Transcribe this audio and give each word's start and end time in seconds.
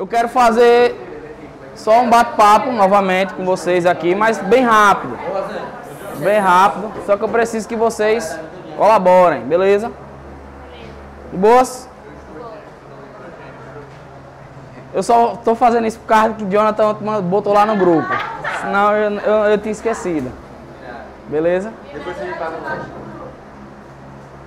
Eu 0.00 0.06
quero 0.06 0.30
fazer 0.30 0.96
só 1.74 2.00
um 2.00 2.08
bate-papo 2.08 2.72
novamente 2.72 3.34
com 3.34 3.44
vocês 3.44 3.84
aqui, 3.84 4.14
mas 4.14 4.38
bem 4.38 4.64
rápido. 4.64 5.14
Bem 6.20 6.38
rápido. 6.38 6.90
Só 7.04 7.18
que 7.18 7.22
eu 7.22 7.28
preciso 7.28 7.68
que 7.68 7.76
vocês 7.76 8.34
colaborem, 8.78 9.42
beleza? 9.42 9.92
De 11.30 11.36
boas? 11.36 11.86
Eu 14.94 15.02
só 15.02 15.34
estou 15.34 15.54
fazendo 15.54 15.86
isso 15.86 15.98
por 15.98 16.06
causa 16.06 16.32
que 16.32 16.44
o 16.44 16.48
Jonathan 16.48 16.94
botou 17.24 17.52
lá 17.52 17.66
no 17.66 17.76
grupo. 17.76 18.08
Senão 18.62 18.96
eu, 18.96 19.10
eu, 19.18 19.34
eu 19.50 19.58
tinha 19.58 19.72
esquecido. 19.72 20.32
Beleza? 21.28 21.74
Depois 21.92 22.16
você 22.16 22.24
me 22.24 22.32
paga 22.38 22.56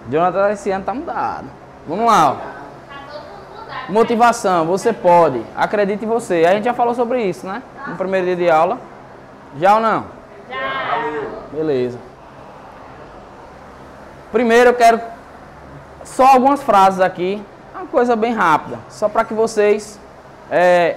Jonathan 0.09 0.49
esse 0.49 0.71
ano 0.71 0.83
tá 0.83 0.95
mudado. 0.95 1.45
Vamos 1.87 2.07
lá. 2.07 2.31
Ó. 2.31 2.62
Motivação, 3.89 4.65
você 4.65 4.93
pode. 4.93 5.41
Acredite 5.55 6.05
em 6.05 6.07
você. 6.07 6.45
A 6.45 6.53
gente 6.53 6.63
já 6.63 6.73
falou 6.73 6.93
sobre 6.93 7.23
isso, 7.23 7.45
né? 7.45 7.61
No 7.87 7.95
primeiro 7.95 8.25
dia 8.27 8.35
de 8.35 8.49
aula. 8.49 8.79
Já 9.59 9.75
ou 9.75 9.81
não? 9.81 10.05
Já. 10.49 11.47
Beleza. 11.51 11.99
Primeiro 14.31 14.71
eu 14.71 14.73
quero 14.73 14.99
só 16.03 16.25
algumas 16.25 16.63
frases 16.63 16.99
aqui. 16.99 17.41
Uma 17.75 17.85
coisa 17.85 18.15
bem 18.15 18.33
rápida. 18.33 18.79
Só 18.89 19.09
para 19.09 19.25
que 19.25 19.33
vocês 19.33 19.99
é, 20.49 20.95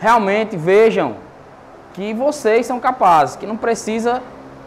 realmente 0.00 0.56
vejam 0.56 1.16
que 1.94 2.12
vocês 2.14 2.66
são 2.66 2.80
capazes, 2.80 3.36
que 3.36 3.46
não 3.46 3.56
precisa 3.56 4.22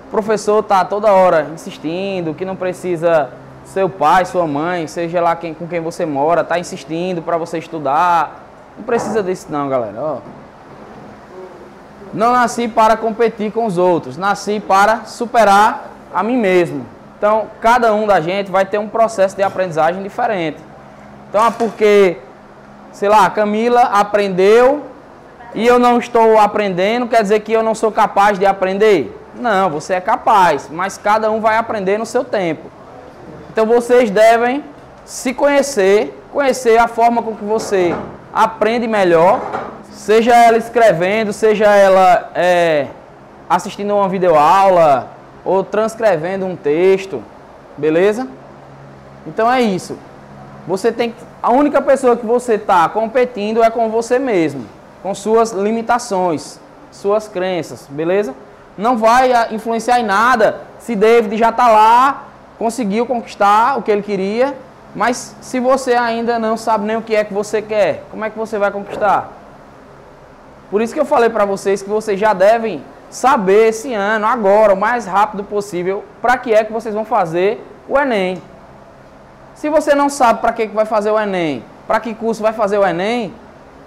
o 0.08 0.12
professor 0.12 0.60
estar 0.60 0.80
tá 0.80 0.86
toda 0.86 1.12
hora 1.12 1.50
insistindo, 1.54 2.34
que 2.34 2.46
não 2.46 2.56
precisa 2.56 3.30
seu 3.66 3.90
pai, 3.90 4.24
sua 4.26 4.48
mãe, 4.48 4.88
seja 4.88 5.20
lá 5.22 5.36
quem, 5.36 5.54
com 5.54 5.68
quem 5.68 5.82
você 5.82 6.06
mora, 6.06 6.44
tá 6.44 6.58
insistindo 6.58 7.22
para 7.22 7.38
você 7.38 7.58
estudar. 7.58 8.46
Não 8.78 8.86
precisa 8.86 9.22
disso 9.22 9.48
não, 9.50 9.68
galera. 9.68 10.22
Não 12.14 12.32
nasci 12.32 12.68
para 12.68 12.96
competir 12.96 13.52
com 13.52 13.66
os 13.66 13.78
outros, 13.78 14.16
nasci 14.16 14.60
para 14.60 15.06
superar 15.06 15.90
a 16.14 16.24
mim 16.24 16.38
mesmo. 16.38 16.86
Então, 17.18 17.48
cada 17.60 17.94
um 17.94 18.08
da 18.08 18.22
gente 18.22 18.50
vai 18.50 18.66
ter 18.66 18.78
um 18.78 18.88
processo 18.88 19.36
de 19.36 19.44
aprendizagem 19.44 20.02
diferente. 20.02 20.62
Então, 21.30 21.46
é 21.46 21.52
porque 21.52 22.20
sei 22.96 23.10
lá, 23.10 23.30
Camila 23.30 23.82
aprendeu 23.82 24.86
e 25.54 25.68
eu 25.68 25.78
não 25.78 25.98
estou 25.98 26.40
aprendendo, 26.40 27.08
quer 27.08 27.22
dizer 27.22 27.42
que 27.42 27.52
eu 27.52 27.62
não 27.62 27.76
sou 27.76 27.92
capaz 27.92 28.40
de 28.40 28.46
aprender? 28.46 29.14
Não, 29.36 29.70
você 29.70 29.96
é 29.96 30.02
capaz, 30.02 30.70
mas 30.72 30.98
cada 30.98 31.30
um 31.30 31.42
vai 31.42 31.58
aprender 31.58 31.98
no 31.98 32.06
seu 32.06 32.24
tempo. 32.24 32.72
Então 33.56 33.66
vocês 33.66 34.12
devem 34.12 34.66
se 35.06 35.34
conhecer, 35.34 36.14
conhecer 36.30 36.78
a 36.78 36.90
forma 36.90 37.24
com 37.24 37.34
que 37.34 37.46
você 37.46 37.96
aprende 38.34 38.86
melhor, 38.86 39.40
seja 39.90 40.36
ela 40.36 40.58
escrevendo, 40.58 41.32
seja 41.32 41.74
ela 41.74 42.32
é, 42.36 42.88
assistindo 43.50 43.96
uma 43.96 44.10
videoaula 44.10 45.08
ou 45.46 45.64
transcrevendo 45.64 46.46
um 46.46 46.54
texto, 46.58 47.24
beleza? 47.78 48.28
Então 49.26 49.50
é 49.50 49.62
isso. 49.62 49.98
Você 50.68 50.92
tem 50.92 51.16
a 51.42 51.50
única 51.50 51.82
pessoa 51.82 52.18
que 52.18 52.26
você 52.26 52.56
está 52.56 52.90
competindo 52.90 53.64
é 53.64 53.70
com 53.70 53.90
você 53.90 54.20
mesmo, 54.20 54.66
com 55.02 55.16
suas 55.16 55.54
limitações, 55.54 56.60
suas 56.92 57.30
crenças, 57.30 57.88
beleza? 57.90 58.36
Não 58.78 58.98
vai 58.98 59.32
ah, 59.32 59.48
influenciar 59.52 60.02
em 60.02 60.06
nada 60.06 60.60
se 60.78 60.94
David 60.94 61.38
já 61.38 61.52
está 61.52 61.70
lá, 61.70 62.26
conseguiu 62.58 63.06
conquistar 63.06 63.78
o 63.78 63.82
que 63.82 63.92
ele 63.92 64.02
queria, 64.02 64.56
mas 64.96 65.36
se 65.42 65.60
você 65.60 65.94
ainda 65.94 66.40
não 66.40 66.56
sabe 66.56 66.86
nem 66.86 66.96
o 66.96 67.02
que 67.02 67.16
é 67.16 67.24
que 67.24 67.34
você 67.34 67.62
quer, 67.62 68.04
como 68.10 68.24
é 68.24 68.30
que 68.30 68.38
você 68.38 68.58
vai 68.58 68.72
conquistar? 68.72 69.30
Por 70.72 70.82
isso 70.82 70.94
que 70.94 71.00
eu 71.00 71.06
falei 71.06 71.30
para 71.30 71.46
vocês 71.46 71.82
que 71.82 71.90
vocês 71.90 72.20
já 72.20 72.34
devem 72.34 72.84
saber 73.10 73.70
esse 73.70 73.94
ano, 73.94 74.26
agora, 74.26 74.74
o 74.74 74.78
mais 74.78 75.06
rápido 75.06 75.44
possível, 75.44 76.04
para 76.22 76.38
que 76.38 76.54
é 76.54 76.64
que 76.64 76.72
vocês 76.72 76.94
vão 76.94 77.06
fazer 77.06 77.64
o 77.88 77.98
Enem. 77.98 78.42
Se 79.54 79.70
você 79.70 79.94
não 79.94 80.10
sabe 80.10 80.42
para 80.42 80.52
que 80.54 80.68
vai 80.68 80.86
fazer 80.86 81.12
o 81.12 81.20
Enem, 81.20 81.64
para 81.88 82.00
que 82.00 82.14
curso 82.14 82.42
vai 82.42 82.54
fazer 82.54 82.78
o 82.78 82.86
Enem, 82.86 83.34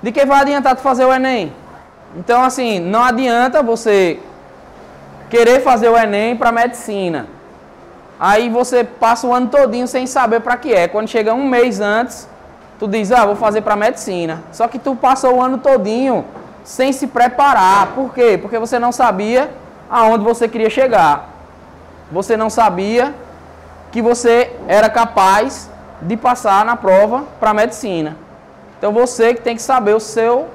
de 0.03 0.12
que 0.12 0.25
vai 0.25 0.41
adiantar 0.41 0.77
tu 0.77 0.83
fazer 0.83 1.05
o 1.05 1.12
Enem? 1.12 1.53
Então, 2.17 2.43
assim, 2.43 2.79
não 2.79 3.03
adianta 3.03 3.62
você 3.62 4.19
querer 5.29 5.61
fazer 5.61 5.89
o 5.89 5.97
Enem 5.97 6.37
para 6.37 6.53
medicina. 6.53 7.27
Aí 8.21 8.51
você 8.51 8.83
passa 8.83 9.27
o 9.27 9.33
ano 9.33 9.47
todinho 9.47 9.87
sem 9.87 10.06
saber 10.06 10.41
para 10.41 10.56
que 10.56 10.73
é. 10.73 10.89
Quando 10.89 11.09
chega 11.09 11.33
um 11.33 11.47
mês 11.47 11.81
antes, 11.81 12.29
tu 12.79 12.89
diz, 12.89 13.12
ah, 13.12 13.25
vou 13.25 13.37
fazer 13.37 13.61
para 13.61 13.77
medicina. 13.77 14.43
Só 14.51 14.67
que 14.67 14.79
tu 14.79 14.97
passa 14.97 15.31
o 15.31 15.41
ano 15.41 15.59
todinho 15.59 16.25
sem 16.65 16.93
se 16.93 17.06
preparar. 17.06 17.89
Por 17.95 18.12
quê? 18.12 18.37
Porque 18.41 18.59
você 18.59 18.79
não 18.79 18.91
sabia 18.91 19.51
aonde 19.89 20.25
você 20.25 20.49
queria 20.49 20.69
chegar. 20.69 21.29
Você 22.11 22.37
não 22.37 22.51
sabia 22.51 23.15
que 23.93 24.03
você 24.03 24.53
era 24.67 24.91
capaz 24.91 25.71
de 26.03 26.17
passar 26.17 26.65
na 26.65 26.77
prova 26.77 27.25
para 27.39 27.55
medicina. 27.55 28.17
Então 28.79 28.93
você 28.93 29.35
que 29.35 29.43
tem 29.43 29.56
que 29.56 29.62
saber 29.62 29.95
o 29.95 30.00
seu 30.00 30.49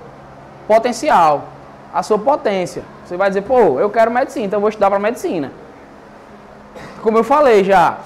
potencial, 0.67 1.45
a 1.93 2.03
sua 2.03 2.19
potência. 2.19 2.83
Você 3.05 3.17
vai 3.17 3.29
dizer, 3.29 3.41
pô, 3.41 3.79
eu 3.79 3.89
quero 3.89 4.11
medicina, 4.11 4.45
então 4.45 4.57
eu 4.57 4.61
vou 4.61 4.69
estudar 4.69 4.89
para 4.89 4.99
medicina. 4.99 5.51
Como 7.03 7.17
eu 7.17 7.23
falei 7.23 7.65
já, 7.65 7.97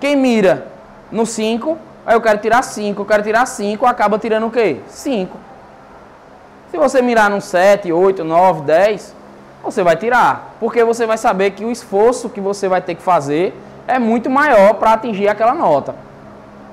quem 0.00 0.16
mira 0.16 0.66
no 1.12 1.26
5, 1.26 1.76
aí 2.06 2.16
eu 2.16 2.22
quero 2.22 2.38
tirar 2.38 2.62
5, 2.62 3.02
eu 3.02 3.04
quero 3.04 3.22
tirar 3.22 3.44
5, 3.44 3.84
acaba 3.84 4.18
tirando 4.18 4.46
o 4.46 4.50
quê? 4.50 4.80
5. 4.88 5.36
Se 6.70 6.78
você 6.78 7.02
mirar 7.02 7.28
no 7.28 7.38
7, 7.38 7.92
8, 7.92 8.24
9, 8.24 8.62
10, 8.62 9.14
você 9.62 9.82
vai 9.82 9.94
tirar. 9.94 10.54
Porque 10.58 10.82
você 10.82 11.04
vai 11.04 11.18
saber 11.18 11.50
que 11.50 11.66
o 11.66 11.70
esforço 11.70 12.30
que 12.30 12.40
você 12.40 12.66
vai 12.66 12.80
ter 12.80 12.94
que 12.94 13.02
fazer 13.02 13.54
é 13.86 13.98
muito 13.98 14.30
maior 14.30 14.72
para 14.74 14.94
atingir 14.94 15.28
aquela 15.28 15.54
nota. 15.54 15.94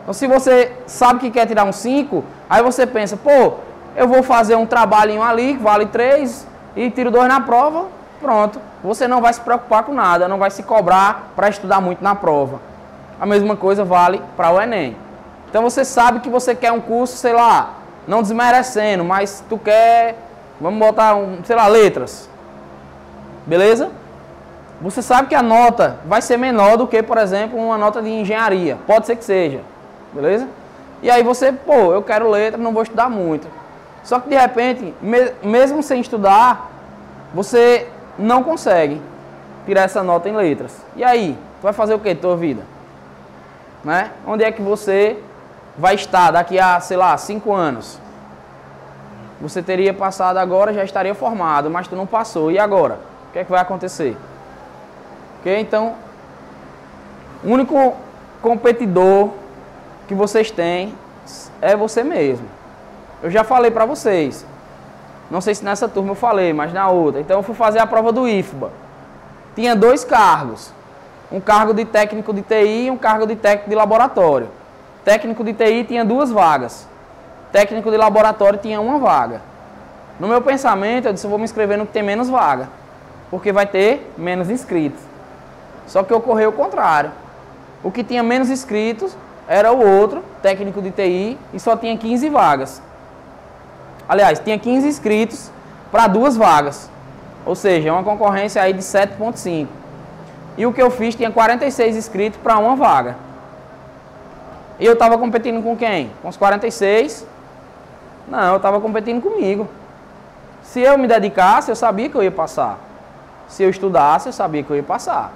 Então, 0.01 0.13
se 0.13 0.25
você 0.25 0.71
sabe 0.87 1.19
que 1.19 1.31
quer 1.31 1.45
tirar 1.45 1.65
um 1.65 1.73
5, 1.73 2.23
aí 2.49 2.63
você 2.63 2.87
pensa, 2.87 3.17
pô, 3.17 3.55
eu 3.93 4.07
vou 4.07 4.23
fazer 4.23 4.55
um 4.55 4.65
trabalhinho 4.65 5.21
ali, 5.21 5.55
que 5.55 5.63
vale 5.63 5.87
3, 5.87 6.47
e 6.77 6.89
tiro 6.89 7.11
2 7.11 7.27
na 7.27 7.41
prova, 7.41 7.87
pronto. 8.23 8.61
Você 8.81 9.05
não 9.05 9.21
vai 9.21 9.33
se 9.33 9.41
preocupar 9.41 9.83
com 9.83 9.93
nada, 9.93 10.29
não 10.29 10.39
vai 10.39 10.49
se 10.49 10.63
cobrar 10.63 11.33
para 11.35 11.49
estudar 11.49 11.81
muito 11.81 12.01
na 12.01 12.15
prova. 12.15 12.61
A 13.19 13.25
mesma 13.25 13.57
coisa 13.57 13.83
vale 13.83 14.21
para 14.37 14.49
o 14.49 14.61
Enem. 14.61 14.95
Então 15.49 15.61
você 15.61 15.83
sabe 15.83 16.21
que 16.21 16.29
você 16.29 16.55
quer 16.55 16.71
um 16.71 16.79
curso, 16.79 17.17
sei 17.17 17.33
lá, 17.33 17.73
não 18.07 18.21
desmerecendo, 18.21 19.03
mas 19.03 19.43
tu 19.49 19.57
quer, 19.57 20.15
vamos 20.59 20.79
botar 20.79 21.15
um, 21.15 21.43
sei 21.43 21.55
lá, 21.55 21.67
letras. 21.67 22.29
Beleza? 23.45 23.91
Você 24.81 25.01
sabe 25.01 25.27
que 25.27 25.35
a 25.35 25.43
nota 25.43 25.97
vai 26.05 26.21
ser 26.21 26.37
menor 26.37 26.77
do 26.77 26.87
que, 26.87 27.03
por 27.03 27.17
exemplo, 27.17 27.59
uma 27.59 27.77
nota 27.77 28.01
de 28.01 28.09
engenharia. 28.09 28.77
Pode 28.87 29.05
ser 29.05 29.15
que 29.17 29.23
seja. 29.23 29.61
Beleza? 30.13 30.47
E 31.01 31.11
aí 31.11 31.21
você, 31.23 31.51
pô, 31.51 31.93
eu 31.93 32.01
quero 32.01 32.29
letra, 32.29 32.57
não 32.57 32.73
vou 32.73 32.83
estudar 32.83 33.09
muito. 33.09 33.47
Só 34.03 34.19
que 34.19 34.29
de 34.29 34.35
repente, 34.35 34.93
mesmo 35.43 35.83
sem 35.83 36.01
estudar, 36.01 36.69
você 37.33 37.87
não 38.17 38.43
consegue 38.43 39.01
tirar 39.65 39.83
essa 39.83 40.03
nota 40.03 40.29
em 40.29 40.35
letras. 40.35 40.75
E 40.95 41.03
aí, 41.03 41.37
tu 41.59 41.63
vai 41.63 41.73
fazer 41.73 41.93
o 41.93 41.99
que 41.99 42.13
tua 42.15 42.35
vida? 42.35 42.63
Né? 43.83 44.11
Onde 44.25 44.43
é 44.43 44.51
que 44.51 44.61
você 44.61 45.17
vai 45.77 45.95
estar 45.95 46.31
daqui 46.31 46.59
a, 46.59 46.79
sei 46.79 46.97
lá, 46.97 47.17
cinco 47.17 47.53
anos? 47.53 47.99
Você 49.41 49.61
teria 49.61 49.93
passado 49.93 50.37
agora, 50.37 50.73
já 50.73 50.83
estaria 50.83 51.13
formado, 51.13 51.69
mas 51.69 51.87
tu 51.87 51.95
não 51.95 52.05
passou. 52.05 52.51
E 52.51 52.57
agora? 52.57 52.99
O 53.29 53.33
que 53.33 53.39
é 53.39 53.43
que 53.43 53.51
vai 53.51 53.59
acontecer? 53.59 54.15
Ok? 55.39 55.59
Então, 55.59 55.95
o 57.43 57.49
único 57.49 57.93
competidor 58.41 59.31
que 60.07 60.15
vocês 60.15 60.49
têm 60.49 60.95
é 61.61 61.75
você 61.75 62.03
mesmo. 62.03 62.47
Eu 63.21 63.29
já 63.29 63.43
falei 63.43 63.71
para 63.71 63.85
vocês. 63.85 64.45
Não 65.33 65.41
sei 65.41 65.55
se 65.55 65.65
nessa 65.65 65.89
turma 65.89 66.11
eu 66.11 66.15
falei, 66.15 66.53
mas 66.53 66.71
na 66.71 66.87
outra. 66.89 67.19
Então 67.19 67.39
eu 67.39 67.41
fui 67.41 67.55
fazer 67.55 67.79
a 67.79 67.87
prova 67.87 68.11
do 68.11 68.27
IFBA. 68.27 68.69
Tinha 69.55 69.75
dois 69.75 70.03
cargos. 70.03 70.71
Um 71.31 71.41
cargo 71.41 71.73
de 71.73 71.85
técnico 71.85 72.31
de 72.31 72.43
TI 72.43 72.85
e 72.85 72.91
um 72.91 72.97
cargo 72.97 73.25
de 73.25 73.35
técnico 73.35 73.67
de 73.67 73.75
laboratório. 73.75 74.47
Técnico 75.03 75.43
de 75.43 75.51
TI 75.53 75.85
tinha 75.85 76.05
duas 76.05 76.29
vagas. 76.29 76.87
Técnico 77.51 77.89
de 77.89 77.97
laboratório 77.97 78.59
tinha 78.59 78.79
uma 78.79 78.99
vaga. 78.99 79.41
No 80.19 80.27
meu 80.27 80.39
pensamento, 80.39 81.07
eu 81.07 81.13
disse, 81.13 81.25
eu 81.25 81.31
vou 81.31 81.39
me 81.39 81.45
inscrever 81.45 81.79
no 81.79 81.87
que 81.87 81.93
tem 81.93 82.03
menos 82.03 82.29
vaga. 82.29 82.69
Porque 83.31 83.51
vai 83.51 83.65
ter 83.65 84.13
menos 84.15 84.51
inscritos. 84.51 85.01
Só 85.87 86.03
que 86.03 86.13
ocorreu 86.13 86.51
o 86.51 86.53
contrário. 86.53 87.11
O 87.83 87.89
que 87.89 88.03
tinha 88.03 88.21
menos 88.21 88.51
inscritos 88.51 89.17
era 89.47 89.71
o 89.71 89.83
outro, 89.83 90.23
técnico 90.43 90.79
de 90.79 90.91
TI, 90.91 91.39
e 91.51 91.59
só 91.59 91.75
tinha 91.75 91.97
15 91.97 92.29
vagas. 92.29 92.83
Aliás, 94.13 94.37
tinha 94.37 94.59
15 94.59 94.87
inscritos 94.87 95.49
para 95.91 96.05
duas 96.05 96.37
vagas. 96.37 96.87
Ou 97.47 97.55
seja, 97.55 97.91
uma 97.91 98.03
concorrência 98.03 98.61
aí 98.61 98.71
de 98.71 98.83
7.5. 98.83 99.67
E 100.55 100.67
o 100.67 100.71
que 100.71 100.79
eu 100.79 100.91
fiz 100.91 101.15
tinha 101.15 101.31
46 101.31 101.95
inscritos 101.95 102.39
para 102.39 102.59
uma 102.59 102.75
vaga. 102.75 103.15
E 104.79 104.85
eu 104.85 104.93
estava 104.93 105.17
competindo 105.17 105.63
com 105.63 105.75
quem? 105.75 106.11
Com 106.21 106.29
os 106.29 106.37
46 106.37 107.25
Não, 108.27 108.51
eu 108.51 108.57
estava 108.57 108.79
competindo 108.79 109.19
comigo. 109.19 109.67
Se 110.61 110.79
eu 110.79 110.95
me 110.95 111.07
dedicasse, 111.07 111.71
eu 111.71 111.75
sabia 111.75 112.07
que 112.07 112.13
eu 112.13 112.21
ia 112.21 112.29
passar. 112.29 112.77
Se 113.47 113.63
eu 113.63 113.69
estudasse, 113.71 114.29
eu 114.29 114.33
sabia 114.33 114.61
que 114.61 114.69
eu 114.69 114.75
ia 114.75 114.83
passar. 114.83 115.31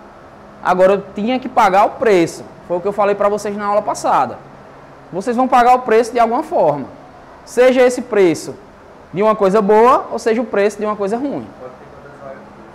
Agora 0.63 0.93
eu 0.93 1.03
tinha 1.15 1.39
que 1.39 1.49
pagar 1.49 1.85
o 1.85 1.89
preço. 1.91 2.45
Foi 2.67 2.77
o 2.77 2.79
que 2.79 2.87
eu 2.87 2.93
falei 2.93 3.15
para 3.15 3.27
vocês 3.27 3.57
na 3.57 3.65
aula 3.65 3.81
passada. 3.81 4.37
Vocês 5.11 5.35
vão 5.35 5.47
pagar 5.47 5.73
o 5.73 5.79
preço 5.79 6.13
de 6.13 6.19
alguma 6.19 6.43
forma. 6.43 6.85
Seja 7.43 7.81
esse 7.81 8.03
preço 8.03 8.66
de 9.17 9.23
uma 9.23 9.35
coisa 9.35 9.63
boa 9.63 10.09
ou 10.11 10.19
seja 10.19 10.39
o 10.39 10.45
preço 10.45 10.77
de 10.77 10.85
uma 10.85 10.95
coisa 10.95 11.17
ruim. 11.17 11.47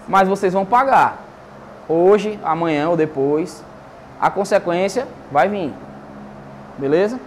Mas 0.08 0.26
vocês 0.26 0.52
vão 0.52 0.66
pagar. 0.66 1.22
Hoje, 1.88 2.36
amanhã 2.42 2.88
ou 2.88 2.96
depois. 2.96 3.62
A 4.20 4.28
consequência 4.28 5.06
vai 5.30 5.48
vir. 5.48 5.72
Beleza? 6.76 7.20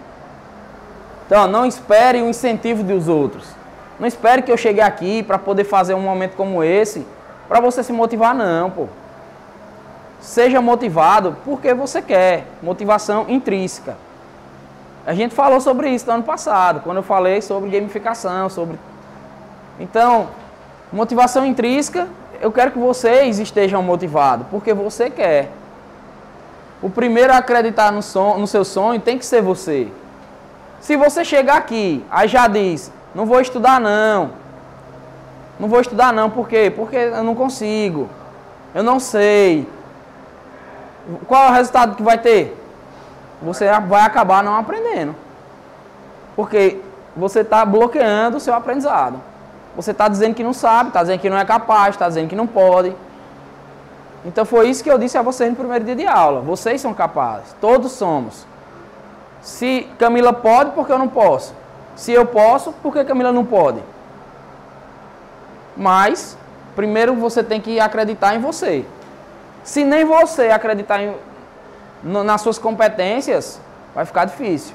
Então, 1.24 1.46
não 1.46 1.64
espere 1.64 2.20
o 2.20 2.28
incentivo 2.28 2.82
dos 2.82 3.08
outros. 3.08 3.48
Não 3.98 4.06
espere 4.06 4.42
que 4.42 4.52
eu 4.52 4.56
chegue 4.58 4.82
aqui 4.82 5.22
para 5.22 5.38
poder 5.38 5.64
fazer 5.64 5.94
um 5.94 6.00
momento 6.02 6.36
como 6.36 6.62
esse 6.62 7.06
para 7.48 7.58
você 7.58 7.82
se 7.82 7.94
motivar, 7.94 8.34
não, 8.34 8.70
pô. 8.70 8.86
Seja 10.20 10.60
motivado 10.60 11.38
porque 11.42 11.72
você 11.72 12.02
quer. 12.02 12.44
Motivação 12.62 13.24
intrínseca. 13.30 13.96
A 15.06 15.14
gente 15.14 15.34
falou 15.34 15.58
sobre 15.58 15.88
isso 15.88 16.06
no 16.06 16.12
ano 16.12 16.22
passado, 16.22 16.80
quando 16.80 16.98
eu 16.98 17.02
falei 17.02 17.40
sobre 17.40 17.70
gamificação, 17.70 18.50
sobre. 18.50 18.78
Então, 19.78 20.28
motivação 20.92 21.44
intrínseca, 21.44 22.08
eu 22.40 22.50
quero 22.52 22.70
que 22.70 22.78
vocês 22.78 23.38
estejam 23.38 23.82
motivados, 23.82 24.46
porque 24.50 24.72
você 24.72 25.10
quer. 25.10 25.50
O 26.82 26.90
primeiro 26.90 27.32
a 27.32 27.38
acreditar 27.38 27.90
no, 27.90 28.02
son, 28.02 28.36
no 28.38 28.46
seu 28.46 28.64
sonho 28.64 29.00
tem 29.00 29.18
que 29.18 29.24
ser 29.24 29.42
você. 29.42 29.88
Se 30.80 30.96
você 30.96 31.24
chegar 31.24 31.56
aqui, 31.56 32.04
aí 32.10 32.28
já 32.28 32.46
diz, 32.46 32.92
não 33.14 33.26
vou 33.26 33.40
estudar 33.40 33.80
não. 33.80 34.30
Não 35.58 35.68
vou 35.68 35.80
estudar 35.80 36.12
não, 36.12 36.28
por 36.28 36.48
quê? 36.48 36.70
Porque 36.74 36.96
eu 36.96 37.24
não 37.24 37.34
consigo. 37.34 38.08
Eu 38.74 38.82
não 38.82 39.00
sei. 39.00 39.66
Qual 41.26 41.44
é 41.44 41.48
o 41.48 41.52
resultado 41.52 41.96
que 41.96 42.02
vai 42.02 42.18
ter? 42.18 42.56
Você 43.40 43.66
vai 43.80 44.02
acabar 44.02 44.42
não 44.42 44.56
aprendendo. 44.56 45.14
Porque 46.34 46.78
você 47.16 47.40
está 47.40 47.64
bloqueando 47.64 48.36
o 48.36 48.40
seu 48.40 48.52
aprendizado. 48.52 49.18
Você 49.76 49.90
está 49.90 50.08
dizendo 50.08 50.34
que 50.34 50.42
não 50.42 50.54
sabe, 50.54 50.88
está 50.88 51.02
dizendo 51.02 51.20
que 51.20 51.28
não 51.28 51.36
é 51.36 51.44
capaz, 51.44 51.94
está 51.94 52.08
dizendo 52.08 52.28
que 52.28 52.34
não 52.34 52.46
pode. 52.46 52.96
Então 54.24 54.44
foi 54.44 54.68
isso 54.68 54.82
que 54.82 54.90
eu 54.90 54.98
disse 54.98 55.16
a 55.18 55.22
vocês 55.22 55.50
no 55.50 55.56
primeiro 55.56 55.84
dia 55.84 55.94
de 55.94 56.06
aula. 56.06 56.40
Vocês 56.40 56.80
são 56.80 56.94
capazes, 56.94 57.54
todos 57.60 57.92
somos. 57.92 58.46
Se 59.42 59.88
Camila 59.98 60.32
pode, 60.32 60.70
por 60.72 60.86
que 60.86 60.92
eu 60.92 60.98
não 60.98 61.08
posso? 61.08 61.54
Se 61.94 62.10
eu 62.10 62.26
posso, 62.26 62.72
por 62.72 62.92
que 62.92 63.04
Camila 63.04 63.30
não 63.30 63.44
pode? 63.44 63.80
Mas, 65.76 66.36
primeiro 66.74 67.14
você 67.14 67.44
tem 67.44 67.60
que 67.60 67.78
acreditar 67.78 68.34
em 68.34 68.40
você. 68.40 68.84
Se 69.62 69.84
nem 69.84 70.04
você 70.04 70.48
acreditar 70.48 71.02
em, 71.02 71.14
nas 72.02 72.40
suas 72.40 72.58
competências, 72.58 73.60
vai 73.94 74.04
ficar 74.06 74.24
difícil. 74.24 74.74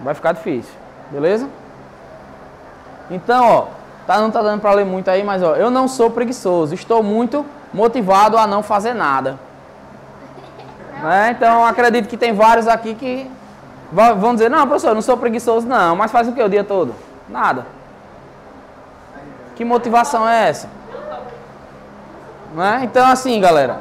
Vai 0.00 0.14
ficar 0.14 0.32
difícil. 0.32 0.72
Beleza? 1.10 1.48
Então, 3.10 3.46
ó, 3.46 3.66
tá, 4.06 4.18
não 4.20 4.30
tá 4.30 4.42
dando 4.42 4.60
para 4.60 4.72
ler 4.72 4.84
muito 4.84 5.08
aí, 5.08 5.22
mas 5.22 5.42
ó, 5.42 5.56
eu 5.56 5.70
não 5.70 5.86
sou 5.88 6.10
preguiçoso. 6.10 6.74
Estou 6.74 7.02
muito 7.02 7.44
motivado 7.72 8.36
a 8.36 8.46
não 8.46 8.62
fazer 8.62 8.94
nada. 8.94 9.38
Né? 11.02 11.34
Então, 11.36 11.66
acredito 11.66 12.08
que 12.08 12.16
tem 12.16 12.32
vários 12.32 12.66
aqui 12.66 12.94
que 12.94 13.30
vão 13.92 14.32
dizer, 14.32 14.48
não, 14.48 14.66
professor, 14.66 14.88
eu 14.88 14.94
não 14.94 15.02
sou 15.02 15.18
preguiçoso 15.18 15.66
não, 15.66 15.94
mas 15.94 16.10
faz 16.10 16.26
o 16.26 16.32
que 16.32 16.42
o 16.42 16.48
dia 16.48 16.64
todo? 16.64 16.94
Nada. 17.28 17.66
Que 19.54 19.64
motivação 19.64 20.26
é 20.26 20.48
essa? 20.48 20.68
Né? 22.54 22.80
Então, 22.84 23.06
assim, 23.06 23.40
galera, 23.40 23.78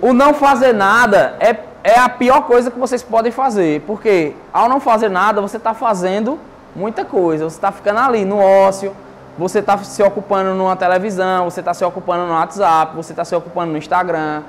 o 0.00 0.12
não 0.12 0.34
fazer 0.34 0.72
nada 0.72 1.36
é, 1.38 1.56
é 1.84 1.98
a 1.98 2.08
pior 2.08 2.42
coisa 2.42 2.70
que 2.70 2.78
vocês 2.78 3.02
podem 3.02 3.30
fazer, 3.30 3.82
porque 3.82 4.34
ao 4.52 4.68
não 4.68 4.80
fazer 4.80 5.08
nada, 5.08 5.40
você 5.40 5.58
está 5.58 5.72
fazendo 5.72 6.38
muita 6.74 7.04
coisa, 7.04 7.44
você 7.48 7.56
está 7.56 7.70
ficando 7.70 8.00
ali 8.00 8.24
no 8.24 8.38
ócio, 8.38 8.94
você 9.38 9.60
está 9.60 9.78
se 9.78 10.02
ocupando 10.02 10.54
numa 10.54 10.76
televisão, 10.76 11.50
você 11.50 11.60
está 11.60 11.72
se 11.72 11.84
ocupando 11.84 12.26
no 12.26 12.32
WhatsApp, 12.32 12.94
você 12.94 13.12
está 13.12 13.24
se 13.24 13.34
ocupando 13.34 13.72
no 13.72 13.78
Instagram, 13.78 14.42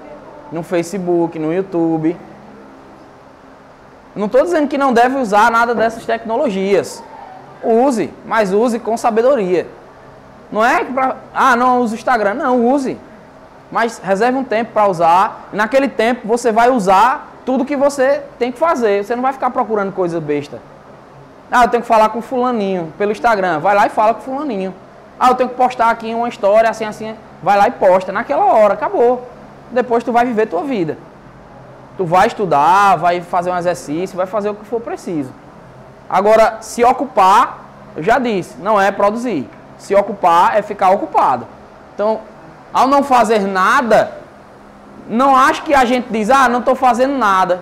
no 0.52 0.62
Facebook, 0.62 1.40
no 1.40 1.54
YouTube. 1.54 2.18
Não 4.16 4.28
estou 4.28 4.44
dizendo 4.44 4.68
que 4.68 4.78
não 4.78 4.94
deve 4.94 5.18
usar 5.18 5.50
nada 5.50 5.74
dessas 5.74 6.06
tecnologias. 6.06 7.04
Use, 7.64 8.14
mas 8.26 8.54
use 8.54 8.78
com 8.78 8.98
sabedoria. 8.98 9.68
Não 10.52 10.64
é 10.64 10.84
para. 10.84 11.18
Ah, 11.34 11.56
não 11.56 11.82
use 11.82 11.96
o 11.96 11.98
Instagram. 11.98 12.36
Não, 12.36 12.68
use. 12.68 12.98
Mas 13.72 13.98
reserve 13.98 14.38
um 14.38 14.44
tempo 14.44 14.72
para 14.74 14.88
usar. 14.88 15.50
Naquele 15.52 15.88
tempo 15.88 16.28
você 16.28 16.52
vai 16.52 16.70
usar 16.70 17.32
tudo 17.46 17.66
que 17.66 17.76
você 17.76 18.22
tem 18.38 18.52
que 18.52 18.60
fazer. 18.60 19.04
Você 19.04 19.16
não 19.16 19.24
vai 19.24 19.34
ficar 19.34 19.50
procurando 19.50 19.92
coisa 19.94 20.22
besta. 20.22 20.62
Ah, 21.54 21.66
eu 21.66 21.68
tenho 21.68 21.84
que 21.84 21.88
falar 21.88 22.10
com 22.10 22.20
fulaninho 22.20 22.92
pelo 22.98 23.12
Instagram. 23.12 23.60
Vai 23.60 23.76
lá 23.76 23.86
e 23.86 23.90
fala 23.90 24.16
com 24.16 24.22
fulaninho. 24.22 24.74
Ah, 25.20 25.30
eu 25.30 25.36
tenho 25.36 25.50
que 25.50 25.56
postar 25.56 25.92
aqui 25.92 26.12
uma 26.12 26.28
história 26.28 26.68
assim, 26.68 26.84
assim. 26.84 27.16
Vai 27.44 27.56
lá 27.56 27.68
e 27.68 27.72
posta. 27.72 28.12
Naquela 28.12 28.44
hora, 28.46 28.74
acabou. 28.74 29.30
Depois 29.70 30.04
tu 30.04 30.12
vai 30.12 30.26
viver 30.26 30.48
tua 30.48 30.64
vida. 30.64 30.98
Tu 31.96 32.06
vai 32.06 32.26
estudar, 32.26 32.96
vai 32.96 33.22
fazer 33.22 33.52
um 33.52 33.58
exercício, 33.58 34.18
vai 34.18 34.26
fazer 34.26 34.50
o 34.50 34.56
que 34.56 34.66
for 34.66 34.82
preciso. 34.82 35.32
Agora, 36.10 36.58
se 36.60 36.84
ocupar, 36.84 37.60
eu 37.96 38.02
já 38.02 38.18
disse, 38.18 38.58
não 38.58 38.82
é 38.82 38.92
produzir. 38.92 39.48
Se 39.78 39.94
ocupar 39.94 40.58
é 40.58 40.64
ficar 40.64 40.90
ocupado. 40.90 41.46
Então, 41.94 42.22
ao 42.74 42.88
não 42.88 43.04
fazer 43.04 43.42
nada, 43.42 44.12
não 45.08 45.36
acho 45.36 45.62
que 45.62 45.76
a 45.76 45.86
gente 45.86 46.08
diz, 46.10 46.32
ah, 46.32 46.50
não 46.50 46.62
estou 46.62 46.74
fazendo 46.74 47.16
nada. 47.16 47.62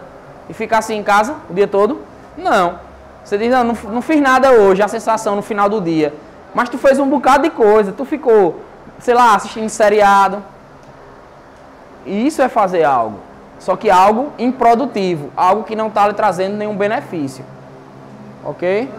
E 0.49 0.53
ficar 0.53 0.77
assim 0.77 0.95
em 0.95 1.03
casa 1.03 1.35
o 1.49 1.53
dia 1.53 1.67
todo? 1.67 1.99
Não. 2.37 2.90
Você 3.23 3.37
diz, 3.37 3.51
não, 3.51 3.63
não, 3.63 4.01
fiz 4.01 4.19
nada 4.19 4.51
hoje, 4.51 4.81
a 4.81 4.87
sensação 4.87 5.35
no 5.35 5.41
final 5.41 5.69
do 5.69 5.79
dia. 5.79 6.13
Mas 6.53 6.69
tu 6.69 6.77
fez 6.77 6.99
um 6.99 7.07
bocado 7.07 7.43
de 7.43 7.49
coisa, 7.49 7.91
tu 7.91 8.03
ficou, 8.03 8.61
sei 8.99 9.13
lá, 9.13 9.35
assistindo 9.35 9.69
seriado. 9.69 10.43
E 12.05 12.25
isso 12.27 12.41
é 12.41 12.49
fazer 12.49 12.83
algo. 12.83 13.19
Só 13.59 13.75
que 13.75 13.89
algo 13.91 14.31
improdutivo, 14.39 15.31
algo 15.37 15.63
que 15.63 15.75
não 15.75 15.87
está 15.87 16.07
lhe 16.07 16.13
trazendo 16.13 16.57
nenhum 16.57 16.75
benefício. 16.75 17.45
Ok? 18.43 18.89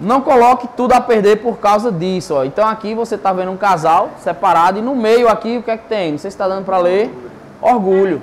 Não 0.00 0.20
coloque 0.20 0.66
tudo 0.76 0.92
a 0.92 1.00
perder 1.00 1.36
por 1.36 1.58
causa 1.58 1.92
disso. 1.92 2.34
Ó. 2.34 2.44
Então 2.44 2.66
aqui 2.66 2.92
você 2.92 3.14
está 3.14 3.32
vendo 3.32 3.52
um 3.52 3.56
casal 3.56 4.10
separado 4.18 4.80
e 4.80 4.82
no 4.82 4.96
meio 4.96 5.28
aqui 5.28 5.58
o 5.58 5.62
que 5.62 5.70
é 5.70 5.76
que 5.76 5.86
tem? 5.86 6.10
Não 6.10 6.18
sei 6.18 6.32
se 6.32 6.34
está 6.34 6.48
dando 6.48 6.64
para 6.64 6.78
ler. 6.78 7.14
Orgulho. 7.60 8.20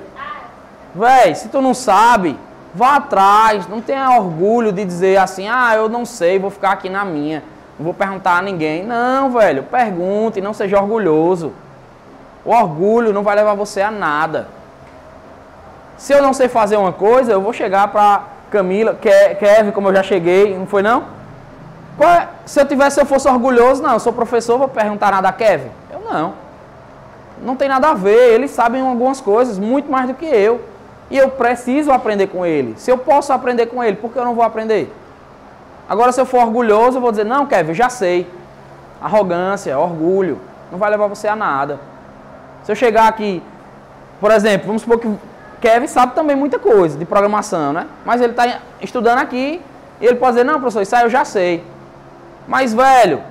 Véi, 0.94 1.34
se 1.34 1.48
tu 1.48 1.62
não 1.62 1.72
sabe, 1.72 2.36
Vá 2.74 2.96
atrás, 2.96 3.66
não 3.66 3.80
tenha 3.80 4.10
orgulho 4.10 4.72
de 4.72 4.84
dizer 4.84 5.16
assim, 5.16 5.48
ah, 5.48 5.74
eu 5.74 5.88
não 5.88 6.04
sei, 6.04 6.38
vou 6.38 6.50
ficar 6.50 6.70
aqui 6.70 6.88
na 6.88 7.04
minha, 7.04 7.42
não 7.76 7.84
vou 7.84 7.94
perguntar 7.94 8.38
a 8.38 8.42
ninguém. 8.42 8.84
Não, 8.84 9.30
velho, 9.30 9.64
pergunte, 9.64 10.40
não 10.40 10.54
seja 10.54 10.80
orgulhoso. 10.80 11.52
O 12.44 12.50
orgulho 12.50 13.12
não 13.12 13.22
vai 13.22 13.34
levar 13.34 13.54
você 13.54 13.82
a 13.82 13.90
nada. 13.90 14.48
Se 15.96 16.12
eu 16.12 16.22
não 16.22 16.32
sei 16.32 16.48
fazer 16.48 16.76
uma 16.76 16.92
coisa, 16.92 17.32
eu 17.32 17.40
vou 17.40 17.52
chegar 17.52 17.88
para 17.88 18.22
Camila, 18.50 18.94
Kevin, 18.94 19.70
como 19.72 19.88
eu 19.88 19.94
já 19.96 20.02
cheguei, 20.02 20.56
não 20.56 20.66
foi 20.66 20.82
não? 20.82 21.04
É? 22.00 22.28
Se 22.46 22.58
eu 22.60 22.66
tivesse, 22.66 22.94
se 22.94 23.00
eu 23.02 23.06
fosse 23.06 23.28
orgulhoso, 23.28 23.82
não, 23.82 23.92
eu 23.92 24.00
sou 24.00 24.12
professor, 24.12 24.56
vou 24.56 24.68
perguntar 24.68 25.10
nada 25.10 25.28
a 25.28 25.32
Kevin? 25.32 25.68
Eu 25.92 26.00
não. 26.00 26.32
Não 27.42 27.56
tem 27.56 27.68
nada 27.68 27.90
a 27.90 27.94
ver, 27.94 28.32
eles 28.32 28.50
sabem 28.50 28.80
algumas 28.80 29.20
coisas, 29.20 29.58
muito 29.58 29.90
mais 29.90 30.06
do 30.06 30.14
que 30.14 30.24
eu. 30.24 30.69
E 31.10 31.18
eu 31.18 31.28
preciso 31.28 31.90
aprender 31.90 32.28
com 32.28 32.46
ele. 32.46 32.74
Se 32.76 32.90
eu 32.90 32.96
posso 32.96 33.32
aprender 33.32 33.66
com 33.66 33.82
ele, 33.82 33.96
por 33.96 34.12
que 34.12 34.18
eu 34.18 34.24
não 34.24 34.34
vou 34.34 34.44
aprender? 34.44 34.92
Agora, 35.88 36.12
se 36.12 36.20
eu 36.20 36.24
for 36.24 36.42
orgulhoso, 36.42 36.98
eu 36.98 37.00
vou 37.00 37.10
dizer, 37.10 37.24
não, 37.24 37.46
Kevin, 37.46 37.74
já 37.74 37.88
sei. 37.88 38.30
Arrogância, 39.02 39.76
orgulho, 39.76 40.38
não 40.70 40.78
vai 40.78 40.88
levar 40.88 41.08
você 41.08 41.26
a 41.26 41.34
nada. 41.34 41.80
Se 42.62 42.70
eu 42.70 42.76
chegar 42.76 43.08
aqui, 43.08 43.42
por 44.20 44.30
exemplo, 44.30 44.68
vamos 44.68 44.82
supor 44.82 45.00
que 45.00 45.12
Kevin 45.60 45.88
sabe 45.88 46.14
também 46.14 46.36
muita 46.36 46.58
coisa 46.58 46.96
de 46.96 47.04
programação, 47.04 47.72
né? 47.72 47.86
Mas 48.04 48.20
ele 48.20 48.32
está 48.32 48.60
estudando 48.80 49.18
aqui 49.18 49.60
e 50.00 50.06
ele 50.06 50.16
pode 50.16 50.32
dizer, 50.32 50.44
não, 50.44 50.60
professor, 50.60 50.82
isso 50.82 50.94
aí 50.94 51.02
eu 51.02 51.10
já 51.10 51.24
sei. 51.24 51.64
Mas, 52.46 52.72
velho, 52.72 53.22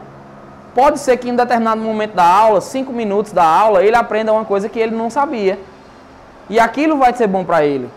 pode 0.75 1.00
ser 1.00 1.15
que 1.17 1.29
em 1.29 1.36
determinado 1.36 1.79
momento 1.81 2.13
da 2.13 2.25
aula, 2.25 2.59
cinco 2.59 2.91
minutos 2.91 3.31
da 3.31 3.43
aula, 3.43 3.83
ele 3.83 3.95
aprenda 3.95 4.33
uma 4.33 4.43
coisa 4.43 4.67
que 4.67 4.79
ele 4.79 4.95
não 4.95 5.09
sabia. 5.09 5.57
E 6.50 6.60
aquilo 6.60 6.98
vai 6.98 7.13
ser 7.13 7.27
bom 7.27 7.44
para 7.44 7.63
ele. 7.63 7.89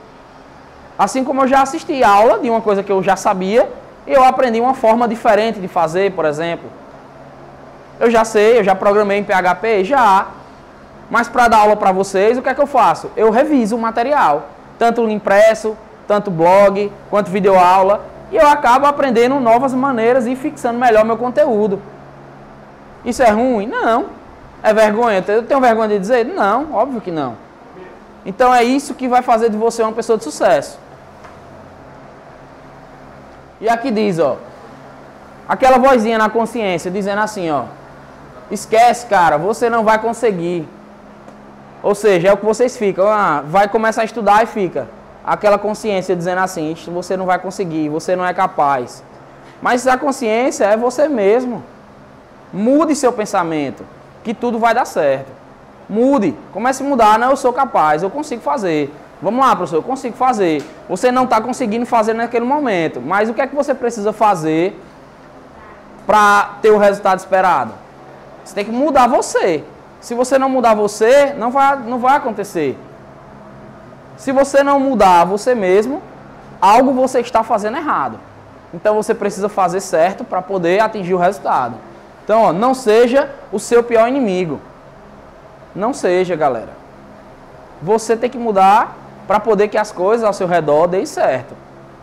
Assim 0.99 1.25
como 1.25 1.43
eu 1.43 1.49
já 1.49 1.63
assisti 1.63 2.05
aula 2.05 2.39
de 2.39 2.51
uma 2.51 2.61
coisa 2.61 2.83
que 2.83 2.93
eu 2.93 3.03
já 3.03 3.17
sabia, 3.17 3.69
eu 4.07 4.23
aprendi 4.23 4.61
uma 4.61 4.75
forma 4.75 5.09
diferente 5.09 5.59
de 5.59 5.69
fazer, 5.69 6.13
por 6.13 6.25
exemplo. 6.25 6.69
Eu 7.99 8.11
já 8.11 8.25
sei, 8.25 8.59
eu 8.59 8.65
já 8.65 8.75
programei 8.75 9.19
em 9.19 9.25
PHP, 9.25 9.85
já. 9.85 10.27
Mas 11.11 11.29
para 11.29 11.49
dar 11.49 11.59
aula 11.59 11.77
para 11.77 11.93
vocês, 11.93 12.37
o 12.37 12.43
que 12.43 12.49
é 12.49 12.55
que 12.55 12.61
eu 12.61 12.67
faço? 12.67 13.11
Eu 13.17 13.31
reviso 13.31 13.77
o 13.77 13.79
material, 13.79 14.49
tanto 14.79 15.09
impresso, 15.09 15.77
tanto 16.07 16.31
blog, 16.31 16.93
quanto 17.11 17.31
videoaula. 17.31 18.05
E 18.31 18.37
eu 18.37 18.47
acabo 18.47 18.87
aprendendo 18.87 19.39
novas 19.39 19.75
maneiras 19.75 20.27
e 20.27 20.35
fixando 20.35 20.79
melhor 20.79 21.05
meu 21.05 21.17
conteúdo. 21.17 21.81
Isso 23.05 23.23
é 23.23 23.31
ruim? 23.31 23.67
Não. 23.67 24.07
É 24.63 24.73
vergonha? 24.73 25.25
Eu 25.27 25.43
tenho 25.43 25.61
vergonha 25.61 25.89
de 25.89 25.99
dizer? 25.99 26.25
Não, 26.25 26.73
óbvio 26.73 27.01
que 27.01 27.11
não. 27.11 27.37
Então 28.25 28.55
é 28.55 28.63
isso 28.63 28.95
que 28.95 29.09
vai 29.09 29.23
fazer 29.23 29.51
de 29.51 29.57
você 29.57 29.83
uma 29.83 29.93
pessoa 29.93 30.17
de 30.17 30.25
sucesso. 30.25 30.79
E 33.61 33.69
aqui 33.69 33.91
diz, 33.91 34.19
ó, 34.19 34.37
aquela 35.49 35.79
vozinha 35.79 36.19
na 36.19 36.29
consciência 36.29 36.91
dizendo 36.91 37.21
assim, 37.21 37.51
ó, 37.51 37.65
esquece, 38.51 39.07
cara, 39.07 39.37
você 39.37 39.69
não 39.69 39.85
vai 39.85 39.99
conseguir. 39.99 40.69
Ou 41.83 41.95
seja, 41.95 42.29
é 42.29 42.33
o 42.33 42.37
que 42.37 42.45
vocês 42.45 42.77
ficam, 42.77 43.09
ah, 43.09 43.43
vai 43.47 43.69
começar 43.69 44.03
a 44.03 44.05
estudar 44.05 44.43
e 44.43 44.47
fica 44.47 44.87
aquela 45.25 45.59
consciência 45.59 46.17
dizendo 46.17 46.41
assim, 46.41 46.75
você 46.89 47.17
não 47.17 47.27
vai 47.27 47.39
conseguir, 47.39 47.89
você 47.89 48.17
não 48.17 48.27
é 48.27 48.35
capaz. 48.35 49.03
Mas 49.61 49.87
a 49.87 49.97
consciência 49.97 50.65
é 50.65 50.77
você 50.77 51.09
mesmo. 51.09 51.63
Mude 52.53 52.95
seu 52.95 53.13
pensamento, 53.13 53.85
que 54.23 54.35
tudo 54.35 54.59
vai 54.59 54.75
dar 54.75 54.85
certo. 54.85 55.31
Mude, 55.93 56.35
comece 56.55 56.83
a 56.83 56.87
mudar, 56.87 57.19
não, 57.19 57.29
eu 57.29 57.37
sou 57.37 57.53
capaz, 57.53 58.03
eu 58.03 58.09
consigo 58.09 58.41
fazer. 58.41 58.91
Vamos 59.21 59.45
lá, 59.45 59.55
professor, 59.55 59.77
eu 59.77 59.83
consigo 59.83 60.17
fazer. 60.17 60.65
Você 60.89 61.13
não 61.13 61.25
está 61.25 61.39
conseguindo 61.39 61.85
fazer 61.85 62.15
naquele 62.15 62.47
momento, 62.47 62.99
mas 62.99 63.29
o 63.29 63.35
que 63.35 63.43
é 63.43 63.47
que 63.47 63.55
você 63.55 63.75
precisa 63.75 64.11
fazer 64.11 64.81
para 66.07 66.57
ter 66.63 66.71
o 66.71 66.79
resultado 66.79 67.19
esperado? 67.19 67.75
Você 68.43 68.55
tem 68.55 68.65
que 68.65 68.71
mudar 68.71 69.07
você. 69.07 69.63
Se 70.01 70.15
você 70.15 70.39
não 70.39 70.49
mudar 70.49 70.73
você, 70.73 71.35
não 71.37 71.51
vai, 71.51 71.77
não 71.77 71.99
vai 71.99 72.17
acontecer. 72.17 72.79
Se 74.17 74.33
você 74.33 74.63
não 74.63 74.81
mudar 74.81 75.27
você 75.27 75.55
mesmo, 75.55 76.01
algo 76.59 76.95
você 76.95 77.21
está 77.21 77.45
fazendo 77.45 77.77
errado. 77.77 78.19
Então 78.73 78.95
você 78.95 79.15
precisa 79.15 79.51
fazer 79.51 79.81
certo 79.81 80.25
para 80.25 80.41
poder 80.41 80.81
atingir 80.81 81.13
o 81.13 81.19
resultado. 81.19 81.75
Então, 82.25 82.45
ó, 82.45 82.53
não 82.53 82.73
seja 82.73 83.29
o 83.53 83.59
seu 83.59 83.83
pior 83.83 84.09
inimigo. 84.09 84.59
Não 85.75 85.93
seja, 85.93 86.37
galera. 86.37 86.71
Você 87.81 88.17
tem 88.17 88.31
que 88.31 88.39
mudar 88.39 88.97
para 89.27 89.41
poder 89.41 89.69
que 89.69 89.79
as 89.79 89.91
coisas 89.91 90.25
ao 90.25 90.33
seu 90.33 90.47
redor 90.47 90.87
deem 90.87 91.07
certo. 91.07 91.55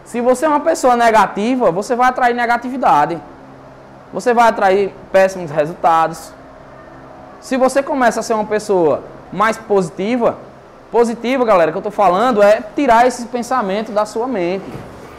Se 0.03 0.19
você 0.21 0.45
é 0.45 0.49
uma 0.49 0.59
pessoa 0.59 0.95
negativa, 0.95 1.71
você 1.71 1.95
vai 1.95 2.09
atrair 2.09 2.33
negatividade. 2.33 3.21
Você 4.11 4.33
vai 4.33 4.49
atrair 4.49 4.93
péssimos 5.11 5.51
resultados. 5.51 6.33
Se 7.39 7.55
você 7.57 7.83
começa 7.83 8.19
a 8.19 8.23
ser 8.23 8.33
uma 8.33 8.45
pessoa 8.45 9.03
mais 9.31 9.57
positiva, 9.57 10.37
positiva, 10.91 11.45
galera, 11.45 11.71
que 11.71 11.77
eu 11.77 11.79
estou 11.79 11.91
falando 11.91 12.41
é 12.41 12.61
tirar 12.75 13.05
esse 13.05 13.25
pensamento 13.27 13.91
da 13.91 14.05
sua 14.05 14.27
mente. 14.27 14.65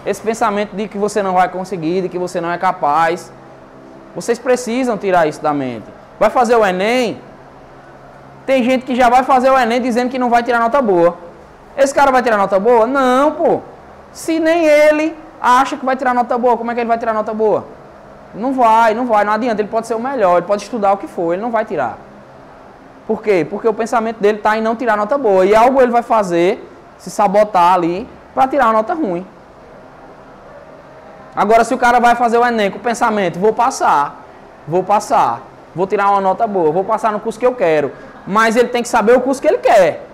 Esse 0.04 0.20
pensamento 0.20 0.74
de 0.74 0.88
que 0.88 0.98
você 0.98 1.22
não 1.22 1.34
vai 1.34 1.48
conseguir, 1.48 2.02
de 2.02 2.08
que 2.08 2.18
você 2.18 2.40
não 2.40 2.50
é 2.50 2.58
capaz. 2.58 3.32
Vocês 4.14 4.38
precisam 4.38 4.98
tirar 4.98 5.28
isso 5.28 5.40
da 5.40 5.54
mente. 5.54 5.86
Vai 6.18 6.30
fazer 6.30 6.56
o 6.56 6.66
Enem? 6.66 7.20
Tem 8.46 8.62
gente 8.64 8.84
que 8.84 8.94
já 8.94 9.08
vai 9.08 9.22
fazer 9.22 9.50
o 9.50 9.58
Enem 9.58 9.80
dizendo 9.80 10.10
que 10.10 10.18
não 10.18 10.30
vai 10.30 10.42
tirar 10.42 10.58
nota 10.58 10.80
boa. 10.82 11.16
Esse 11.76 11.94
cara 11.94 12.10
vai 12.10 12.22
tirar 12.22 12.36
nota 12.36 12.58
boa? 12.58 12.86
Não, 12.86 13.32
pô. 13.32 13.60
Se 14.12 14.38
nem 14.40 14.64
ele 14.64 15.16
acha 15.40 15.76
que 15.76 15.84
vai 15.84 15.96
tirar 15.96 16.14
nota 16.14 16.36
boa, 16.36 16.56
como 16.56 16.70
é 16.70 16.74
que 16.74 16.80
ele 16.80 16.88
vai 16.88 16.98
tirar 16.98 17.14
nota 17.14 17.32
boa? 17.32 17.64
Não 18.34 18.52
vai, 18.52 18.94
não 18.94 19.06
vai, 19.06 19.24
não 19.24 19.32
adianta. 19.32 19.62
Ele 19.62 19.68
pode 19.68 19.86
ser 19.86 19.94
o 19.94 20.00
melhor, 20.00 20.38
ele 20.38 20.46
pode 20.46 20.62
estudar 20.62 20.92
o 20.92 20.96
que 20.96 21.06
for, 21.06 21.32
ele 21.32 21.42
não 21.42 21.50
vai 21.50 21.64
tirar. 21.64 21.98
Por 23.06 23.22
quê? 23.22 23.46
Porque 23.48 23.66
o 23.66 23.74
pensamento 23.74 24.20
dele 24.20 24.38
está 24.38 24.56
em 24.56 24.62
não 24.62 24.76
tirar 24.76 24.96
nota 24.96 25.18
boa. 25.18 25.44
E 25.44 25.54
algo 25.54 25.80
ele 25.80 25.90
vai 25.90 26.02
fazer, 26.02 26.68
se 26.98 27.10
sabotar 27.10 27.74
ali, 27.74 28.08
para 28.34 28.46
tirar 28.46 28.66
uma 28.66 28.74
nota 28.74 28.94
ruim. 28.94 29.26
Agora, 31.34 31.64
se 31.64 31.72
o 31.72 31.78
cara 31.78 32.00
vai 32.00 32.14
fazer 32.14 32.38
o 32.38 32.46
Enem 32.46 32.70
com 32.70 32.78
o 32.78 32.80
pensamento, 32.80 33.38
vou 33.38 33.52
passar, 33.52 34.24
vou 34.66 34.82
passar, 34.82 35.40
vou 35.74 35.86
tirar 35.86 36.10
uma 36.10 36.20
nota 36.20 36.46
boa, 36.46 36.70
vou 36.70 36.84
passar 36.84 37.12
no 37.12 37.20
curso 37.20 37.38
que 37.38 37.46
eu 37.46 37.54
quero. 37.54 37.92
Mas 38.26 38.56
ele 38.56 38.68
tem 38.68 38.82
que 38.82 38.88
saber 38.88 39.16
o 39.16 39.20
curso 39.20 39.40
que 39.40 39.48
ele 39.48 39.58
quer. 39.58 40.06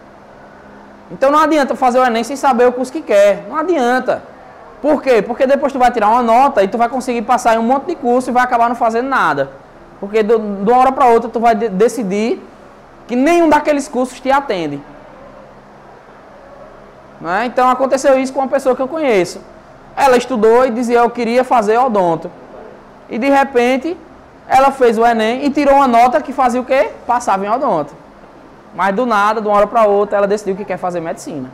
Então 1.11 1.31
não 1.31 1.39
adianta 1.39 1.75
fazer 1.77 1.99
o 1.99 2.05
Enem 2.05 2.25
sem 2.25 2.37
saber 2.37 2.67
o 2.67 2.73
curso 2.73 2.93
que 2.93 3.03
quer. 3.03 3.45
Não 3.49 3.57
adianta. 3.57 4.23
Por 4.83 5.03
quê? 5.03 5.23
Porque 5.23 5.47
depois 5.47 5.73
tu 5.73 5.79
vai 5.79 5.91
tirar 5.91 6.09
uma 6.09 6.23
nota 6.23 6.63
e 6.63 6.69
tu 6.69 6.77
vai 6.77 6.89
conseguir 6.89 7.23
passar 7.23 7.55
em 7.55 7.59
um 7.59 7.63
monte 7.63 7.87
de 7.87 7.97
curso 7.97 8.31
e 8.31 8.33
vai 8.33 8.43
acabar 8.43 8.69
não 8.69 8.77
fazendo 8.77 9.09
nada. 9.09 9.51
Porque 9.99 10.23
de 10.23 10.35
uma 10.35 10.77
hora 10.77 10.93
para 10.93 11.07
outra 11.07 11.31
tu 11.31 11.41
vai 11.41 11.55
de 11.55 11.69
decidir 11.69 12.43
que 13.07 13.17
nenhum 13.17 13.49
daqueles 13.49 13.89
cursos 13.89 14.21
te 14.21 14.31
atende. 14.31 14.81
É? 17.25 17.47
Então 17.47 17.69
aconteceu 17.71 18.19
isso 18.19 18.33
com 18.33 18.41
uma 18.41 18.49
pessoa 18.49 18.77
que 18.77 18.83
eu 18.83 18.89
conheço. 18.89 19.41
Ela 19.97 20.19
estudou 20.19 20.67
e 20.67 20.71
dizia 20.71 20.99
eu 20.99 21.11
queria 21.11 21.43
fazer 21.45 21.79
odonto. 21.79 22.31
E 23.09 23.19
de 23.19 23.31
repente 23.31 23.97
ela 24.49 24.71
fez 24.71 24.97
o 24.99 25.05
Enem 25.05 25.45
e 25.45 25.51
tirou 25.51 25.75
uma 25.75 25.89
nota 25.89 26.21
que 26.21 26.33
fazia 26.33 26.61
o 26.61 26.65
quê? 26.65 26.91
Passava 27.07 27.45
em 27.45 27.51
odonto. 27.51 27.95
Mas 28.75 28.95
do 28.95 29.07
nada, 29.07 29.41
de 29.41 29.49
uma 29.49 29.57
hora 29.57 29.67
para 29.67 29.87
outra, 29.87 30.19
ela 30.19 30.27
decidiu 30.27 30.55
que 30.55 30.65
quer 30.65 30.77
fazer 30.77 31.01
medicina. 31.01 31.51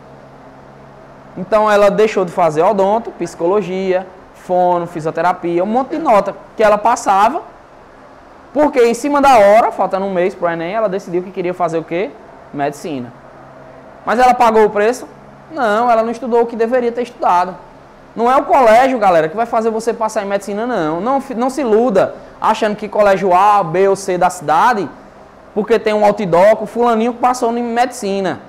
Então 1.36 1.70
ela 1.70 1.90
deixou 1.90 2.24
de 2.24 2.32
fazer 2.32 2.62
odonto, 2.62 3.10
psicologia, 3.12 4.06
fono, 4.34 4.86
fisioterapia, 4.86 5.62
um 5.62 5.66
monte 5.66 5.90
de 5.90 5.98
nota 5.98 6.34
que 6.56 6.62
ela 6.62 6.76
passava 6.76 7.42
porque 8.52 8.84
em 8.84 8.92
cima 8.92 9.20
da 9.20 9.38
hora, 9.38 9.72
faltando 9.72 10.04
um 10.04 10.12
mês 10.12 10.34
para 10.34 10.50
o 10.50 10.52
Enem, 10.52 10.74
ela 10.74 10.88
decidiu 10.88 11.22
que 11.22 11.30
queria 11.30 11.54
fazer 11.54 11.78
o 11.78 11.84
quê? 11.84 12.10
Medicina. 12.52 13.12
Mas 14.04 14.18
ela 14.18 14.34
pagou 14.34 14.64
o 14.66 14.70
preço? 14.70 15.08
Não, 15.50 15.90
ela 15.90 16.02
não 16.02 16.10
estudou 16.10 16.42
o 16.42 16.46
que 16.46 16.54
deveria 16.54 16.92
ter 16.92 17.02
estudado. 17.02 17.56
Não 18.14 18.30
é 18.30 18.36
o 18.36 18.44
colégio, 18.44 18.98
galera, 18.98 19.28
que 19.28 19.36
vai 19.36 19.46
fazer 19.46 19.70
você 19.70 19.94
passar 19.94 20.22
em 20.22 20.28
medicina, 20.28 20.66
não. 20.66 21.00
Não, 21.00 21.22
não 21.34 21.48
se 21.48 21.62
iluda 21.62 22.14
achando 22.42 22.74
que 22.74 22.88
colégio 22.88 23.32
A, 23.32 23.62
B 23.62 23.86
ou 23.86 23.94
C 23.94 24.18
da 24.18 24.28
cidade, 24.28 24.88
porque 25.54 25.78
tem 25.78 25.94
um 25.94 26.04
outdoor 26.04 26.56
com 26.56 26.66
fulaninho 26.66 27.12
que 27.12 27.20
passou 27.20 27.56
em 27.56 27.62
medicina. 27.62 28.40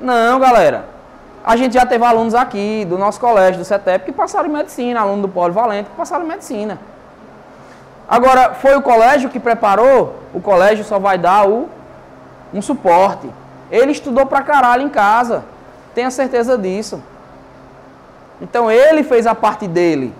Não, 0.00 0.38
galera. 0.38 0.84
A 1.44 1.56
gente 1.56 1.74
já 1.74 1.84
teve 1.84 2.04
alunos 2.04 2.34
aqui 2.34 2.84
do 2.84 2.96
nosso 2.96 3.18
colégio, 3.20 3.58
do 3.58 3.64
CETEP, 3.64 4.06
que 4.06 4.12
passaram 4.12 4.48
em 4.48 4.52
medicina, 4.52 5.00
aluno 5.00 5.22
do 5.22 5.28
Polivalente 5.28 5.90
que 5.90 5.96
passaram 5.96 6.24
em 6.24 6.28
medicina. 6.28 6.78
Agora, 8.08 8.54
foi 8.54 8.76
o 8.76 8.82
colégio 8.82 9.28
que 9.30 9.40
preparou? 9.40 10.20
O 10.32 10.40
colégio 10.40 10.84
só 10.84 10.98
vai 10.98 11.18
dar 11.18 11.48
o, 11.48 11.68
um 12.54 12.62
suporte. 12.62 13.28
Ele 13.70 13.90
estudou 13.90 14.26
pra 14.26 14.42
caralho 14.42 14.82
em 14.82 14.88
casa. 14.88 15.44
Tenha 15.94 16.10
certeza 16.10 16.56
disso. 16.56 17.02
Então 18.40 18.70
ele 18.70 19.02
fez 19.02 19.26
a 19.26 19.34
parte 19.34 19.66
dele. 19.66 20.14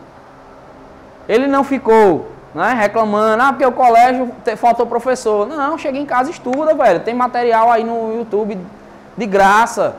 Ele 1.29 1.47
não 1.47 1.63
ficou 1.63 2.36
né, 2.57 2.73
reclamando, 2.73 3.43
ah, 3.43 3.53
porque 3.53 3.67
o 3.67 3.71
colégio 3.71 4.33
faltou 4.57 4.87
professor. 4.87 5.47
Não, 5.47 5.77
chega 5.77 5.99
em 5.99 6.07
casa 6.07 6.31
estuda, 6.31 6.73
velho. 6.73 7.01
Tem 7.01 7.13
material 7.13 7.71
aí 7.71 7.85
no 7.85 8.17
YouTube 8.17 8.59
de 9.15 9.27
graça. 9.27 9.95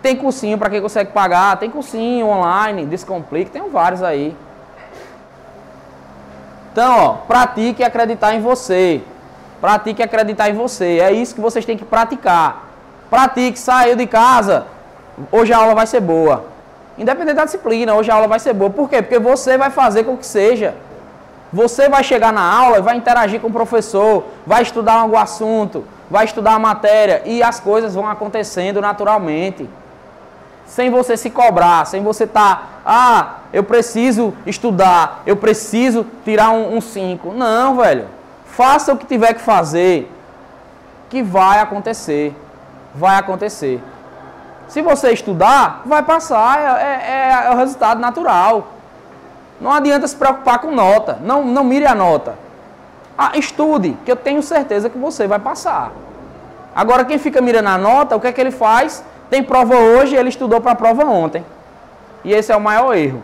Tem 0.00 0.16
cursinho 0.16 0.56
para 0.56 0.70
quem 0.70 0.80
consegue 0.80 1.12
pagar, 1.12 1.58
tem 1.58 1.70
cursinho 1.70 2.26
online, 2.26 2.86
Descomplique, 2.86 3.50
tem 3.50 3.68
vários 3.68 4.02
aí. 4.02 4.34
Então, 6.72 6.98
ó, 6.98 7.12
pratique 7.26 7.84
acreditar 7.84 8.34
em 8.34 8.40
você. 8.40 9.02
Pratique 9.60 10.02
acreditar 10.02 10.48
em 10.48 10.54
você. 10.54 11.00
É 11.00 11.12
isso 11.12 11.34
que 11.34 11.40
vocês 11.40 11.66
têm 11.66 11.76
que 11.76 11.84
praticar. 11.84 12.64
Pratique, 13.10 13.58
saiu 13.58 13.94
de 13.94 14.06
casa. 14.06 14.66
Hoje 15.30 15.52
a 15.52 15.58
aula 15.58 15.74
vai 15.74 15.86
ser 15.86 16.00
boa. 16.00 16.46
Independente 16.96 17.36
da 17.36 17.44
disciplina, 17.44 17.94
hoje 17.94 18.10
a 18.10 18.14
aula 18.14 18.26
vai 18.26 18.38
ser 18.38 18.54
boa. 18.54 18.70
Por 18.70 18.88
quê? 18.88 19.02
Porque 19.02 19.18
você 19.18 19.58
vai 19.58 19.68
fazer 19.68 20.04
com 20.04 20.16
que 20.16 20.24
seja. 20.24 20.74
Você 21.56 21.88
vai 21.88 22.04
chegar 22.04 22.34
na 22.34 22.42
aula, 22.42 22.82
vai 22.82 22.96
interagir 22.96 23.40
com 23.40 23.48
o 23.48 23.52
professor, 23.60 24.24
vai 24.46 24.60
estudar 24.60 24.96
algum 24.96 25.16
assunto, 25.16 25.84
vai 26.10 26.26
estudar 26.26 26.52
a 26.52 26.58
matéria 26.58 27.22
e 27.24 27.42
as 27.42 27.58
coisas 27.58 27.94
vão 27.94 28.06
acontecendo 28.06 28.78
naturalmente 28.78 29.66
sem 30.66 30.90
você 30.90 31.16
se 31.16 31.30
cobrar, 31.30 31.86
sem 31.86 32.02
você 32.02 32.24
estar, 32.24 32.56
tá, 32.56 32.62
ah, 32.84 33.34
eu 33.54 33.64
preciso 33.64 34.34
estudar, 34.44 35.22
eu 35.24 35.34
preciso 35.34 36.04
tirar 36.26 36.50
um 36.50 36.78
5. 36.78 37.30
Um 37.30 37.32
Não, 37.32 37.76
velho. 37.76 38.06
Faça 38.44 38.92
o 38.92 38.96
que 38.98 39.06
tiver 39.06 39.32
que 39.32 39.40
fazer, 39.40 40.12
que 41.08 41.22
vai 41.22 41.60
acontecer. 41.60 42.36
Vai 42.94 43.16
acontecer. 43.16 43.80
Se 44.68 44.82
você 44.82 45.10
estudar, 45.10 45.80
vai 45.86 46.02
passar, 46.02 46.60
é, 46.60 47.46
é, 47.46 47.46
é 47.46 47.50
o 47.54 47.56
resultado 47.56 47.98
natural. 47.98 48.75
Não 49.60 49.72
adianta 49.72 50.06
se 50.06 50.16
preocupar 50.16 50.58
com 50.58 50.70
nota. 50.70 51.18
Não, 51.22 51.44
não 51.44 51.64
mire 51.64 51.86
a 51.86 51.94
nota. 51.94 52.34
Ah, 53.16 53.32
estude, 53.34 53.96
que 54.04 54.12
eu 54.12 54.16
tenho 54.16 54.42
certeza 54.42 54.90
que 54.90 54.98
você 54.98 55.26
vai 55.26 55.38
passar. 55.38 55.92
Agora, 56.74 57.04
quem 57.04 57.18
fica 57.18 57.40
mirando 57.40 57.68
a 57.68 57.78
nota, 57.78 58.14
o 58.14 58.20
que 58.20 58.26
é 58.26 58.32
que 58.32 58.40
ele 58.40 58.50
faz? 58.50 59.02
Tem 59.30 59.42
prova 59.42 59.76
hoje, 59.76 60.14
ele 60.14 60.28
estudou 60.28 60.60
para 60.60 60.72
a 60.72 60.74
prova 60.74 61.04
ontem. 61.04 61.44
E 62.22 62.32
esse 62.32 62.52
é 62.52 62.56
o 62.56 62.60
maior 62.60 62.94
erro. 62.94 63.22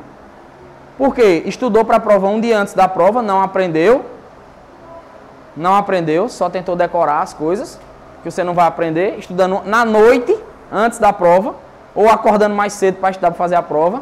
Por 0.97 1.15
quê? 1.15 1.43
Estudou 1.45 1.85
para 1.85 1.99
a 1.99 2.01
prova 2.01 2.29
um 2.29 2.41
dia 2.41 2.59
antes 2.59 2.73
da 2.73 2.89
prova, 2.89 3.21
não 3.21 3.43
aprendeu. 3.43 4.05
Não 5.55 5.77
aprendeu, 5.77 6.29
só 6.29 6.49
tentou 6.49 6.75
decorar 6.75 7.21
as 7.21 7.35
coisas 7.35 7.79
que 8.23 8.31
você 8.31 8.45
não 8.45 8.55
vai 8.55 8.67
aprender, 8.67 9.19
estudando 9.19 9.63
na 9.65 9.85
noite 9.85 10.37
antes 10.71 10.99
da 10.99 11.13
prova 11.13 11.55
ou 11.95 12.09
acordando 12.09 12.55
mais 12.55 12.73
cedo 12.73 12.99
para 12.99 13.11
estudar 13.11 13.31
para 13.31 13.39
fazer 13.39 13.57
a 13.57 13.63
prova. 13.63 14.01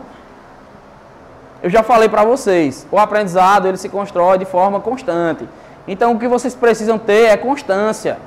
Eu 1.62 1.68
já 1.68 1.82
falei 1.82 2.08
para 2.08 2.24
vocês, 2.24 2.86
o 2.90 2.98
aprendizado 2.98 3.68
ele 3.68 3.76
se 3.76 3.88
constrói 3.88 4.38
de 4.38 4.44
forma 4.44 4.80
constante. 4.80 5.48
Então 5.86 6.12
o 6.12 6.18
que 6.18 6.26
vocês 6.26 6.54
precisam 6.54 6.98
ter 6.98 7.26
é 7.26 7.36
constância. 7.36 8.18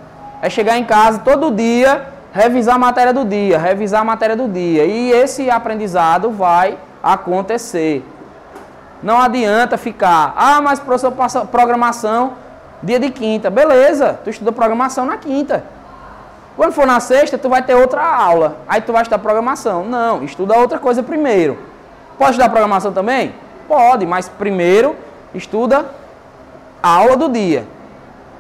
É 0.42 0.50
chegar 0.50 0.78
em 0.78 0.84
casa 0.84 1.20
todo 1.20 1.52
dia, 1.52 2.08
revisar 2.32 2.76
a 2.76 2.80
matéria 2.80 3.14
do 3.14 3.26
dia, 3.26 3.58
revisar 3.58 4.02
a 4.02 4.04
matéria 4.04 4.36
do 4.36 4.48
dia. 4.48 4.86
E 4.86 5.12
esse 5.12 5.50
aprendizado 5.50 6.30
vai 6.30 6.78
acontecer. 7.02 8.06
Não 9.02 9.22
adianta 9.22 9.78
ficar, 9.78 10.34
ah, 10.36 10.62
mas 10.62 10.80
professor 10.80 11.12
passa 11.12 11.46
programação 11.46 12.34
dia 12.84 13.00
de 13.00 13.10
quinta. 13.10 13.50
Beleza, 13.50 14.20
tu 14.24 14.30
estuda 14.30 14.52
programação 14.52 15.06
na 15.06 15.18
quinta. 15.18 15.64
Quando 16.56 16.74
for 16.74 16.86
na 16.86 17.00
sexta, 17.00 17.38
tu 17.38 17.50
vai 17.50 17.64
ter 17.64 17.74
outra 17.74 18.04
aula. 18.04 18.58
Aí 18.68 18.82
tu 18.82 18.94
vai 18.94 19.02
estudar 19.02 19.20
programação. 19.20 19.86
Não, 19.86 20.24
estuda 20.24 20.56
outra 20.56 20.78
coisa 20.78 21.02
primeiro. 21.02 21.58
Pode 22.18 22.32
estudar 22.32 22.50
programação 22.50 22.92
também? 22.92 23.34
Pode, 23.68 24.06
mas 24.06 24.30
primeiro 24.30 24.96
estuda 25.34 25.86
a 26.82 26.90
aula 26.90 27.18
do 27.18 27.30
dia. 27.30 27.66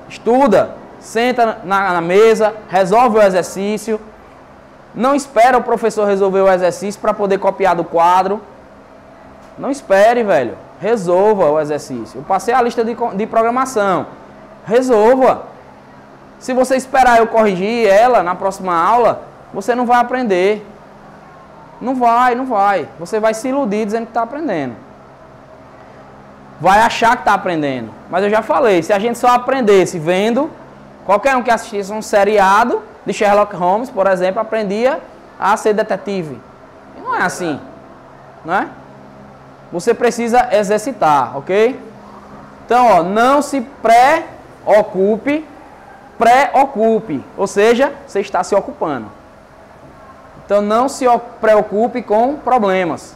Estuda, 0.09 0.75
senta 0.99 1.59
na, 1.63 1.93
na 1.93 2.01
mesa, 2.01 2.53
resolve 2.69 3.17
o 3.17 3.21
exercício. 3.21 3.99
Não 4.93 5.15
espera 5.15 5.57
o 5.57 5.63
professor 5.63 6.05
resolver 6.05 6.41
o 6.41 6.51
exercício 6.51 7.01
para 7.01 7.13
poder 7.13 7.39
copiar 7.39 7.75
do 7.75 7.83
quadro. 7.83 8.41
Não 9.57 9.71
espere, 9.71 10.23
velho. 10.23 10.57
Resolva 10.79 11.49
o 11.49 11.59
exercício. 11.59 12.19
Eu 12.19 12.23
passei 12.23 12.53
a 12.53 12.61
lista 12.61 12.83
de, 12.83 12.95
de 13.15 13.25
programação. 13.25 14.07
Resolva. 14.65 15.43
Se 16.39 16.53
você 16.53 16.75
esperar 16.75 17.19
eu 17.19 17.27
corrigir 17.27 17.87
ela 17.87 18.21
na 18.21 18.35
próxima 18.35 18.75
aula, 18.75 19.23
você 19.53 19.73
não 19.73 19.85
vai 19.85 19.99
aprender. 19.99 20.65
Não 21.83 21.95
vai, 21.95 22.33
não 22.33 22.45
vai. 22.45 22.87
Você 22.97 23.19
vai 23.19 23.33
se 23.33 23.49
iludir 23.49 23.85
dizendo 23.85 24.05
que 24.05 24.11
está 24.11 24.23
aprendendo. 24.23 24.75
Vai 26.61 26.79
achar 26.79 27.15
que 27.15 27.23
está 27.23 27.33
aprendendo. 27.33 27.91
Mas 28.09 28.23
eu 28.23 28.29
já 28.29 28.41
falei, 28.41 28.81
se 28.81 28.93
a 28.93 28.99
gente 28.99 29.17
só 29.17 29.27
aprendesse 29.27 29.99
vendo, 29.99 30.49
qualquer 31.05 31.35
um 31.35 31.43
que 31.43 31.51
assistisse 31.51 31.91
um 31.91 32.01
seriado 32.01 32.81
de 33.05 33.11
Sherlock 33.11 33.53
Holmes, 33.55 33.89
por 33.89 34.07
exemplo, 34.07 34.39
aprendia 34.39 35.01
a 35.37 35.57
ser 35.57 35.73
detetive. 35.73 36.39
E 36.97 37.01
não 37.01 37.13
é 37.13 37.23
assim. 37.23 37.59
Não 38.45 38.53
é? 38.53 38.67
Você 39.71 39.93
precisa 39.93 40.49
exercitar, 40.55 41.37
ok? 41.37 41.77
Então, 42.65 42.87
ó, 42.87 43.03
não 43.03 43.41
se 43.41 43.59
preocupe 44.65 45.45
preocupe, 46.17 47.23
ou 47.35 47.47
seja, 47.47 47.91
você 48.07 48.21
está 48.21 48.43
se 48.43 48.55
ocupando. 48.55 49.07
Então 50.45 50.61
não 50.61 50.89
se 50.89 51.05
preocupe 51.39 52.01
com 52.01 52.35
problemas. 52.35 53.15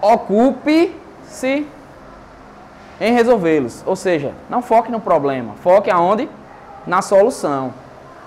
Ocupe-se 0.00 1.66
em 3.00 3.12
resolvê-los. 3.12 3.82
Ou 3.86 3.96
seja, 3.96 4.32
não 4.48 4.62
foque 4.62 4.90
no 4.90 5.00
problema, 5.00 5.54
foque 5.62 5.90
aonde? 5.90 6.28
Na 6.86 7.02
solução. 7.02 7.72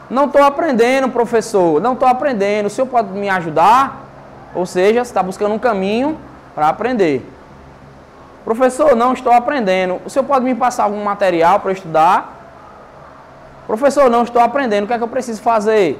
Não 0.10 0.26
estou 0.26 0.44
aprendendo, 0.44 1.10
professor, 1.10 1.82
não 1.82 1.94
estou 1.94 2.08
aprendendo. 2.08 2.68
O 2.68 2.70
senhor 2.70 2.88
pode 2.88 3.10
me 3.10 3.30
ajudar? 3.30 4.04
Ou 4.54 4.66
seja, 4.66 5.02
está 5.02 5.22
buscando 5.22 5.54
um 5.54 5.60
caminho 5.60 6.18
para 6.54 6.70
aprender. 6.70 7.30
Professor, 8.44 8.96
não 8.96 9.14
estou 9.14 9.34
aprendendo. 9.34 10.00
O 10.06 10.10
senhor 10.10 10.24
pode 10.26 10.46
me 10.46 10.54
passar 10.54 10.84
algum 10.84 11.04
material 11.04 11.60
para 11.60 11.72
estudar? 11.72 12.34
Professor, 13.66 14.10
não 14.10 14.24
estou 14.24 14.42
aprendendo, 14.42 14.84
o 14.84 14.88
que 14.88 14.94
é 14.94 14.98
que 14.98 15.04
eu 15.04 15.08
preciso 15.08 15.42
fazer? 15.42 16.00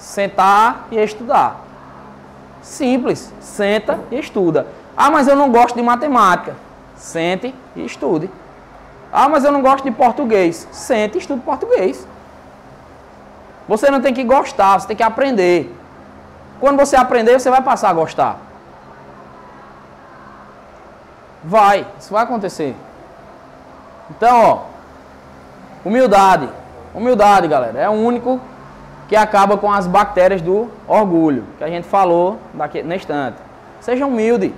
Sentar 0.00 0.88
e 0.90 0.98
estudar. 0.98 1.60
Simples, 2.62 3.32
senta 3.40 4.00
e 4.10 4.18
estuda. 4.18 4.66
Ah, 4.96 5.10
mas 5.10 5.28
eu 5.28 5.36
não 5.36 5.52
gosto 5.52 5.76
de 5.76 5.82
matemática. 5.82 6.56
Sente 6.96 7.54
e 7.76 7.84
estude. 7.84 8.28
Ah, 9.12 9.28
mas 9.28 9.44
eu 9.44 9.52
não 9.52 9.62
gosto 9.62 9.84
de 9.84 9.90
português. 9.90 10.66
Sente 10.72 11.16
e 11.16 11.20
estude 11.20 11.40
português. 11.42 12.06
Você 13.68 13.90
não 13.90 14.00
tem 14.00 14.12
que 14.12 14.24
gostar, 14.24 14.80
você 14.80 14.88
tem 14.88 14.96
que 14.96 15.02
aprender. 15.02 15.72
Quando 16.58 16.78
você 16.78 16.96
aprender, 16.96 17.38
você 17.38 17.50
vai 17.50 17.62
passar 17.62 17.90
a 17.90 17.92
gostar. 17.92 18.38
Vai, 21.44 21.86
isso 21.98 22.12
vai 22.12 22.24
acontecer. 22.24 22.74
Então, 24.10 24.42
ó, 24.42 24.70
Humildade. 25.84 26.48
Humildade, 26.94 27.48
galera. 27.48 27.78
É 27.78 27.88
o 27.88 27.92
único 27.92 28.40
que 29.10 29.16
acaba 29.16 29.56
com 29.56 29.72
as 29.72 29.88
bactérias 29.88 30.40
do 30.40 30.70
orgulho, 30.86 31.42
que 31.58 31.64
a 31.64 31.68
gente 31.68 31.84
falou 31.84 32.38
daqui, 32.54 32.80
na 32.80 32.94
instante. 32.94 33.38
Seja 33.80 34.06
humilde. 34.06 34.54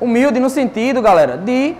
Humilde 0.00 0.40
no 0.40 0.50
sentido, 0.50 1.00
galera, 1.00 1.36
de 1.36 1.76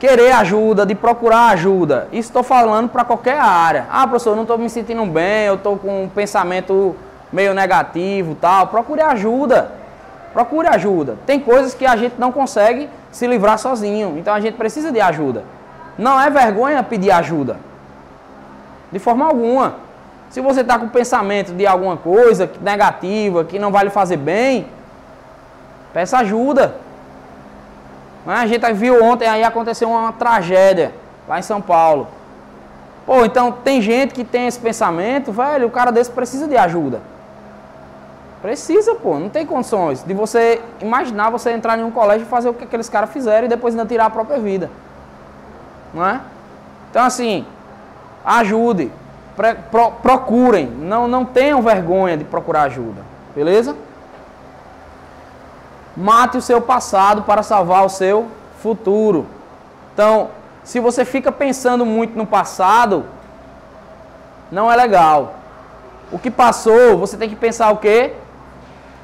querer 0.00 0.32
ajuda, 0.32 0.84
de 0.84 0.96
procurar 0.96 1.50
ajuda. 1.50 2.08
Isso 2.10 2.30
estou 2.30 2.42
falando 2.42 2.88
para 2.88 3.04
qualquer 3.04 3.38
área. 3.38 3.86
Ah, 3.88 4.04
professor, 4.04 4.30
eu 4.30 4.34
não 4.34 4.42
estou 4.42 4.58
me 4.58 4.68
sentindo 4.68 5.06
bem, 5.06 5.44
eu 5.46 5.54
estou 5.54 5.78
com 5.78 6.02
um 6.02 6.08
pensamento 6.08 6.96
meio 7.32 7.54
negativo 7.54 8.34
tal. 8.34 8.66
Procure 8.66 9.00
ajuda. 9.00 9.70
Procure 10.32 10.66
ajuda. 10.66 11.14
Tem 11.24 11.38
coisas 11.38 11.72
que 11.72 11.86
a 11.86 11.94
gente 11.94 12.16
não 12.18 12.32
consegue 12.32 12.90
se 13.12 13.28
livrar 13.28 13.60
sozinho, 13.60 14.16
então 14.18 14.34
a 14.34 14.40
gente 14.40 14.56
precisa 14.56 14.90
de 14.90 15.00
ajuda. 15.00 15.44
Não 15.96 16.20
é 16.20 16.28
vergonha 16.28 16.82
pedir 16.82 17.12
ajuda. 17.12 17.58
De 18.90 18.98
forma 18.98 19.24
alguma. 19.24 19.85
Se 20.30 20.40
você 20.40 20.60
está 20.60 20.78
com 20.78 20.88
pensamento 20.88 21.52
de 21.52 21.66
alguma 21.66 21.96
coisa 21.96 22.50
negativa, 22.60 23.44
que 23.44 23.58
não 23.58 23.70
vai 23.70 23.84
lhe 23.84 23.90
fazer 23.90 24.16
bem, 24.16 24.66
peça 25.92 26.18
ajuda. 26.18 26.76
A 28.26 28.46
gente 28.46 28.72
viu 28.72 29.02
ontem 29.04 29.28
aí 29.28 29.44
aconteceu 29.44 29.88
uma 29.88 30.12
tragédia 30.12 30.92
lá 31.28 31.38
em 31.38 31.42
São 31.42 31.60
Paulo. 31.60 32.08
Pô, 33.06 33.24
então 33.24 33.52
tem 33.52 33.80
gente 33.80 34.12
que 34.12 34.24
tem 34.24 34.48
esse 34.48 34.58
pensamento, 34.58 35.30
velho, 35.30 35.68
o 35.68 35.70
cara 35.70 35.92
desse 35.92 36.10
precisa 36.10 36.48
de 36.48 36.56
ajuda. 36.56 37.00
Precisa, 38.42 38.96
pô, 38.96 39.18
não 39.18 39.28
tem 39.28 39.46
condições 39.46 40.02
de 40.02 40.12
você 40.12 40.60
imaginar 40.80 41.30
você 41.30 41.52
entrar 41.52 41.78
em 41.78 41.84
um 41.84 41.90
colégio 41.90 42.26
e 42.26 42.28
fazer 42.28 42.48
o 42.48 42.54
que 42.54 42.64
aqueles 42.64 42.88
caras 42.88 43.10
fizeram 43.10 43.46
e 43.46 43.48
depois 43.48 43.74
ainda 43.74 43.86
tirar 43.86 44.06
a 44.06 44.10
própria 44.10 44.38
vida 44.38 44.68
não 45.96 46.06
é? 46.06 46.20
Então 46.90 47.02
assim, 47.02 47.46
ajude, 48.24 48.92
pro, 49.36 49.92
procurem, 50.02 50.66
não, 50.66 51.06
não 51.06 51.24
tenham 51.24 51.60
vergonha 51.62 52.16
de 52.16 52.24
procurar 52.24 52.62
ajuda, 52.62 53.02
beleza? 53.34 53.76
Mate 55.96 56.38
o 56.38 56.42
seu 56.42 56.60
passado 56.60 57.22
para 57.22 57.42
salvar 57.42 57.84
o 57.84 57.88
seu 57.88 58.26
futuro. 58.60 59.26
Então, 59.92 60.28
se 60.64 60.80
você 60.80 61.04
fica 61.04 61.30
pensando 61.30 61.86
muito 61.86 62.16
no 62.16 62.26
passado, 62.26 63.04
não 64.50 64.70
é 64.70 64.76
legal. 64.76 65.34
O 66.10 66.18
que 66.18 66.30
passou, 66.30 66.98
você 66.98 67.16
tem 67.16 67.28
que 67.28 67.36
pensar 67.36 67.70
o 67.70 67.78
quê? 67.78 68.14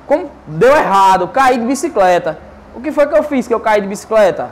Como 0.07 0.31
deu 0.47 0.75
errado, 0.77 1.29
caí 1.29 1.59
de 1.59 1.67
bicicleta. 1.67 2.39
O 2.75 2.81
que 2.81 2.93
foi 2.93 3.07
que 3.07 3.17
eu 3.17 3.23
fiz 3.23 3.47
que 3.47 3.55
eu 3.55 3.61
caí 3.61 3.81
de 3.81 3.89
bicicleta? 3.89 4.51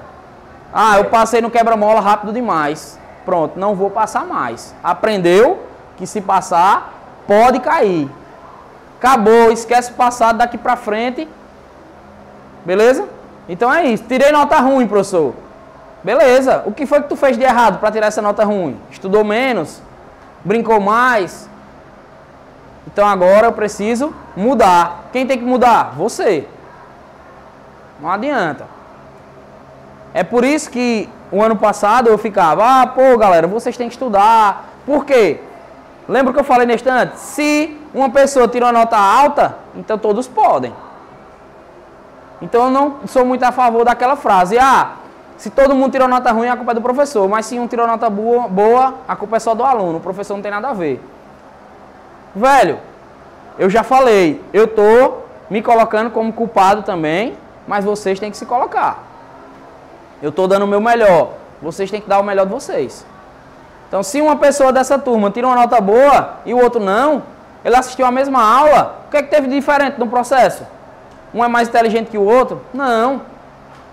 Ah, 0.72 0.98
eu 0.98 1.06
passei 1.06 1.40
no 1.40 1.50
quebra-mola 1.50 2.00
rápido 2.00 2.32
demais. 2.32 2.98
Pronto, 3.24 3.58
não 3.58 3.74
vou 3.74 3.90
passar 3.90 4.24
mais. 4.24 4.74
Aprendeu 4.82 5.69
que 6.00 6.06
se 6.06 6.22
passar, 6.22 6.94
pode 7.26 7.60
cair. 7.60 8.10
Acabou, 8.98 9.52
esquece 9.52 9.92
o 9.92 9.94
passado 9.94 10.38
daqui 10.38 10.56
pra 10.56 10.76
frente. 10.76 11.28
Beleza? 12.64 13.06
Então 13.46 13.72
é 13.72 13.84
isso. 13.84 14.04
Tirei 14.04 14.32
nota 14.32 14.58
ruim, 14.60 14.86
professor. 14.86 15.34
Beleza. 16.02 16.62
O 16.64 16.72
que 16.72 16.86
foi 16.86 17.02
que 17.02 17.08
tu 17.08 17.16
fez 17.16 17.36
de 17.36 17.44
errado 17.44 17.78
para 17.78 17.92
tirar 17.92 18.06
essa 18.06 18.22
nota 18.22 18.44
ruim? 18.44 18.80
Estudou 18.90 19.22
menos? 19.22 19.82
Brincou 20.42 20.80
mais? 20.80 21.48
Então 22.86 23.06
agora 23.06 23.48
eu 23.48 23.52
preciso 23.52 24.14
mudar. 24.34 25.10
Quem 25.12 25.26
tem 25.26 25.36
que 25.36 25.44
mudar? 25.44 25.92
Você. 25.98 26.48
Não 28.00 28.10
adianta. 28.10 28.66
É 30.14 30.24
por 30.24 30.44
isso 30.44 30.70
que 30.70 31.08
o 31.30 31.42
ano 31.42 31.56
passado 31.56 32.08
eu 32.08 32.16
ficava, 32.16 32.82
ah, 32.82 32.86
pô, 32.86 33.16
galera, 33.18 33.46
vocês 33.46 33.76
têm 33.76 33.88
que 33.88 33.94
estudar. 33.94 34.70
Por 34.86 35.04
quê? 35.04 35.40
Lembra 36.08 36.32
que 36.32 36.40
eu 36.40 36.44
falei 36.44 36.66
neste 36.66 36.88
antes? 36.88 37.20
Se 37.20 37.78
uma 37.94 38.10
pessoa 38.10 38.48
tira 38.48 38.66
uma 38.66 38.72
nota 38.72 38.96
alta, 38.96 39.56
então 39.74 39.96
todos 39.98 40.26
podem. 40.26 40.74
Então 42.42 42.64
eu 42.64 42.70
não 42.70 42.96
sou 43.06 43.24
muito 43.24 43.42
a 43.44 43.52
favor 43.52 43.84
daquela 43.84 44.16
frase, 44.16 44.58
ah, 44.58 44.92
se 45.40 45.48
todo 45.48 45.74
mundo 45.74 45.90
tirou 45.90 46.06
nota 46.06 46.30
ruim, 46.32 46.48
a 46.48 46.56
culpa 46.56 46.72
é 46.72 46.74
do 46.74 46.82
professor. 46.82 47.26
Mas 47.26 47.46
se 47.46 47.58
um 47.58 47.66
tirou 47.66 47.86
nota 47.86 48.10
boa, 48.10 48.46
boa, 48.46 48.96
a 49.08 49.16
culpa 49.16 49.36
é 49.36 49.38
só 49.40 49.54
do 49.54 49.64
aluno. 49.64 49.96
O 49.96 50.00
professor 50.00 50.34
não 50.34 50.42
tem 50.42 50.50
nada 50.50 50.68
a 50.68 50.74
ver. 50.74 51.02
Velho, 52.34 52.78
eu 53.58 53.70
já 53.70 53.82
falei, 53.82 54.44
eu 54.52 54.66
tô 54.66 55.14
me 55.48 55.62
colocando 55.62 56.10
como 56.10 56.30
culpado 56.30 56.82
também, 56.82 57.38
mas 57.66 57.86
vocês 57.86 58.20
têm 58.20 58.30
que 58.30 58.36
se 58.36 58.44
colocar. 58.44 59.02
Eu 60.22 60.28
estou 60.28 60.46
dando 60.46 60.64
o 60.64 60.68
meu 60.68 60.80
melhor. 60.80 61.30
Vocês 61.62 61.90
têm 61.90 62.02
que 62.02 62.08
dar 62.08 62.20
o 62.20 62.22
melhor 62.22 62.44
de 62.44 62.52
vocês. 62.52 63.06
Então, 63.90 64.04
se 64.04 64.20
uma 64.20 64.36
pessoa 64.36 64.72
dessa 64.72 64.96
turma 64.96 65.32
tira 65.32 65.48
uma 65.48 65.56
nota 65.56 65.80
boa 65.80 66.34
e 66.46 66.54
o 66.54 66.62
outro 66.62 66.78
não, 66.78 67.24
ele 67.64 67.74
assistiu 67.74 68.06
a 68.06 68.12
mesma 68.12 68.40
aula, 68.40 69.00
o 69.08 69.10
que 69.10 69.16
é 69.16 69.22
que 69.24 69.28
teve 69.28 69.48
de 69.48 69.56
diferente 69.56 69.98
no 69.98 70.06
processo? 70.06 70.64
Um 71.34 71.44
é 71.44 71.48
mais 71.48 71.66
inteligente 71.66 72.08
que 72.08 72.16
o 72.16 72.22
outro? 72.22 72.60
Não. 72.72 73.22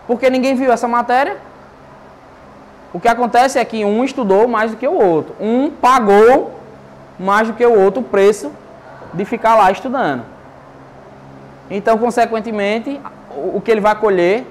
Porque 0.06 0.30
ninguém 0.30 0.54
viu 0.54 0.72
essa 0.72 0.88
matéria. 0.88 1.38
O 2.94 3.00
que 3.00 3.08
acontece 3.08 3.58
é 3.58 3.66
que 3.66 3.84
um 3.84 4.04
estudou 4.04 4.48
mais 4.48 4.70
do 4.70 4.78
que 4.78 4.88
o 4.88 4.94
outro. 4.94 5.36
Um 5.40 5.72
pagou 5.72 6.60
mais 7.18 7.48
do 7.48 7.56
que 7.56 7.66
o 7.66 7.80
outro 7.80 8.02
o 8.02 8.04
preço 8.04 8.52
de 9.12 9.26
ficar 9.26 9.56
lá 9.56 9.72
estudando. 9.72 10.22
Então, 11.72 11.98
consequentemente, 11.98 13.02
o 13.36 13.60
que 13.60 13.72
ele 13.72 13.82
vai 13.82 13.96
colher 13.96 14.46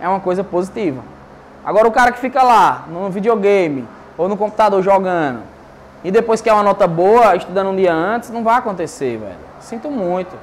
é 0.00 0.08
uma 0.08 0.20
coisa 0.20 0.44
positiva. 0.44 1.02
Agora, 1.64 1.88
o 1.88 1.90
cara 1.90 2.12
que 2.12 2.20
fica 2.20 2.40
lá 2.44 2.84
no 2.88 3.10
videogame 3.10 3.95
ou 4.16 4.28
no 4.28 4.36
computador 4.36 4.82
jogando 4.82 5.42
e 6.06 6.10
depois 6.10 6.40
quer 6.40 6.52
uma 6.52 6.62
nota 6.62 6.86
boa 6.86 7.34
estudando 7.34 7.70
um 7.70 7.76
dia 7.76 7.92
antes, 7.92 8.30
não 8.30 8.44
vai 8.44 8.56
acontecer, 8.56 9.18
velho. 9.18 9.34
Sinto 9.58 9.90
muito. 9.90 10.36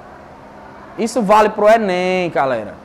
Isso 0.98 1.22
vale 1.22 1.50
pro 1.50 1.70
Enem, 1.70 2.30
galera. 2.30 2.76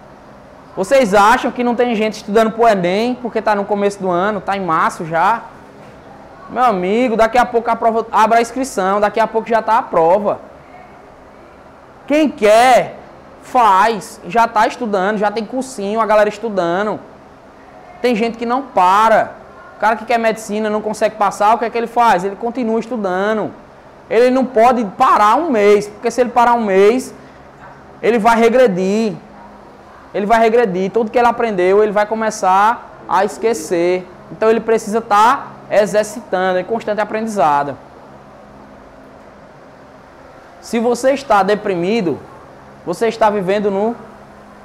Vocês 0.77 1.12
acham 1.12 1.51
que 1.51 1.64
não 1.64 1.74
tem 1.74 1.96
gente 1.96 2.18
estudando 2.18 2.53
pro 2.53 2.68
Enem 2.68 3.16
porque 3.16 3.40
está 3.40 3.55
no 3.55 3.64
começo 3.64 4.01
do 4.01 4.09
ano, 4.09 4.38
está 4.38 4.57
em 4.57 4.64
março 4.64 5.05
já? 5.05 5.42
Meu 6.48 6.62
amigo, 6.62 7.16
daqui 7.16 7.37
a 7.37 7.44
pouco 7.44 7.68
a 7.68 7.74
prova 7.74 8.07
abre 8.12 8.38
a 8.38 8.40
inscrição, 8.40 9.01
daqui 9.01 9.18
a 9.18 9.27
pouco 9.27 9.48
já 9.48 9.59
está 9.59 9.79
a 9.79 9.83
prova. 9.83 10.40
Quem 12.07 12.31
quer, 12.31 12.96
faz, 13.42 14.20
já 14.29 14.44
está 14.44 14.66
estudando, 14.66 15.18
já 15.18 15.33
tem 15.33 15.44
cursinho, 15.44 16.01
a 16.01 16.07
galera 16.07 16.29
estudando. 16.29 17.01
Tem 18.01 18.14
gente 18.14 18.38
que 18.38 18.46
não 18.46 18.62
para. 18.62 19.33
O 19.78 19.80
cara 19.80 19.94
que 19.94 20.04
quer 20.04 20.18
medicina 20.18 20.68
não 20.68 20.82
consegue 20.82 21.14
passar, 21.14 21.54
o 21.54 21.58
que 21.58 21.64
é 21.64 21.70
que 21.70 21.78
ele 21.78 21.86
faz? 21.86 22.24
Ele 22.24 22.34
continua 22.34 22.80
estudando. 22.80 23.52
Ele 24.10 24.28
não 24.28 24.44
pode 24.44 24.84
parar 24.98 25.36
um 25.36 25.52
mês, 25.52 25.86
porque 25.86 26.10
se 26.10 26.20
ele 26.20 26.30
parar 26.30 26.54
um 26.54 26.64
mês, 26.64 27.14
ele 28.02 28.18
vai 28.18 28.36
regredir. 28.36 29.14
Ele 30.12 30.26
vai 30.26 30.40
regredir. 30.40 30.90
Tudo 30.90 31.12
que 31.12 31.16
ele 31.16 31.28
aprendeu, 31.28 31.80
ele 31.80 31.92
vai 31.92 32.06
começar 32.06 32.90
a 33.08 33.24
esquecer. 33.24 34.04
Então 34.32 34.50
ele 34.50 34.58
precisa 34.58 34.98
estar 34.98 35.36
tá 35.68 35.76
exercitando, 35.76 36.58
em 36.58 36.64
constante 36.64 37.00
aprendizado. 37.00 37.78
Se 40.60 40.80
você 40.80 41.12
está 41.12 41.44
deprimido, 41.44 42.18
você 42.84 43.06
está 43.06 43.30
vivendo 43.30 43.70
no 43.70 43.94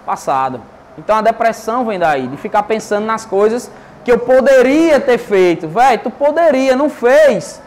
passado. 0.07 0.59
Então 0.97 1.17
a 1.17 1.21
depressão 1.21 1.85
vem 1.85 1.99
daí, 1.99 2.27
de 2.27 2.35
ficar 2.35 2.63
pensando 2.63 3.05
nas 3.05 3.27
coisas 3.27 3.69
que 4.03 4.11
eu 4.11 4.19
poderia 4.19 4.99
ter 4.99 5.17
feito. 5.17 5.67
Velho, 5.67 6.01
tu 6.03 6.11
poderia, 6.11 6.75
não 6.75 6.89
fez. 6.89 7.61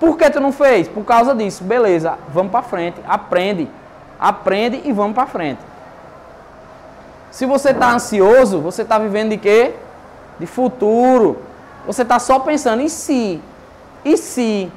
Por 0.00 0.16
que 0.16 0.30
tu 0.30 0.40
não 0.40 0.52
fez? 0.52 0.88
Por 0.88 1.04
causa 1.04 1.34
disso. 1.34 1.64
Beleza, 1.64 2.18
vamos 2.28 2.52
para 2.52 2.62
frente. 2.62 3.00
Aprende. 3.06 3.68
Aprende 4.18 4.82
e 4.84 4.92
vamos 4.92 5.14
para 5.14 5.26
frente. 5.26 5.60
Se 7.30 7.46
você 7.46 7.70
está 7.70 7.92
ansioso, 7.92 8.60
você 8.60 8.82
está 8.82 8.98
vivendo 8.98 9.30
de 9.30 9.38
quê? 9.38 9.74
De 10.38 10.46
futuro. 10.46 11.38
Você 11.86 12.02
está 12.02 12.18
só 12.18 12.38
pensando 12.38 12.82
em 12.82 12.88
si. 12.88 13.40
E 14.04 14.16
se? 14.16 14.70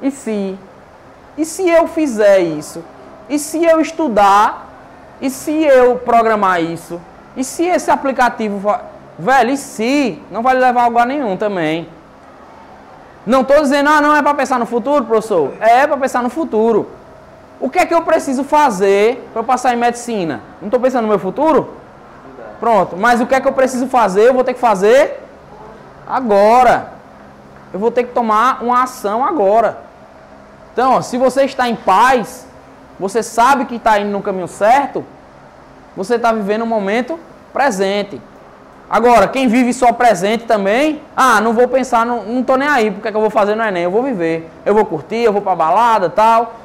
E 0.00 0.10
se? 0.10 0.58
E 1.36 1.44
se 1.44 1.68
eu 1.68 1.86
fizer 1.86 2.40
isso? 2.40 2.84
E 3.28 3.38
se 3.38 3.64
eu 3.64 3.80
estudar? 3.80 4.68
E 5.20 5.30
se 5.30 5.52
eu 5.52 5.96
programar 5.96 6.62
isso? 6.62 7.00
E 7.36 7.44
se 7.44 7.64
esse 7.64 7.90
aplicativo. 7.90 8.74
Velho, 9.18 9.50
e 9.50 9.56
se? 9.56 10.22
Não 10.30 10.42
vai 10.42 10.54
levar 10.54 10.86
a 10.86 11.06
nenhum 11.06 11.36
também. 11.36 11.88
Não 13.24 13.42
estou 13.42 13.60
dizendo, 13.60 13.88
ah, 13.88 14.00
não 14.00 14.16
é 14.16 14.22
para 14.22 14.34
pensar 14.34 14.58
no 14.58 14.66
futuro, 14.66 15.04
professor. 15.04 15.52
É 15.60 15.86
para 15.86 15.96
pensar 15.96 16.22
no 16.22 16.30
futuro. 16.30 16.88
O 17.60 17.70
que 17.70 17.78
é 17.78 17.86
que 17.86 17.94
eu 17.94 18.02
preciso 18.02 18.42
fazer 18.42 19.28
para 19.32 19.40
eu 19.40 19.44
passar 19.44 19.72
em 19.72 19.76
medicina? 19.76 20.40
Não 20.60 20.66
estou 20.66 20.80
pensando 20.80 21.02
no 21.02 21.08
meu 21.08 21.18
futuro? 21.18 21.74
Pronto. 22.58 22.96
Mas 22.96 23.20
o 23.20 23.26
que 23.26 23.34
é 23.34 23.40
que 23.40 23.46
eu 23.46 23.52
preciso 23.52 23.86
fazer? 23.86 24.28
Eu 24.28 24.34
vou 24.34 24.42
ter 24.42 24.54
que 24.54 24.60
fazer 24.60 25.20
agora. 26.06 26.92
Eu 27.72 27.78
vou 27.78 27.90
ter 27.90 28.04
que 28.04 28.12
tomar 28.12 28.62
uma 28.62 28.82
ação 28.82 29.24
agora. 29.24 29.78
Então, 30.72 30.94
ó, 30.94 31.00
se 31.00 31.16
você 31.16 31.44
está 31.44 31.68
em 31.68 31.76
paz, 31.76 32.46
você 32.98 33.22
sabe 33.22 33.66
que 33.66 33.76
está 33.76 33.98
indo 34.00 34.10
no 34.10 34.22
caminho 34.22 34.48
certo, 34.48 35.04
você 35.96 36.16
está 36.16 36.32
vivendo 36.32 36.62
um 36.62 36.66
momento 36.66 37.18
presente. 37.52 38.20
Agora, 38.92 39.26
quem 39.26 39.48
vive 39.48 39.72
só 39.72 39.90
presente 39.90 40.44
também, 40.44 41.00
ah, 41.16 41.40
não 41.40 41.54
vou 41.54 41.66
pensar, 41.66 42.04
não, 42.04 42.24
não 42.24 42.42
tô 42.42 42.56
nem 42.56 42.68
aí, 42.68 42.90
porque 42.90 43.08
é 43.08 43.10
que 43.10 43.16
eu 43.16 43.22
vou 43.22 43.30
fazer 43.30 43.54
no 43.54 43.62
Enem? 43.62 43.84
Eu 43.84 43.90
vou 43.90 44.02
viver, 44.02 44.50
eu 44.66 44.74
vou 44.74 44.84
curtir, 44.84 45.16
eu 45.24 45.32
vou 45.32 45.40
pra 45.40 45.56
balada 45.56 46.10
tal. 46.10 46.56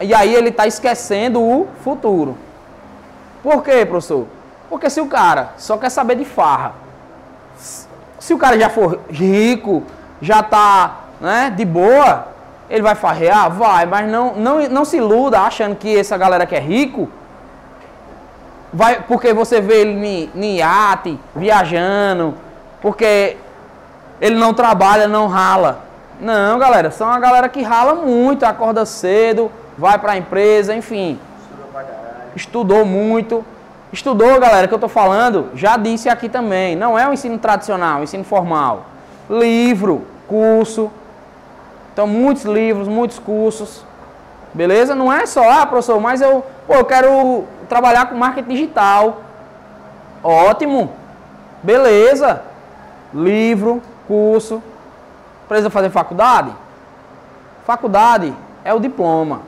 E 0.00 0.14
aí 0.14 0.34
ele 0.34 0.48
está 0.48 0.66
esquecendo 0.66 1.38
o 1.42 1.68
futuro. 1.84 2.38
Por 3.42 3.62
quê, 3.62 3.84
professor? 3.84 4.26
Porque 4.70 4.88
se 4.88 4.98
o 4.98 5.06
cara 5.06 5.50
só 5.58 5.76
quer 5.76 5.90
saber 5.90 6.16
de 6.16 6.24
farra, 6.24 6.72
se 7.58 8.32
o 8.32 8.38
cara 8.38 8.58
já 8.58 8.70
for 8.70 9.00
rico, 9.10 9.82
já 10.22 10.42
tá 10.42 11.00
né, 11.20 11.52
de 11.54 11.66
boa, 11.66 12.28
ele 12.70 12.80
vai 12.80 12.94
farrear? 12.94 13.50
Vai, 13.50 13.84
mas 13.84 14.10
não, 14.10 14.34
não, 14.34 14.66
não 14.70 14.84
se 14.86 14.96
iluda 14.96 15.42
achando 15.42 15.76
que 15.76 15.94
essa 15.94 16.16
galera 16.16 16.46
que 16.46 16.54
é 16.54 16.58
rico, 16.58 17.06
vai, 18.76 19.00
porque 19.00 19.32
você 19.32 19.58
vê 19.58 19.80
ele 19.80 20.30
em 20.34 20.56
iate, 20.58 21.18
viajando, 21.34 22.34
porque 22.82 23.38
ele 24.20 24.36
não 24.36 24.52
trabalha, 24.52 25.08
não 25.08 25.26
rala. 25.26 25.86
Não, 26.20 26.58
galera, 26.58 26.90
são 26.90 27.08
a 27.08 27.18
galera 27.18 27.48
que 27.48 27.62
rala 27.62 27.94
muito, 27.94 28.44
acorda 28.44 28.84
cedo, 28.84 29.50
vai 29.78 29.98
para 29.98 30.12
a 30.12 30.16
empresa, 30.18 30.74
enfim. 30.74 31.18
Estudou 32.34 32.84
muito. 32.84 33.42
Estudou, 33.90 34.38
galera, 34.38 34.68
que 34.68 34.74
eu 34.74 34.76
estou 34.76 34.90
falando, 34.90 35.48
já 35.54 35.78
disse 35.78 36.10
aqui 36.10 36.28
também, 36.28 36.76
não 36.76 36.98
é 36.98 37.08
o 37.08 37.14
ensino 37.14 37.38
tradicional, 37.38 38.02
ensino 38.02 38.24
formal. 38.24 38.84
Livro, 39.30 40.04
curso. 40.28 40.90
Então, 41.92 42.06
muitos 42.06 42.44
livros, 42.44 42.88
muitos 42.88 43.18
cursos. 43.18 43.82
Beleza? 44.52 44.94
Não 44.94 45.10
é 45.10 45.24
só, 45.24 45.50
ah, 45.50 45.64
professor, 45.64 45.98
mas 45.98 46.20
eu, 46.20 46.44
pô, 46.66 46.74
eu 46.74 46.84
quero 46.84 47.44
trabalhar 47.66 48.06
com 48.06 48.16
marketing 48.16 48.48
digital. 48.48 49.20
Ótimo. 50.22 50.92
Beleza. 51.62 52.42
Livro, 53.12 53.82
curso. 54.06 54.62
Precisa 55.48 55.70
fazer 55.70 55.90
faculdade? 55.90 56.50
Faculdade 57.64 58.34
é 58.64 58.72
o 58.72 58.80
diploma. 58.80 59.42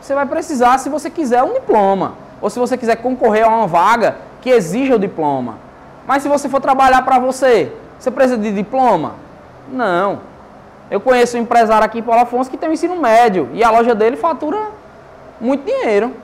Você 0.00 0.14
vai 0.14 0.26
precisar, 0.26 0.78
se 0.78 0.88
você 0.88 1.10
quiser, 1.10 1.42
um 1.42 1.54
diploma. 1.54 2.14
Ou 2.40 2.48
se 2.48 2.58
você 2.58 2.76
quiser 2.76 2.96
concorrer 2.96 3.46
a 3.46 3.48
uma 3.48 3.66
vaga 3.66 4.16
que 4.40 4.50
exija 4.50 4.96
o 4.96 4.98
diploma. 4.98 5.58
Mas 6.06 6.22
se 6.22 6.28
você 6.28 6.48
for 6.48 6.60
trabalhar 6.60 7.02
para 7.02 7.18
você, 7.18 7.72
você 7.98 8.10
precisa 8.10 8.38
de 8.38 8.52
diploma? 8.52 9.14
Não. 9.70 10.20
Eu 10.90 11.00
conheço 11.00 11.36
um 11.36 11.40
empresário 11.40 11.84
aqui 11.84 11.98
em 11.98 12.02
Paulo 12.02 12.22
Afonso 12.22 12.50
que 12.50 12.56
tem 12.56 12.68
um 12.68 12.72
ensino 12.72 12.96
médio 12.96 13.50
e 13.52 13.62
a 13.62 13.70
loja 13.70 13.94
dele 13.94 14.16
fatura 14.16 14.58
muito 15.40 15.64
dinheiro. 15.64 16.14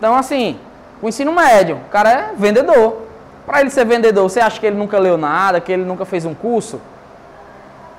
Então, 0.00 0.16
assim, 0.16 0.58
o 1.02 1.10
ensino 1.10 1.30
médio, 1.30 1.76
o 1.76 1.90
cara 1.90 2.10
é 2.10 2.32
vendedor. 2.34 3.02
Para 3.44 3.60
ele 3.60 3.68
ser 3.68 3.84
vendedor, 3.84 4.30
você 4.30 4.40
acha 4.40 4.58
que 4.58 4.64
ele 4.64 4.78
nunca 4.78 4.98
leu 4.98 5.18
nada, 5.18 5.60
que 5.60 5.70
ele 5.70 5.84
nunca 5.84 6.06
fez 6.06 6.24
um 6.24 6.32
curso? 6.32 6.80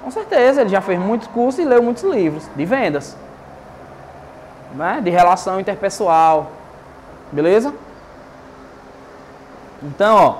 Com 0.03 0.09
certeza, 0.09 0.61
ele 0.61 0.71
já 0.71 0.81
fez 0.81 0.99
muitos 0.99 1.27
cursos 1.27 1.63
e 1.63 1.63
leu 1.63 1.83
muitos 1.83 2.03
livros 2.03 2.49
de 2.55 2.65
vendas, 2.65 3.15
né? 4.73 4.99
de 5.03 5.11
relação 5.11 5.59
interpessoal, 5.59 6.51
beleza? 7.31 7.71
Então, 9.83 10.15
ó, 10.15 10.35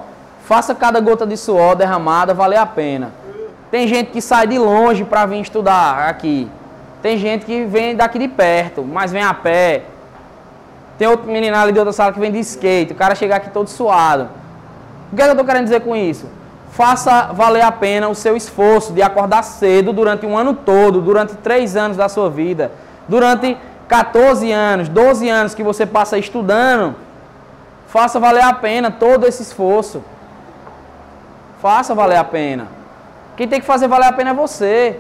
faça 0.45 0.74
cada 0.74 1.00
gota 1.00 1.28
de 1.28 1.38
suor 1.38 1.76
derramada 1.76 2.34
valer 2.34 2.58
a 2.58 2.65
pena. 2.65 3.12
Tem 3.69 3.88
gente 3.88 4.10
que 4.10 4.19
sai 4.19 4.47
de 4.47 4.58
longe 4.58 5.04
para 5.04 5.28
vir 5.28 5.41
estudar 5.41 6.10
aqui. 6.10 6.50
Tem 7.04 7.19
gente 7.19 7.45
que 7.45 7.65
vem 7.65 7.95
daqui 7.95 8.17
de 8.17 8.28
perto, 8.28 8.82
mas 8.82 9.12
vem 9.12 9.21
a 9.21 9.34
pé. 9.34 9.84
Tem 11.02 11.08
outro 11.08 11.32
menino 11.32 11.58
ali 11.58 11.72
de 11.72 11.80
outra 11.80 11.92
sala 11.92 12.14
que 12.14 12.20
vem 12.20 12.32
de 12.32 12.38
skate. 12.42 12.94
O 12.94 12.96
cara 12.96 13.16
chega 13.16 13.36
aqui 13.36 13.50
todo 13.50 13.68
suado. 13.68 14.30
O 15.12 15.16
que, 15.16 15.22
é 15.24 15.26
que 15.26 15.30
eu 15.30 15.32
estou 15.32 15.44
querendo 15.44 15.64
dizer 15.64 15.82
com 15.82 15.96
isso? 15.96 16.30
Faça 16.74 17.34
valer 17.34 17.64
a 17.64 17.72
pena 17.72 18.08
o 18.08 18.14
seu 18.14 18.38
esforço 18.38 18.94
de 18.94 19.02
acordar 19.02 19.42
cedo 19.42 19.94
durante 19.94 20.28
um 20.28 20.38
ano 20.38 20.54
todo, 20.54 21.02
durante 21.02 21.34
três 21.38 21.76
anos 21.76 21.98
da 21.98 22.08
sua 22.08 22.30
vida, 22.30 22.72
durante 23.08 23.58
14 23.88 24.52
anos, 24.52 24.90
12 24.90 25.28
anos 25.28 25.56
que 25.56 25.64
você 25.64 25.88
passa 25.88 26.20
estudando. 26.20 26.96
Faça 27.88 28.20
valer 28.20 28.44
a 28.44 28.54
pena 28.54 28.92
todo 28.92 29.26
esse 29.26 29.42
esforço. 29.42 30.04
Faça 31.64 31.96
valer 31.96 32.18
a 32.18 32.24
pena. 32.24 32.68
Quem 33.36 33.48
tem 33.48 33.60
que 33.60 33.66
fazer 33.66 33.88
valer 33.88 34.06
a 34.06 34.14
pena 34.14 34.30
é 34.30 34.34
você. 34.36 35.00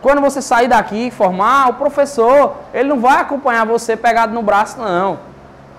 Quando 0.00 0.22
você 0.22 0.40
sair 0.40 0.68
daqui, 0.68 1.10
formar, 1.10 1.68
o 1.68 1.74
professor, 1.74 2.54
ele 2.72 2.88
não 2.88 2.98
vai 2.98 3.20
acompanhar 3.20 3.66
você 3.66 3.94
pegado 3.94 4.32
no 4.32 4.42
braço, 4.42 4.80
não 4.80 5.33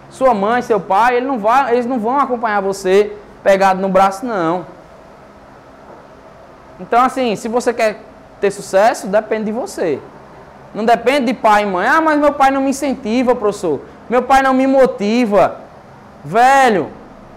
sua 0.09 0.33
mãe, 0.33 0.61
seu 0.61 0.79
pai, 0.79 1.17
ele 1.17 1.25
não 1.25 1.39
vai, 1.39 1.73
eles 1.73 1.85
não 1.85 1.99
vão 1.99 2.19
acompanhar 2.19 2.61
você 2.61 3.15
pegado 3.43 3.81
no 3.81 3.89
braço, 3.89 4.25
não. 4.25 4.65
Então, 6.79 7.03
assim, 7.03 7.35
se 7.35 7.47
você 7.47 7.73
quer 7.73 8.01
ter 8.41 8.51
sucesso, 8.51 9.07
depende 9.07 9.45
de 9.45 9.51
você. 9.51 9.99
Não 10.73 10.83
depende 10.83 11.27
de 11.27 11.33
pai 11.33 11.63
e 11.63 11.65
mãe. 11.65 11.87
Ah, 11.87 12.01
mas 12.01 12.19
meu 12.19 12.33
pai 12.33 12.51
não 12.51 12.61
me 12.61 12.71
incentiva, 12.71 13.33
professor. 13.33 13.81
Meu 14.09 14.21
pai 14.21 14.41
não 14.41 14.53
me 14.53 14.67
motiva. 14.67 15.61
Velho, 16.23 16.89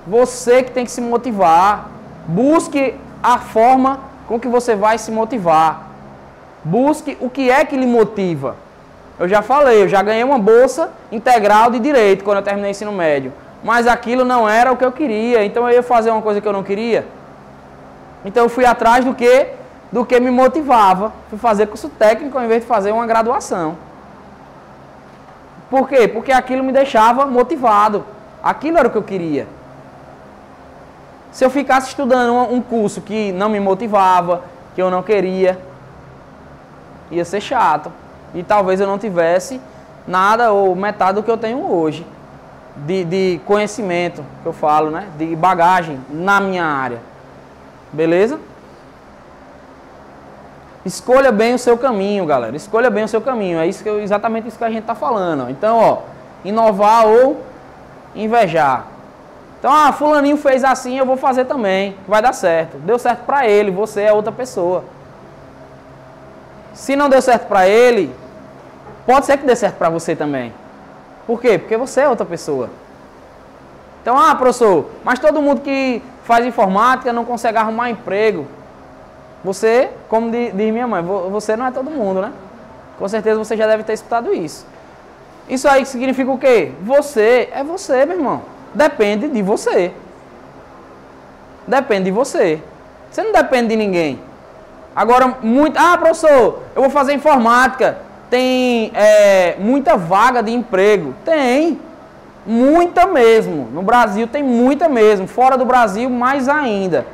você 0.07 0.63
que 0.63 0.73
tem 0.73 0.85
que 0.85 0.91
se 0.91 1.01
motivar. 1.01 1.89
Busque 2.27 2.97
a 3.23 3.39
forma 3.39 4.01
com 4.27 4.41
que 4.41 4.49
você 4.49 4.75
vai 4.75 4.99
se 4.99 5.11
motivar. 5.11 5.89
Busque 6.65 7.17
o 7.21 7.31
que 7.31 7.51
é 7.51 7.65
que 7.65 7.77
lhe 7.77 7.87
motiva. 7.87 8.57
Eu 9.19 9.29
já 9.29 9.43
falei, 9.43 9.83
eu 9.83 9.89
já 9.89 10.01
ganhei 10.01 10.23
uma 10.23 10.39
bolsa 10.39 10.91
integral 11.11 11.71
de 11.71 11.81
direito 11.81 12.23
quando 12.23 12.39
eu 12.39 12.43
terminei 12.43 12.71
o 12.71 12.73
ensino 12.73 12.93
médio. 12.93 13.33
Mas 13.65 13.87
aquilo 13.87 14.25
não 14.25 14.49
era 14.49 14.71
o 14.71 14.77
que 14.77 14.85
eu 14.85 14.93
queria. 14.93 15.45
Então 15.45 15.69
eu 15.69 15.75
ia 15.75 15.83
fazer 15.83 16.11
uma 16.11 16.23
coisa 16.23 16.41
que 16.41 16.47
eu 16.47 16.53
não 16.53 16.63
queria. 16.63 17.05
Então 18.25 18.45
eu 18.45 18.49
fui 18.49 18.65
atrás 18.65 19.05
do 19.05 19.15
que? 19.15 19.49
Do 19.91 20.05
que 20.05 20.21
me 20.21 20.31
motivava. 20.31 21.13
Fui 21.29 21.39
fazer 21.39 21.67
curso 21.67 21.89
técnico 21.89 22.39
ao 22.39 22.45
invés 22.45 22.63
de 22.63 22.69
fazer 22.69 22.93
uma 22.93 23.07
graduação. 23.07 23.77
Por 25.69 25.89
quê? 25.89 26.07
Porque 26.07 26.31
aquilo 26.31 26.63
me 26.63 26.73
deixava 26.73 27.27
motivado. 27.27 28.05
Aquilo 28.43 28.79
era 28.79 28.87
o 28.87 28.91
que 28.91 28.99
eu 28.99 29.03
queria. 29.03 29.47
Se 31.33 31.45
eu 31.45 31.51
ficasse 31.51 31.89
estudando 31.89 32.33
um 32.53 32.61
curso 32.61 33.01
que 33.01 33.33
não 33.33 33.49
me 33.49 33.61
motivava, 33.61 34.45
que 34.75 34.81
eu 34.81 34.91
não 34.91 35.03
queria, 35.03 35.59
ia 37.11 37.25
ser 37.25 37.41
chato. 37.41 37.93
E 38.35 38.43
talvez 38.43 38.81
eu 38.81 38.87
não 38.87 38.99
tivesse 38.99 39.61
nada 40.07 40.53
ou 40.53 40.75
metade 40.75 41.17
do 41.17 41.23
que 41.23 41.31
eu 41.31 41.37
tenho 41.37 41.71
hoje. 41.71 42.07
De, 42.77 43.05
de 43.05 43.41
conhecimento, 43.45 44.25
que 44.43 44.47
eu 44.47 44.53
falo, 44.53 44.91
né? 44.91 45.09
De 45.19 45.35
bagagem 45.35 45.99
na 46.11 46.41
minha 46.41 46.65
área. 46.65 47.01
Beleza? 47.93 48.39
Escolha 50.85 51.33
bem 51.33 51.55
o 51.55 51.59
seu 51.59 51.77
caminho, 51.77 52.25
galera. 52.25 52.57
Escolha 52.57 52.89
bem 52.89 53.05
o 53.05 53.09
seu 53.09 53.21
caminho. 53.21 53.59
É 53.59 53.67
isso 53.67 53.83
que 53.83 53.89
eu, 53.89 54.01
exatamente 54.01 54.49
isso 54.49 54.57
que 54.59 54.65
a 54.65 54.71
gente 54.71 54.83
está 54.83 54.95
falando. 54.95 55.51
Então, 55.51 55.77
ó, 55.77 55.99
inovar 56.45 57.07
ou 57.07 57.43
invejar. 58.15 58.87
Então, 59.59 59.73
ah, 59.73 59.93
fulaninho 59.93 60.37
fez 60.37 60.63
assim, 60.63 60.97
eu 60.97 61.05
vou 61.05 61.17
fazer 61.17 61.45
também, 61.45 61.97
vai 62.07 62.23
dar 62.23 62.33
certo. 62.33 62.79
Deu 62.79 62.99
certo 62.99 63.25
para 63.25 63.47
ele, 63.47 63.73
você 63.73 64.03
é 64.03 64.13
outra 64.13 64.31
pessoa. 64.31 64.85
Se 66.79 66.95
não 66.95 67.09
deu 67.09 67.21
certo 67.21 67.49
para 67.49 67.69
ele, 67.69 68.15
pode 69.05 69.27
ser 69.27 69.37
que 69.37 69.45
dê 69.45 69.57
certo 69.57 69.75
para 69.75 69.91
você 69.91 70.15
também. 70.15 70.55
Por 71.27 71.41
quê? 71.41 71.59
Porque 71.59 71.77
você 71.77 72.03
é 72.03 72.09
outra 72.09 72.25
pessoa. 72.25 72.71
Então, 74.01 74.17
ah, 74.17 74.33
professor, 74.37 74.87
mas 75.03 75.19
todo 75.19 75.43
mundo 75.43 75.61
que 75.61 76.01
faz 76.23 76.47
informática 76.47 77.13
não 77.13 77.25
consegue 77.25 77.59
arrumar 77.59 77.91
emprego. 77.91 78.47
Você, 79.43 79.91
como 80.09 80.31
diz 80.31 80.55
minha 80.55 80.87
mãe, 80.87 81.03
você 81.03 81.57
não 81.57 81.67
é 81.67 81.73
todo 81.73 81.91
mundo, 81.91 82.23
né? 82.23 82.33
Com 82.97 83.09
certeza 83.09 83.37
você 83.41 83.57
já 83.57 83.67
deve 83.67 83.83
ter 83.83 83.95
escutado 83.95 84.33
isso. 84.33 84.65
Isso 85.49 85.67
aí 85.69 85.85
significa 85.85 86.31
o 86.31 86.39
quê? 86.39 86.71
Você 86.83 87.49
é 87.53 87.65
você, 87.65 88.07
meu 88.07 88.19
irmão. 88.19 88.43
Depende 88.73 89.29
de 89.29 89.43
você. 89.43 89.93
Depende 91.67 92.05
de 92.05 92.13
você. 92.13 92.63
Você 93.11 93.25
não 93.25 93.33
depende 93.33 93.71
de 93.71 93.77
ninguém. 93.77 94.28
Agora, 94.99 95.37
muito. 95.41 95.79
Ah, 95.79 95.97
professor, 95.97 96.65
eu 96.75 96.83
vou 96.83 96.91
fazer 96.91 97.13
informática. 97.13 97.99
Tem 98.29 98.91
é, 98.93 99.55
muita 99.57 99.97
vaga 99.97 100.43
de 100.43 100.51
emprego. 100.51 101.15
Tem. 101.25 101.81
Muita 102.45 103.07
mesmo. 103.07 103.69
No 103.73 103.81
Brasil 103.81 104.27
tem 104.27 104.43
muita 104.43 104.89
mesmo. 104.89 105.29
Fora 105.29 105.57
do 105.57 105.65
Brasil, 105.65 106.11
mais 106.11 106.49
ainda. 106.49 107.07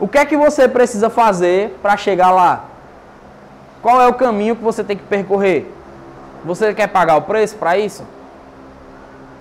O 0.00 0.08
que 0.08 0.16
é 0.16 0.24
que 0.24 0.38
você 0.38 0.66
precisa 0.66 1.10
fazer 1.10 1.78
para 1.82 1.98
chegar 1.98 2.30
lá? 2.30 2.64
Qual 3.82 4.00
é 4.00 4.06
o 4.06 4.14
caminho 4.14 4.56
que 4.56 4.64
você 4.64 4.82
tem 4.82 4.96
que 4.96 5.02
percorrer? 5.02 5.70
Você 6.46 6.72
quer 6.72 6.86
pagar 6.86 7.16
o 7.16 7.22
preço 7.22 7.56
para 7.56 7.76
isso? 7.76 8.04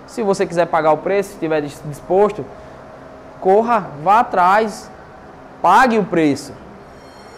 Se 0.08 0.22
você 0.22 0.46
quiser 0.46 0.66
pagar 0.66 0.92
o 0.92 0.98
preço, 0.98 1.32
estiver 1.32 1.62
disposto, 1.62 2.46
corra, 3.40 3.88
vá 4.04 4.20
atrás, 4.20 4.92
pague 5.64 5.98
o 5.98 6.04
preço. 6.04 6.52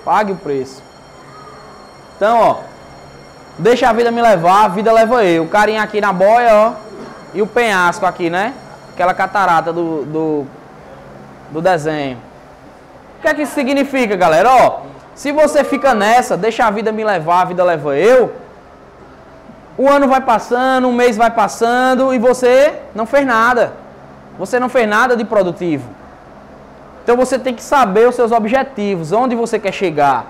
Pague 0.03 0.31
o 0.31 0.35
preço. 0.35 0.81
Então, 2.17 2.39
ó, 2.39 2.55
deixa 3.59 3.87
a 3.87 3.93
vida 3.93 4.09
me 4.09 4.21
levar, 4.21 4.65
a 4.65 4.67
vida 4.67 4.91
leva 4.91 5.23
eu. 5.23 5.43
O 5.43 5.47
carinha 5.47 5.83
aqui 5.83 6.01
na 6.01 6.11
boia, 6.11 6.49
ó, 6.53 6.73
e 7.35 7.41
o 7.41 7.47
penhasco 7.47 8.03
aqui, 8.03 8.29
né? 8.29 8.53
Aquela 8.93 9.13
catarata 9.13 9.71
do, 9.71 10.03
do, 10.05 10.47
do 11.51 11.61
desenho. 11.61 12.17
O 13.19 13.21
que 13.21 13.27
é 13.27 13.33
que 13.35 13.43
isso 13.43 13.53
significa, 13.53 14.15
galera? 14.15 14.49
Ó, 14.49 14.79
se 15.13 15.31
você 15.31 15.63
fica 15.63 15.93
nessa, 15.93 16.35
deixa 16.35 16.65
a 16.65 16.71
vida 16.71 16.91
me 16.91 17.03
levar, 17.03 17.41
a 17.41 17.45
vida 17.45 17.63
leva 17.63 17.95
eu, 17.95 18.33
o 19.77 19.87
ano 19.87 20.07
vai 20.07 20.21
passando, 20.21 20.87
um 20.87 20.93
mês 20.93 21.15
vai 21.15 21.29
passando 21.29 22.13
e 22.13 22.17
você 22.17 22.73
não 22.95 23.05
fez 23.05 23.25
nada. 23.25 23.73
Você 24.39 24.59
não 24.59 24.69
fez 24.69 24.87
nada 24.87 25.15
de 25.15 25.23
produtivo. 25.23 26.04
Então 27.05 27.15
você 27.15 27.39
tem 27.39 27.53
que 27.53 27.63
saber 27.63 28.09
os 28.09 28.15
seus 28.15 28.33
objetivos, 28.33 29.13
onde 29.13 29.33
você 29.33 29.57
quer 29.57 29.71
chegar. 29.71 30.25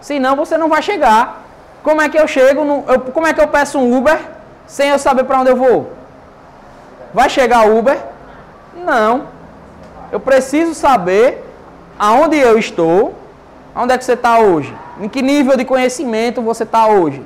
Senão 0.00 0.34
você 0.34 0.58
não 0.58 0.68
vai 0.68 0.82
chegar. 0.82 1.44
Como 1.84 2.02
é 2.02 2.08
que 2.08 2.18
eu 2.18 2.26
chego? 2.26 2.64
No, 2.64 2.84
eu, 2.88 2.98
como 2.98 3.28
é 3.28 3.32
que 3.32 3.40
eu 3.40 3.46
peço 3.46 3.78
um 3.78 3.96
Uber 3.96 4.18
sem 4.66 4.88
eu 4.88 4.98
saber 4.98 5.22
para 5.24 5.40
onde 5.40 5.50
eu 5.50 5.56
vou? 5.56 5.92
Vai 7.12 7.30
chegar 7.30 7.68
o 7.68 7.78
Uber? 7.78 7.96
Não. 8.74 9.28
Eu 10.10 10.18
preciso 10.18 10.74
saber 10.74 11.44
aonde 11.96 12.36
eu 12.38 12.58
estou, 12.58 13.14
onde 13.76 13.92
é 13.94 13.98
que 13.98 14.04
você 14.04 14.14
está 14.14 14.40
hoje, 14.40 14.74
em 15.00 15.08
que 15.08 15.22
nível 15.22 15.56
de 15.56 15.64
conhecimento 15.64 16.42
você 16.42 16.64
está 16.64 16.88
hoje 16.88 17.24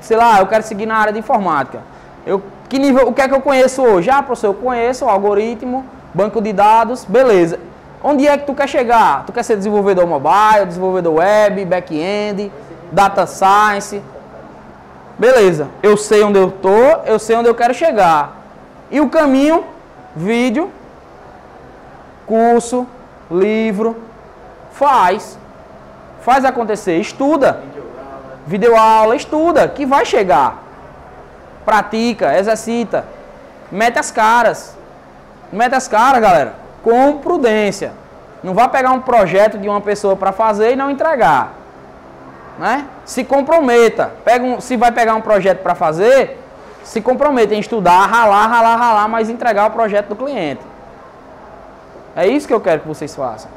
sei 0.00 0.16
lá, 0.16 0.38
eu 0.38 0.46
quero 0.46 0.62
seguir 0.62 0.86
na 0.86 0.96
área 0.96 1.12
de 1.12 1.18
informática. 1.18 1.80
Eu, 2.26 2.42
que 2.68 2.78
nível, 2.78 3.08
o 3.08 3.12
que 3.12 3.20
é 3.20 3.28
que 3.28 3.34
eu 3.34 3.40
conheço 3.40 3.82
hoje? 3.82 4.10
Ah, 4.10 4.22
professor, 4.22 4.48
eu 4.48 4.54
conheço 4.54 5.04
o 5.04 5.08
algoritmo, 5.08 5.84
banco 6.12 6.40
de 6.40 6.52
dados, 6.52 7.04
beleza. 7.04 7.58
Onde 8.02 8.26
é 8.26 8.36
que 8.36 8.46
tu 8.46 8.54
quer 8.54 8.68
chegar? 8.68 9.24
Tu 9.26 9.32
quer 9.32 9.42
ser 9.42 9.56
desenvolvedor 9.56 10.06
mobile, 10.06 10.66
desenvolvedor 10.66 11.14
web, 11.14 11.64
back-end, 11.64 12.52
data 12.92 13.26
science? 13.26 14.02
Beleza, 15.18 15.68
eu 15.82 15.96
sei 15.96 16.22
onde 16.22 16.38
eu 16.38 16.50
tô, 16.50 16.84
eu 17.06 17.18
sei 17.18 17.36
onde 17.36 17.48
eu 17.48 17.54
quero 17.54 17.74
chegar. 17.74 18.36
E 18.90 19.00
o 19.00 19.08
caminho? 19.08 19.64
Vídeo, 20.14 20.70
curso, 22.26 22.86
livro, 23.30 23.96
faz. 24.72 25.38
Faz 26.20 26.44
acontecer, 26.44 26.98
estuda 26.98 27.62
videoaula, 28.46 29.16
estuda, 29.16 29.68
que 29.68 29.84
vai 29.84 30.04
chegar. 30.04 30.62
Pratica, 31.64 32.38
exercita, 32.38 33.04
mete 33.70 33.98
as 33.98 34.10
caras. 34.10 34.76
Mete 35.52 35.74
as 35.74 35.88
caras, 35.88 36.20
galera, 36.20 36.54
com 36.86 37.18
prudência. 37.18 37.92
Não 38.44 38.54
vá 38.54 38.68
pegar 38.68 38.92
um 38.92 39.00
projeto 39.00 39.58
de 39.58 39.68
uma 39.68 39.80
pessoa 39.80 40.14
para 40.14 40.30
fazer 40.30 40.74
e 40.74 40.76
não 40.76 40.88
entregar. 40.88 41.52
Né? 42.60 42.86
Se 43.04 43.24
comprometa. 43.24 44.12
Pega 44.24 44.44
um, 44.44 44.60
se 44.60 44.76
vai 44.76 44.92
pegar 44.92 45.16
um 45.16 45.20
projeto 45.20 45.64
para 45.64 45.74
fazer, 45.74 46.40
se 46.84 47.00
comprometa 47.00 47.56
em 47.56 47.58
estudar, 47.58 48.06
ralar, 48.06 48.46
ralar, 48.46 48.76
ralar, 48.76 49.08
mas 49.08 49.28
entregar 49.28 49.66
o 49.66 49.72
projeto 49.72 50.10
do 50.10 50.14
cliente. 50.14 50.62
É 52.14 52.28
isso 52.28 52.46
que 52.46 52.54
eu 52.54 52.60
quero 52.60 52.82
que 52.82 52.86
vocês 52.86 53.12
façam. 53.16 53.50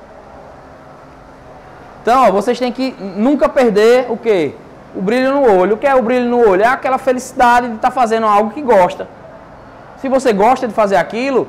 Então, 2.01 2.27
ó, 2.27 2.31
vocês 2.31 2.57
têm 2.57 2.71
que 2.71 2.95
nunca 2.99 3.47
perder 3.47 4.07
o 4.09 4.17
quê? 4.17 4.55
o 4.95 5.01
brilho 5.03 5.33
no 5.33 5.59
olho. 5.59 5.75
O 5.75 5.77
que 5.77 5.85
é 5.85 5.93
o 5.93 6.01
brilho 6.01 6.27
no 6.27 6.49
olho? 6.49 6.63
É 6.63 6.67
aquela 6.67 6.97
felicidade 6.97 7.67
de 7.67 7.75
estar 7.75 7.89
tá 7.89 7.93
fazendo 7.93 8.25
algo 8.25 8.49
que 8.49 8.61
gosta. 8.63 9.07
Se 10.01 10.09
você 10.09 10.33
gosta 10.33 10.67
de 10.67 10.73
fazer 10.73 10.95
aquilo, 10.95 11.47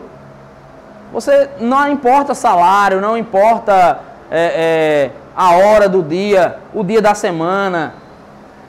você 1.12 1.50
não 1.58 1.90
importa 1.90 2.34
salário, 2.34 3.00
não 3.00 3.16
importa 3.16 4.00
é, 4.30 5.10
é, 5.10 5.10
a 5.36 5.56
hora 5.56 5.88
do 5.88 6.02
dia, 6.02 6.58
o 6.72 6.84
dia 6.84 7.02
da 7.02 7.14
semana. 7.14 7.94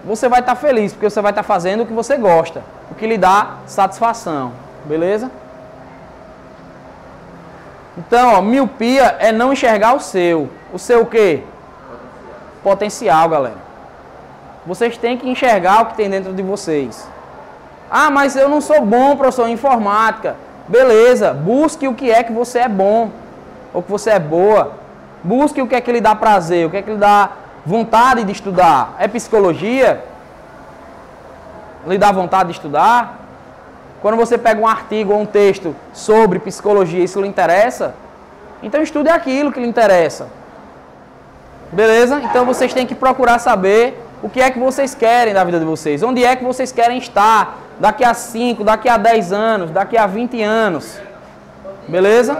Você 0.03 0.27
vai 0.27 0.39
estar 0.39 0.55
tá 0.55 0.59
feliz 0.59 0.91
porque 0.91 1.09
você 1.09 1.21
vai 1.21 1.31
estar 1.31 1.43
tá 1.43 1.47
fazendo 1.47 1.83
o 1.83 1.85
que 1.85 1.93
você 1.93 2.17
gosta, 2.17 2.63
o 2.89 2.95
que 2.95 3.05
lhe 3.05 3.17
dá 3.17 3.57
satisfação. 3.67 4.53
Beleza? 4.85 5.29
Então, 7.97 8.33
ó, 8.33 8.41
miopia 8.41 9.17
é 9.19 9.31
não 9.31 9.53
enxergar 9.53 9.93
o 9.93 9.99
seu. 9.99 10.49
O 10.73 10.79
seu 10.79 11.01
o 11.01 11.05
quê? 11.05 11.43
Potencial, 12.63 13.29
galera. 13.29 13.61
Vocês 14.65 14.97
têm 14.97 15.17
que 15.17 15.29
enxergar 15.29 15.81
o 15.81 15.85
que 15.87 15.95
tem 15.95 16.09
dentro 16.09 16.33
de 16.33 16.41
vocês. 16.41 17.07
Ah, 17.89 18.09
mas 18.09 18.35
eu 18.35 18.47
não 18.47 18.61
sou 18.61 18.81
bom, 18.85 19.15
professor, 19.15 19.47
em 19.47 19.53
informática. 19.53 20.35
Beleza, 20.71 21.33
busque 21.33 21.85
o 21.85 21.93
que 21.93 22.09
é 22.09 22.23
que 22.23 22.31
você 22.31 22.59
é 22.59 22.69
bom, 22.69 23.11
ou 23.73 23.83
que 23.83 23.91
você 23.91 24.11
é 24.11 24.19
boa. 24.19 24.71
Busque 25.21 25.61
o 25.61 25.67
que 25.67 25.75
é 25.75 25.81
que 25.81 25.91
lhe 25.91 25.99
dá 25.99 26.15
prazer, 26.15 26.65
o 26.65 26.69
que 26.69 26.77
é 26.77 26.81
que 26.81 26.91
lhe 26.91 26.97
dá 26.97 27.29
vontade 27.65 28.23
de 28.23 28.31
estudar. 28.31 28.95
É 28.97 29.05
psicologia? 29.05 30.01
Lhe 31.85 31.97
dá 31.97 32.09
vontade 32.13 32.47
de 32.47 32.55
estudar? 32.55 33.19
Quando 34.01 34.15
você 34.15 34.37
pega 34.37 34.61
um 34.61 34.67
artigo 34.67 35.11
ou 35.11 35.19
um 35.19 35.25
texto 35.25 35.75
sobre 35.91 36.39
psicologia, 36.39 37.03
isso 37.03 37.19
lhe 37.19 37.27
interessa? 37.27 37.93
Então 38.63 38.81
estude 38.81 39.09
aquilo 39.09 39.51
que 39.51 39.59
lhe 39.59 39.67
interessa. 39.67 40.29
Beleza? 41.69 42.21
Então 42.23 42.45
vocês 42.45 42.73
têm 42.73 42.87
que 42.87 42.95
procurar 42.95 43.39
saber 43.39 44.01
o 44.23 44.29
que 44.29 44.39
é 44.39 44.49
que 44.49 44.57
vocês 44.57 44.95
querem 44.95 45.33
da 45.33 45.43
vida 45.43 45.59
de 45.59 45.65
vocês? 45.65 46.01
Onde 46.01 46.23
é 46.23 46.33
que 46.33 46.45
vocês 46.45 46.71
querem 46.71 46.97
estar 46.97 47.57
daqui 47.81 48.03
a 48.03 48.13
5, 48.13 48.63
daqui 48.63 48.87
a 48.87 48.95
10 48.95 49.33
anos, 49.33 49.71
daqui 49.71 49.97
a 49.97 50.05
20 50.05 50.39
anos. 50.43 50.99
Beleza? 51.87 52.39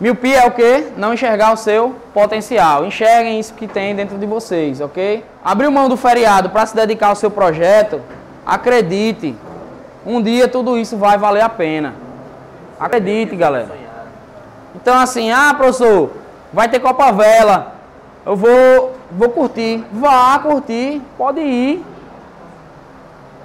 Miopia 0.00 0.42
é 0.42 0.46
o 0.46 0.52
que? 0.52 0.92
Não 0.96 1.12
enxergar 1.12 1.52
o 1.52 1.56
seu 1.56 1.96
potencial. 2.14 2.84
Enxerguem 2.86 3.40
isso 3.40 3.52
que 3.54 3.66
tem 3.66 3.94
dentro 3.94 4.16
de 4.16 4.26
vocês, 4.26 4.80
ok? 4.80 5.24
Abriu 5.44 5.72
mão 5.72 5.88
do 5.88 5.96
feriado 5.96 6.50
para 6.50 6.64
se 6.66 6.76
dedicar 6.76 7.08
ao 7.08 7.16
seu 7.16 7.32
projeto, 7.32 8.00
acredite, 8.46 9.34
um 10.06 10.22
dia 10.22 10.46
tudo 10.46 10.78
isso 10.78 10.96
vai 10.96 11.18
valer 11.18 11.42
a 11.42 11.48
pena. 11.48 11.94
Acredite, 12.78 13.34
galera. 13.34 13.70
Então 14.76 14.96
assim, 14.96 15.32
ah, 15.32 15.52
professor, 15.52 16.12
vai 16.52 16.68
ter 16.68 16.78
Copa 16.78 17.10
Vela. 17.10 17.74
Eu 18.24 18.36
vou, 18.36 18.94
vou 19.10 19.30
curtir. 19.30 19.84
Vá 19.92 20.38
curtir, 20.38 21.02
pode 21.18 21.40
ir. 21.40 21.84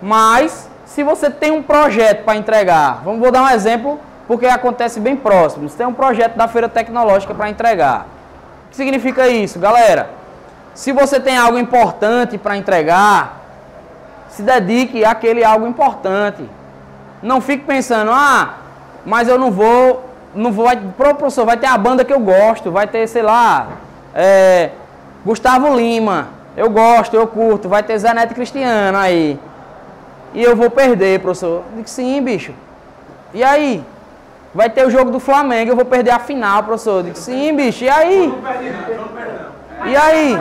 Mas, 0.01 0.69
se 0.85 1.03
você 1.03 1.29
tem 1.29 1.51
um 1.51 1.62
projeto 1.62 2.23
para 2.23 2.38
entregar, 2.38 3.01
vamos 3.03 3.19
vou 3.19 3.31
dar 3.31 3.43
um 3.43 3.49
exemplo, 3.49 3.99
porque 4.27 4.45
acontece 4.45 4.99
bem 4.99 5.15
próximo. 5.15 5.67
Você 5.67 5.77
tem 5.77 5.88
um 5.88 5.93
projeto 5.93 6.35
da 6.35 6.47
feira 6.47 6.69
tecnológica 6.69 7.33
para 7.33 7.49
entregar. 7.49 8.05
O 8.65 8.69
que 8.69 8.75
significa 8.75 9.27
isso, 9.27 9.59
galera? 9.59 10.12
Se 10.73 10.91
você 10.91 11.19
tem 11.19 11.38
algo 11.38 11.57
importante 11.57 12.38
para 12.38 12.55
entregar, 12.55 13.39
se 14.29 14.41
dedique 14.41 15.03
àquele 15.03 15.43
algo 15.43 15.67
importante. 15.67 16.47
Não 17.21 17.41
fique 17.41 17.65
pensando, 17.65 18.12
ah, 18.12 18.53
mas 19.05 19.27
eu 19.27 19.38
não 19.38 19.51
vou, 19.51 20.05
não 20.33 20.51
vou, 20.51 20.67
professor, 20.95 21.45
vai 21.45 21.57
ter 21.57 21.67
a 21.67 21.77
banda 21.77 22.05
que 22.05 22.13
eu 22.13 22.19
gosto, 22.19 22.71
vai 22.71 22.88
ter, 22.88 23.07
sei 23.07 23.21
lá, 23.21 23.67
é, 24.15 24.69
Gustavo 25.25 25.75
Lima, 25.75 26.29
eu 26.55 26.69
gosto, 26.69 27.15
eu 27.15 27.27
curto, 27.27 27.67
vai 27.67 27.83
ter 27.83 27.97
Zé 27.97 28.13
Neto 28.13 28.33
Cristiano 28.33 28.97
aí. 28.97 29.39
E 30.33 30.43
eu 30.43 30.55
vou 30.55 30.69
perder, 30.69 31.19
professor. 31.19 31.63
Eu 31.71 31.77
digo, 31.77 31.89
sim, 31.89 32.21
bicho. 32.21 32.53
E 33.33 33.43
aí? 33.43 33.83
Vai 34.53 34.69
ter 34.69 34.85
o 34.85 34.89
jogo 34.89 35.11
do 35.11 35.19
Flamengo, 35.19 35.71
eu 35.71 35.75
vou 35.75 35.85
perder 35.85 36.11
a 36.11 36.19
final, 36.19 36.63
professor. 36.63 36.97
Eu 36.97 37.03
digo, 37.03 37.17
sim, 37.17 37.55
bicho. 37.55 37.83
E 37.83 37.89
aí? 37.89 38.33
E 39.85 39.95
aí? 39.95 40.37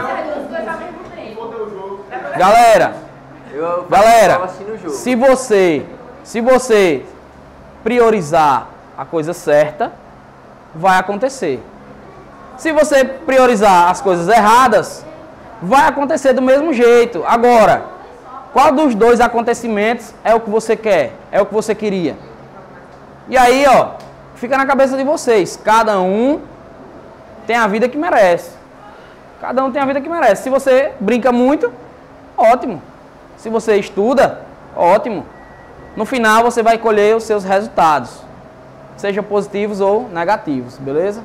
Galera, 2.36 2.94
galera, 3.90 4.48
se 4.90 5.14
você 5.16 5.84
se 6.28 6.42
você 6.42 7.04
priorizar 7.82 8.66
a 8.96 9.04
coisa 9.04 9.32
certa, 9.32 9.92
vai 10.74 10.98
acontecer. 10.98 11.58
Se 12.58 12.70
você 12.70 13.02
priorizar 13.02 13.88
as 13.88 14.02
coisas 14.02 14.28
erradas, 14.28 15.06
vai 15.62 15.88
acontecer 15.88 16.34
do 16.34 16.42
mesmo 16.42 16.72
jeito. 16.74 17.24
Agora, 17.26 17.84
qual 18.52 18.72
dos 18.72 18.94
dois 18.94 19.20
acontecimentos 19.20 20.14
é 20.24 20.34
o 20.34 20.40
que 20.40 20.50
você 20.50 20.76
quer? 20.76 21.12
É 21.30 21.40
o 21.40 21.46
que 21.46 21.54
você 21.54 21.74
queria? 21.74 22.16
E 23.28 23.36
aí, 23.36 23.66
ó, 23.66 23.90
fica 24.36 24.56
na 24.56 24.66
cabeça 24.66 24.96
de 24.96 25.04
vocês. 25.04 25.60
Cada 25.62 26.00
um 26.00 26.40
tem 27.46 27.56
a 27.56 27.66
vida 27.66 27.88
que 27.88 27.98
merece. 27.98 28.52
Cada 29.40 29.62
um 29.64 29.70
tem 29.70 29.80
a 29.80 29.86
vida 29.86 30.00
que 30.00 30.08
merece. 30.08 30.42
Se 30.44 30.50
você 30.50 30.92
brinca 30.98 31.30
muito, 31.30 31.72
ótimo. 32.36 32.82
Se 33.36 33.48
você 33.48 33.76
estuda, 33.76 34.40
ótimo. 34.74 35.24
No 35.96 36.04
final 36.04 36.42
você 36.42 36.62
vai 36.62 36.78
colher 36.78 37.16
os 37.16 37.24
seus 37.24 37.44
resultados, 37.44 38.22
sejam 38.96 39.22
positivos 39.24 39.80
ou 39.80 40.08
negativos, 40.08 40.78
beleza? 40.78 41.22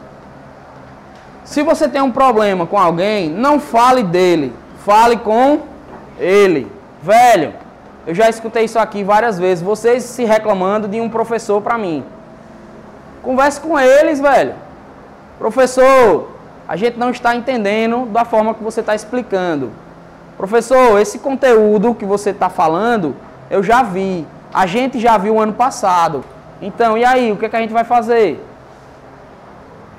Se 1.44 1.62
você 1.62 1.88
tem 1.88 2.02
um 2.02 2.12
problema 2.12 2.66
com 2.66 2.80
alguém, 2.80 3.30
não 3.30 3.60
fale 3.60 4.02
dele, 4.02 4.54
fale 4.84 5.18
com 5.18 5.60
ele. 6.20 6.72
Velho, 7.04 7.54
eu 8.08 8.16
já 8.16 8.30
escutei 8.30 8.64
isso 8.64 8.80
aqui 8.80 9.04
várias 9.04 9.38
vezes, 9.38 9.62
vocês 9.62 10.06
se 10.06 10.24
reclamando 10.24 10.88
de 10.88 11.02
um 11.02 11.10
professor 11.10 11.62
para 11.62 11.78
mim. 11.78 12.02
Converse 13.22 13.60
com 13.60 13.78
eles, 13.78 14.22
velho. 14.22 14.56
Professor, 15.38 16.30
a 16.66 16.78
gente 16.78 16.98
não 16.98 17.10
está 17.10 17.36
entendendo 17.36 18.06
da 18.06 18.24
forma 18.24 18.54
que 18.54 18.64
você 18.64 18.80
está 18.80 18.96
explicando. 18.96 19.70
Professor, 20.38 20.98
esse 20.98 21.20
conteúdo 21.20 21.94
que 21.94 22.06
você 22.06 22.30
está 22.30 22.50
falando, 22.50 23.14
eu 23.50 23.62
já 23.62 23.84
vi. 23.84 24.26
A 24.54 24.66
gente 24.66 24.98
já 24.98 25.18
viu 25.18 25.38
ano 25.42 25.52
passado. 25.52 26.24
Então, 26.62 26.98
e 26.98 27.04
aí, 27.04 27.34
o 27.34 27.36
que, 27.36 27.48
é 27.48 27.50
que 27.50 27.56
a 27.58 27.60
gente 27.60 27.74
vai 27.74 27.84
fazer? 27.84 28.42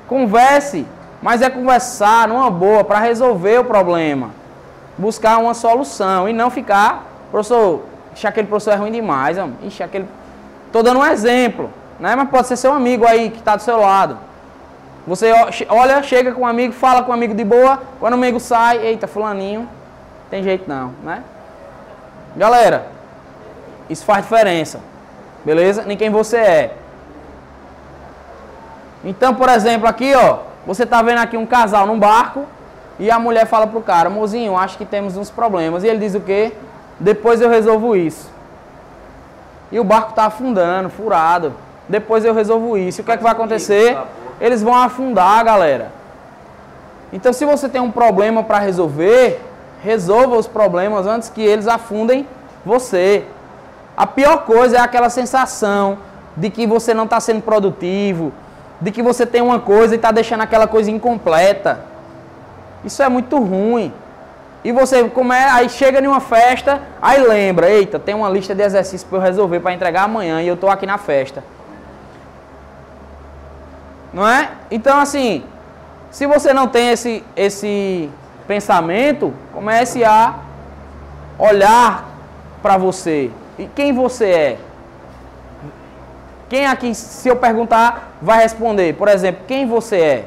Converse, 0.08 0.86
mas 1.20 1.42
é 1.42 1.50
conversar 1.50 2.28
numa 2.28 2.50
boa 2.50 2.82
para 2.82 2.98
resolver 2.98 3.58
o 3.58 3.64
problema. 3.64 4.30
Buscar 4.96 5.38
uma 5.38 5.54
solução 5.54 6.28
e 6.28 6.32
não 6.32 6.50
ficar, 6.50 7.04
professor, 7.30 7.82
ixi, 8.14 8.26
aquele 8.26 8.46
professor 8.46 8.72
é 8.72 8.76
ruim 8.76 8.92
demais, 8.92 9.38
homem. 9.38 9.56
ixi, 9.64 9.82
aquele. 9.82 10.06
Dando 10.72 10.98
um 10.98 11.06
exemplo, 11.06 11.70
né? 11.98 12.14
Mas 12.16 12.28
pode 12.28 12.46
ser 12.46 12.56
seu 12.56 12.72
amigo 12.72 13.06
aí 13.06 13.30
que 13.30 13.38
está 13.38 13.56
do 13.56 13.62
seu 13.62 13.78
lado. 13.78 14.18
Você 15.06 15.30
olha, 15.68 16.02
chega 16.02 16.32
com 16.32 16.42
um 16.42 16.46
amigo, 16.46 16.72
fala 16.72 17.02
com 17.02 17.10
um 17.10 17.14
amigo 17.14 17.34
de 17.34 17.44
boa, 17.44 17.82
quando 18.00 18.14
o 18.14 18.16
amigo 18.16 18.40
sai, 18.40 18.78
eita, 18.78 19.06
fulaninho, 19.06 19.68
tem 20.30 20.42
jeito 20.42 20.68
não, 20.68 20.92
né? 21.02 21.22
Galera, 22.36 22.88
isso 23.88 24.04
faz 24.04 24.22
diferença. 24.22 24.80
Beleza? 25.44 25.84
Nem 25.84 25.96
quem 25.96 26.10
você 26.10 26.38
é. 26.38 26.76
Então, 29.04 29.34
por 29.34 29.48
exemplo, 29.48 29.86
aqui, 29.86 30.14
ó, 30.14 30.38
você 30.66 30.86
tá 30.86 31.02
vendo 31.02 31.18
aqui 31.18 31.36
um 31.36 31.44
casal 31.44 31.86
num 31.86 31.98
barco 31.98 32.46
e 32.98 33.10
a 33.10 33.18
mulher 33.18 33.46
fala 33.46 33.66
pro 33.66 33.80
cara, 33.80 34.08
mozinho, 34.08 34.56
acho 34.56 34.78
que 34.78 34.84
temos 34.84 35.16
uns 35.16 35.30
problemas. 35.30 35.82
E 35.82 35.88
ele 35.88 35.98
diz 35.98 36.14
o 36.14 36.20
quê? 36.20 36.52
Depois 36.98 37.40
eu 37.40 37.48
resolvo 37.48 37.96
isso. 37.96 38.30
E 39.72 39.80
o 39.80 39.84
barco 39.84 40.12
tá 40.12 40.26
afundando, 40.26 40.88
furado. 40.88 41.52
Depois 41.88 42.24
eu 42.24 42.32
resolvo 42.32 42.78
isso. 42.78 43.00
E 43.00 43.02
o 43.02 43.04
que 43.04 43.10
é 43.10 43.16
que 43.16 43.22
vai 43.22 43.32
acontecer? 43.32 43.98
Eles 44.40 44.62
vão 44.62 44.74
afundar, 44.74 45.44
galera. 45.44 45.90
Então, 47.12 47.32
se 47.32 47.44
você 47.44 47.68
tem 47.68 47.80
um 47.80 47.90
problema 47.90 48.42
para 48.42 48.58
resolver, 48.58 49.40
resolva 49.82 50.36
os 50.36 50.46
problemas 50.46 51.06
antes 51.06 51.28
que 51.28 51.42
eles 51.42 51.66
afundem 51.66 52.26
você. 52.64 53.24
A 53.96 54.06
pior 54.06 54.44
coisa 54.44 54.78
é 54.78 54.80
aquela 54.80 55.10
sensação 55.10 55.98
de 56.36 56.50
que 56.50 56.66
você 56.66 56.94
não 56.94 57.04
está 57.04 57.20
sendo 57.20 57.42
produtivo, 57.42 58.32
de 58.80 58.90
que 58.90 59.02
você 59.02 59.24
tem 59.24 59.40
uma 59.40 59.60
coisa 59.60 59.94
e 59.94 59.96
está 59.96 60.10
deixando 60.10 60.40
aquela 60.40 60.66
coisa 60.66 60.90
incompleta. 60.90 61.93
Isso 62.84 63.02
é 63.02 63.08
muito 63.08 63.38
ruim. 63.38 63.92
E 64.62 64.72
você 64.72 65.04
como 65.08 65.32
é, 65.32 65.50
aí 65.50 65.68
chega 65.68 66.00
em 66.00 66.06
uma 66.06 66.20
festa, 66.20 66.80
aí 67.00 67.22
lembra, 67.22 67.68
eita, 67.68 67.98
tem 67.98 68.14
uma 68.14 68.30
lista 68.30 68.54
de 68.54 68.62
exercícios 68.62 69.04
para 69.04 69.18
eu 69.18 69.22
resolver 69.22 69.60
para 69.60 69.74
entregar 69.74 70.04
amanhã 70.04 70.40
e 70.40 70.48
eu 70.48 70.54
estou 70.54 70.70
aqui 70.70 70.86
na 70.86 70.96
festa. 70.96 71.44
Não 74.12 74.26
é? 74.26 74.50
Então 74.70 74.98
assim, 74.98 75.44
se 76.10 76.26
você 76.26 76.54
não 76.54 76.66
tem 76.66 76.90
esse, 76.90 77.22
esse 77.36 78.08
pensamento, 78.46 79.34
comece 79.52 80.02
a 80.02 80.36
olhar 81.38 82.08
para 82.62 82.78
você, 82.78 83.30
e 83.58 83.66
quem 83.66 83.92
você 83.92 84.30
é? 84.30 84.58
Quem 86.48 86.66
aqui, 86.66 86.94
se 86.94 87.28
eu 87.28 87.36
perguntar, 87.36 88.16
vai 88.22 88.42
responder? 88.42 88.94
Por 88.94 89.08
exemplo, 89.08 89.42
quem 89.46 89.66
você 89.66 89.96
é? 89.96 90.24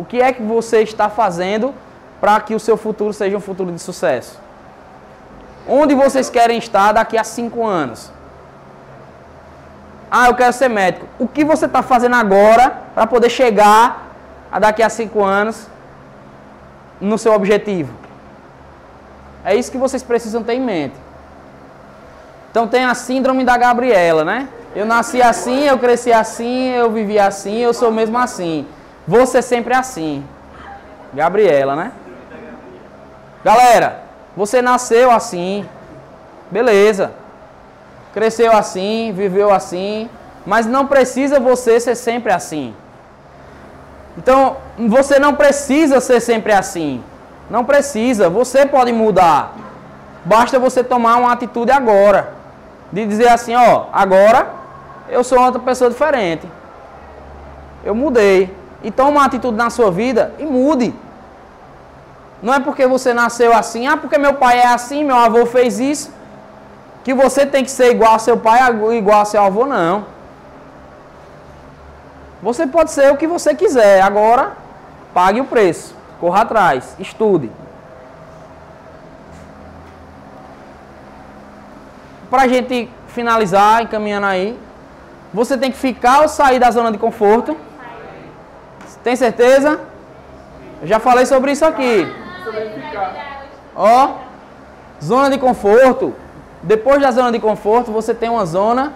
O 0.00 0.04
que 0.10 0.18
é 0.22 0.32
que 0.32 0.42
você 0.42 0.78
está 0.80 1.10
fazendo 1.10 1.74
para 2.22 2.40
que 2.40 2.54
o 2.54 2.58
seu 2.66 2.74
futuro 2.78 3.12
seja 3.12 3.36
um 3.36 3.40
futuro 3.48 3.70
de 3.70 3.78
sucesso? 3.78 4.40
Onde 5.68 5.94
vocês 5.94 6.30
querem 6.30 6.56
estar 6.56 6.92
daqui 6.92 7.18
a 7.18 7.22
cinco 7.22 7.66
anos? 7.66 8.10
Ah, 10.10 10.28
eu 10.28 10.34
quero 10.34 10.54
ser 10.54 10.70
médico. 10.70 11.06
O 11.18 11.28
que 11.28 11.44
você 11.44 11.66
está 11.66 11.82
fazendo 11.82 12.16
agora 12.16 12.78
para 12.94 13.06
poder 13.06 13.28
chegar 13.28 14.08
a 14.50 14.58
daqui 14.58 14.82
a 14.82 14.88
cinco 14.88 15.22
anos 15.22 15.66
no 16.98 17.18
seu 17.18 17.34
objetivo? 17.34 17.92
É 19.44 19.54
isso 19.54 19.70
que 19.70 19.76
vocês 19.76 20.02
precisam 20.02 20.42
ter 20.42 20.54
em 20.54 20.62
mente. 20.62 20.96
Então 22.50 22.66
tem 22.66 22.86
a 22.86 22.94
síndrome 22.94 23.44
da 23.44 23.58
Gabriela, 23.58 24.24
né? 24.24 24.48
Eu 24.74 24.86
nasci 24.86 25.20
assim, 25.20 25.64
eu 25.64 25.78
cresci 25.78 26.10
assim, 26.10 26.70
eu 26.70 26.90
vivi 26.90 27.18
assim, 27.18 27.58
eu 27.58 27.74
sou 27.74 27.92
mesmo 27.92 28.16
assim. 28.16 28.66
Ser 29.26 29.42
sempre 29.42 29.74
assim. 29.74 30.24
Gabriela, 31.12 31.76
né? 31.76 31.92
Galera, 33.44 34.02
você 34.36 34.62
nasceu 34.62 35.10
assim. 35.10 35.68
Beleza. 36.50 37.12
Cresceu 38.12 38.52
assim, 38.52 39.12
viveu 39.12 39.52
assim, 39.52 40.10
mas 40.44 40.66
não 40.66 40.86
precisa 40.86 41.38
você 41.38 41.78
ser 41.78 41.94
sempre 41.94 42.32
assim. 42.32 42.74
Então, 44.18 44.56
você 44.76 45.18
não 45.18 45.34
precisa 45.34 46.00
ser 46.00 46.20
sempre 46.20 46.52
assim. 46.52 47.02
Não 47.48 47.64
precisa, 47.64 48.28
você 48.28 48.66
pode 48.66 48.92
mudar. 48.92 49.54
Basta 50.24 50.58
você 50.58 50.82
tomar 50.82 51.16
uma 51.16 51.32
atitude 51.32 51.70
agora 51.70 52.34
de 52.92 53.06
dizer 53.06 53.28
assim, 53.28 53.54
ó, 53.54 53.86
agora 53.92 54.48
eu 55.08 55.22
sou 55.22 55.40
outra 55.40 55.60
pessoa 55.60 55.90
diferente. 55.90 56.46
Eu 57.84 57.94
mudei. 57.94 58.59
E 58.82 58.90
toma 58.90 59.10
uma 59.10 59.24
atitude 59.24 59.56
na 59.56 59.70
sua 59.70 59.90
vida 59.90 60.34
e 60.38 60.44
mude. 60.44 60.94
Não 62.42 62.54
é 62.54 62.60
porque 62.60 62.86
você 62.86 63.12
nasceu 63.12 63.54
assim, 63.54 63.86
ah, 63.86 63.96
porque 63.96 64.16
meu 64.16 64.34
pai 64.34 64.58
é 64.58 64.66
assim, 64.66 65.04
meu 65.04 65.16
avô 65.16 65.44
fez 65.46 65.78
isso. 65.78 66.10
que 67.04 67.14
você 67.14 67.46
tem 67.46 67.64
que 67.64 67.70
ser 67.70 67.90
igual 67.90 68.12
ao 68.12 68.18
seu 68.18 68.36
pai, 68.36 68.60
igual 68.96 69.20
ao 69.20 69.26
seu 69.26 69.42
avô, 69.42 69.64
não. 69.66 70.04
Você 72.42 72.66
pode 72.66 72.90
ser 72.90 73.12
o 73.12 73.16
que 73.16 73.26
você 73.26 73.54
quiser, 73.54 74.00
agora 74.00 74.52
pague 75.12 75.40
o 75.40 75.44
preço, 75.44 75.94
corra 76.20 76.42
atrás, 76.42 76.94
estude. 76.98 77.50
Para 82.30 82.42
a 82.42 82.48
gente 82.48 82.88
finalizar, 83.08 83.82
encaminhando 83.82 84.26
aí, 84.26 84.58
você 85.34 85.56
tem 85.58 85.70
que 85.70 85.76
ficar 85.76 86.22
ou 86.22 86.28
sair 86.28 86.58
da 86.58 86.70
zona 86.70 86.92
de 86.92 86.98
conforto? 86.98 87.56
Tem 89.02 89.16
certeza? 89.16 89.80
Eu 90.82 90.86
já 90.86 90.98
falei 90.98 91.26
sobre 91.26 91.52
isso 91.52 91.64
aqui. 91.64 92.06
Ó, 93.74 94.10
zona 95.02 95.30
de 95.30 95.38
conforto. 95.38 96.14
Depois 96.62 97.00
da 97.00 97.10
zona 97.10 97.32
de 97.32 97.38
conforto, 97.38 97.90
você 97.90 98.14
tem 98.14 98.28
uma 98.28 98.44
zona 98.44 98.92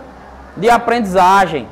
de 0.56 0.68
aprendizagem. 0.68 1.66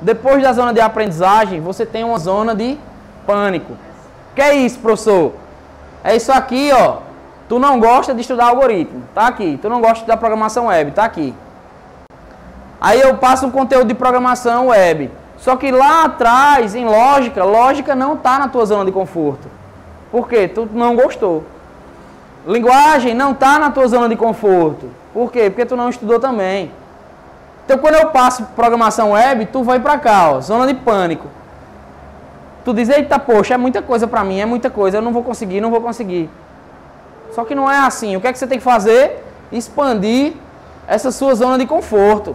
Depois 0.00 0.42
da 0.42 0.52
zona 0.52 0.72
de 0.72 0.80
aprendizagem, 0.80 1.60
você 1.60 1.84
tem 1.84 2.04
uma 2.04 2.18
zona 2.18 2.54
de 2.54 2.78
pânico. 3.26 3.76
Que 4.34 4.42
é 4.42 4.54
isso, 4.54 4.78
professor? 4.78 5.32
É 6.04 6.14
isso 6.14 6.30
aqui, 6.30 6.70
ó. 6.72 6.98
Tu 7.48 7.58
não 7.58 7.80
gosta 7.80 8.14
de 8.14 8.20
estudar 8.20 8.46
algoritmo, 8.46 9.02
tá 9.14 9.26
aqui. 9.26 9.58
Tu 9.60 9.68
não 9.68 9.80
gosta 9.80 9.94
de 9.94 10.00
estudar 10.00 10.16
programação 10.18 10.66
web, 10.66 10.92
tá 10.92 11.04
aqui. 11.04 11.34
Aí 12.80 13.00
eu 13.00 13.16
passo 13.16 13.46
um 13.46 13.50
conteúdo 13.50 13.88
de 13.88 13.94
programação 13.94 14.68
web. 14.68 15.10
Só 15.38 15.56
que 15.56 15.70
lá 15.70 16.04
atrás, 16.04 16.74
em 16.74 16.84
lógica, 16.84 17.44
lógica 17.44 17.94
não 17.94 18.14
está 18.14 18.38
na 18.38 18.48
tua 18.48 18.66
zona 18.66 18.84
de 18.84 18.92
conforto. 18.92 19.48
Por 20.10 20.28
quê? 20.28 20.48
Tu 20.48 20.68
não 20.72 20.96
gostou. 20.96 21.44
Linguagem 22.46 23.14
não 23.14 23.32
está 23.32 23.58
na 23.58 23.70
tua 23.70 23.86
zona 23.86 24.08
de 24.08 24.16
conforto. 24.16 24.90
Por 25.12 25.30
quê? 25.30 25.48
Porque 25.48 25.64
tu 25.64 25.76
não 25.76 25.88
estudou 25.88 26.18
também. 26.18 26.70
Então, 27.64 27.78
quando 27.78 27.94
eu 27.96 28.08
passo 28.08 28.44
programação 28.56 29.12
web, 29.12 29.46
tu 29.46 29.62
vai 29.62 29.78
para 29.78 29.98
cá, 29.98 30.32
ó, 30.32 30.40
zona 30.40 30.66
de 30.66 30.74
pânico. 30.74 31.26
Tu 32.64 32.72
diz, 32.72 32.88
eita, 32.88 33.18
poxa, 33.18 33.54
é 33.54 33.56
muita 33.56 33.82
coisa 33.82 34.06
para 34.06 34.24
mim, 34.24 34.40
é 34.40 34.46
muita 34.46 34.70
coisa, 34.70 34.98
eu 34.98 35.02
não 35.02 35.12
vou 35.12 35.22
conseguir, 35.22 35.60
não 35.60 35.70
vou 35.70 35.80
conseguir. 35.80 36.30
Só 37.32 37.44
que 37.44 37.54
não 37.54 37.70
é 37.70 37.78
assim. 37.78 38.16
O 38.16 38.20
que 38.20 38.26
é 38.26 38.32
que 38.32 38.38
você 38.38 38.46
tem 38.46 38.58
que 38.58 38.64
fazer? 38.64 39.24
Expandir 39.52 40.32
essa 40.86 41.12
sua 41.12 41.34
zona 41.34 41.58
de 41.58 41.66
conforto. 41.66 42.34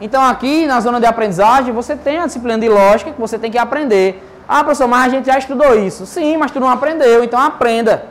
Então, 0.00 0.22
aqui 0.24 0.66
na 0.66 0.80
zona 0.80 0.98
de 0.98 1.06
aprendizagem, 1.06 1.74
você 1.74 1.94
tem 1.94 2.18
a 2.18 2.26
disciplina 2.26 2.58
de 2.58 2.68
lógica 2.68 3.12
que 3.12 3.20
você 3.20 3.38
tem 3.38 3.50
que 3.50 3.58
aprender. 3.58 4.26
Ah, 4.48 4.64
professor, 4.64 4.88
mas 4.88 5.06
a 5.06 5.16
gente 5.16 5.26
já 5.26 5.38
estudou 5.38 5.78
isso. 5.78 6.06
Sim, 6.06 6.36
mas 6.36 6.50
tu 6.50 6.58
não 6.58 6.68
aprendeu, 6.68 7.22
então 7.22 7.38
aprenda. 7.38 8.06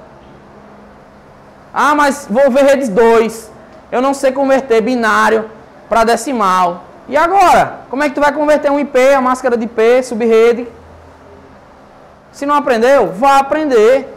Ah, 1.73 1.95
mas 1.95 2.27
vou 2.29 2.49
ver 2.51 2.63
redes 2.63 2.89
2. 2.89 3.51
Eu 3.91 4.01
não 4.01 4.13
sei 4.13 4.31
converter 4.31 4.81
binário 4.81 5.49
para 5.89 6.03
decimal. 6.03 6.83
E 7.07 7.17
agora? 7.17 7.81
Como 7.89 8.03
é 8.03 8.09
que 8.09 8.15
tu 8.15 8.21
vai 8.21 8.31
converter 8.31 8.71
um 8.71 8.79
IP, 8.79 8.97
a 9.13 9.19
máscara 9.19 9.57
de 9.57 9.65
IP, 9.65 10.03
subrede? 10.03 10.67
Se 12.31 12.45
não 12.45 12.55
aprendeu, 12.55 13.07
vá 13.07 13.39
aprender. 13.39 14.15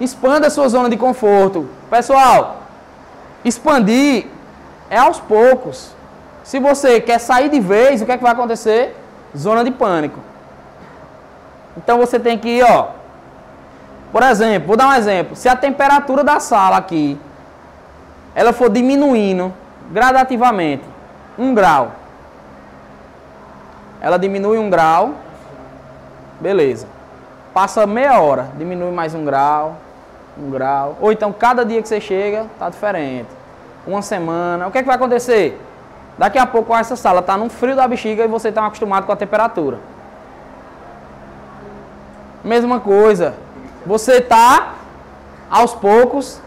Expanda 0.00 0.46
a 0.46 0.50
sua 0.50 0.68
zona 0.68 0.88
de 0.88 0.96
conforto. 0.96 1.68
Pessoal, 1.90 2.62
expandir 3.44 4.26
é 4.88 4.96
aos 4.96 5.18
poucos. 5.18 5.97
Se 6.48 6.58
você 6.58 6.98
quer 6.98 7.20
sair 7.20 7.50
de 7.50 7.60
vez, 7.60 8.00
o 8.00 8.06
que 8.06 8.12
é 8.12 8.16
que 8.16 8.22
vai 8.22 8.32
acontecer? 8.32 8.96
Zona 9.36 9.62
de 9.62 9.70
pânico. 9.70 10.18
Então 11.76 11.98
você 11.98 12.18
tem 12.18 12.38
que 12.38 12.48
ir, 12.48 12.62
ó, 12.62 12.92
por 14.10 14.22
exemplo, 14.22 14.68
vou 14.68 14.74
dar 14.74 14.88
um 14.88 14.94
exemplo. 14.94 15.36
Se 15.36 15.46
a 15.46 15.54
temperatura 15.54 16.24
da 16.24 16.40
sala 16.40 16.78
aqui 16.78 17.20
ela 18.34 18.54
for 18.54 18.70
diminuindo 18.70 19.52
gradativamente 19.90 20.84
um 21.38 21.52
grau, 21.54 21.92
ela 24.00 24.18
diminui 24.18 24.56
um 24.56 24.70
grau, 24.70 25.16
beleza. 26.40 26.86
Passa 27.52 27.86
meia 27.86 28.20
hora, 28.22 28.48
diminui 28.56 28.90
mais 28.90 29.14
um 29.14 29.22
grau, 29.22 29.76
um 30.42 30.48
grau. 30.48 30.96
Ou 30.98 31.12
então 31.12 31.30
cada 31.30 31.62
dia 31.62 31.82
que 31.82 31.88
você 31.88 32.00
chega 32.00 32.46
tá 32.58 32.70
diferente. 32.70 33.28
Uma 33.86 34.00
semana, 34.00 34.66
o 34.66 34.70
que 34.70 34.78
é 34.78 34.80
que 34.80 34.86
vai 34.86 34.96
acontecer? 34.96 35.67
Daqui 36.18 36.36
a 36.36 36.44
pouco 36.44 36.74
essa 36.74 36.96
sala 36.96 37.20
está 37.20 37.36
num 37.36 37.48
frio 37.48 37.76
da 37.76 37.86
bexiga 37.86 38.24
e 38.24 38.28
você 38.28 38.48
está 38.48 38.66
acostumado 38.66 39.06
com 39.06 39.12
a 39.12 39.16
temperatura. 39.16 39.78
Mesma 42.42 42.80
coisa, 42.80 43.34
você 43.86 44.14
está 44.14 44.74
aos 45.48 45.74
poucos 45.74 46.40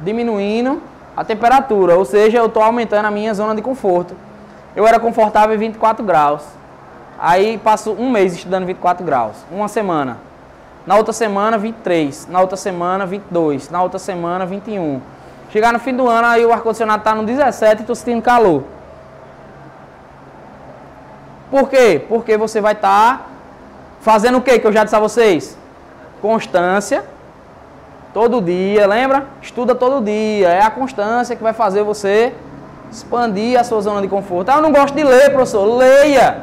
diminuindo 0.00 0.80
a 1.14 1.24
temperatura, 1.24 1.96
ou 1.96 2.04
seja, 2.04 2.38
eu 2.38 2.46
estou 2.46 2.62
aumentando 2.62 3.04
a 3.04 3.10
minha 3.10 3.34
zona 3.34 3.54
de 3.54 3.60
conforto. 3.60 4.16
Eu 4.74 4.86
era 4.86 4.98
confortável 4.98 5.54
em 5.54 5.58
24 5.58 6.04
graus. 6.04 6.44
Aí 7.18 7.58
passo 7.58 7.92
um 7.92 8.10
mês 8.10 8.34
estudando 8.34 8.64
24 8.64 9.04
graus, 9.04 9.36
uma 9.50 9.68
semana. 9.68 10.18
Na 10.86 10.96
outra 10.96 11.12
semana 11.12 11.58
23, 11.58 12.28
na 12.28 12.40
outra 12.40 12.56
semana 12.56 13.04
22, 13.04 13.68
na 13.68 13.82
outra 13.82 13.98
semana 13.98 14.46
21. 14.46 15.02
Chegar 15.50 15.72
no 15.72 15.78
fim 15.78 15.94
do 15.94 16.08
ano, 16.08 16.28
aí 16.28 16.46
o 16.46 16.52
ar-condicionado 16.52 17.00
está 17.00 17.14
no 17.14 17.24
17 17.24 17.78
e 17.78 17.80
estou 17.82 17.96
sentindo 17.96 18.22
calor. 18.22 18.62
Por 21.50 21.68
quê? 21.68 22.04
Porque 22.08 22.36
você 22.36 22.60
vai 22.60 22.74
estar 22.74 23.18
tá 23.18 23.26
fazendo 24.00 24.38
o 24.38 24.42
que 24.42 24.58
que 24.58 24.66
eu 24.66 24.72
já 24.72 24.84
disse 24.84 24.96
a 24.96 25.00
vocês? 25.00 25.56
Constância. 26.20 27.04
Todo 28.12 28.40
dia, 28.40 28.86
lembra? 28.86 29.26
Estuda 29.40 29.74
todo 29.74 30.04
dia. 30.04 30.48
É 30.48 30.62
a 30.62 30.70
constância 30.70 31.36
que 31.36 31.42
vai 31.42 31.52
fazer 31.52 31.82
você 31.82 32.34
expandir 32.90 33.58
a 33.58 33.64
sua 33.64 33.80
zona 33.80 34.00
de 34.00 34.08
conforto. 34.08 34.48
Ah, 34.48 34.56
eu 34.56 34.62
não 34.62 34.72
gosto 34.72 34.94
de 34.94 35.04
ler, 35.04 35.30
professor. 35.30 35.64
Leia. 35.76 36.42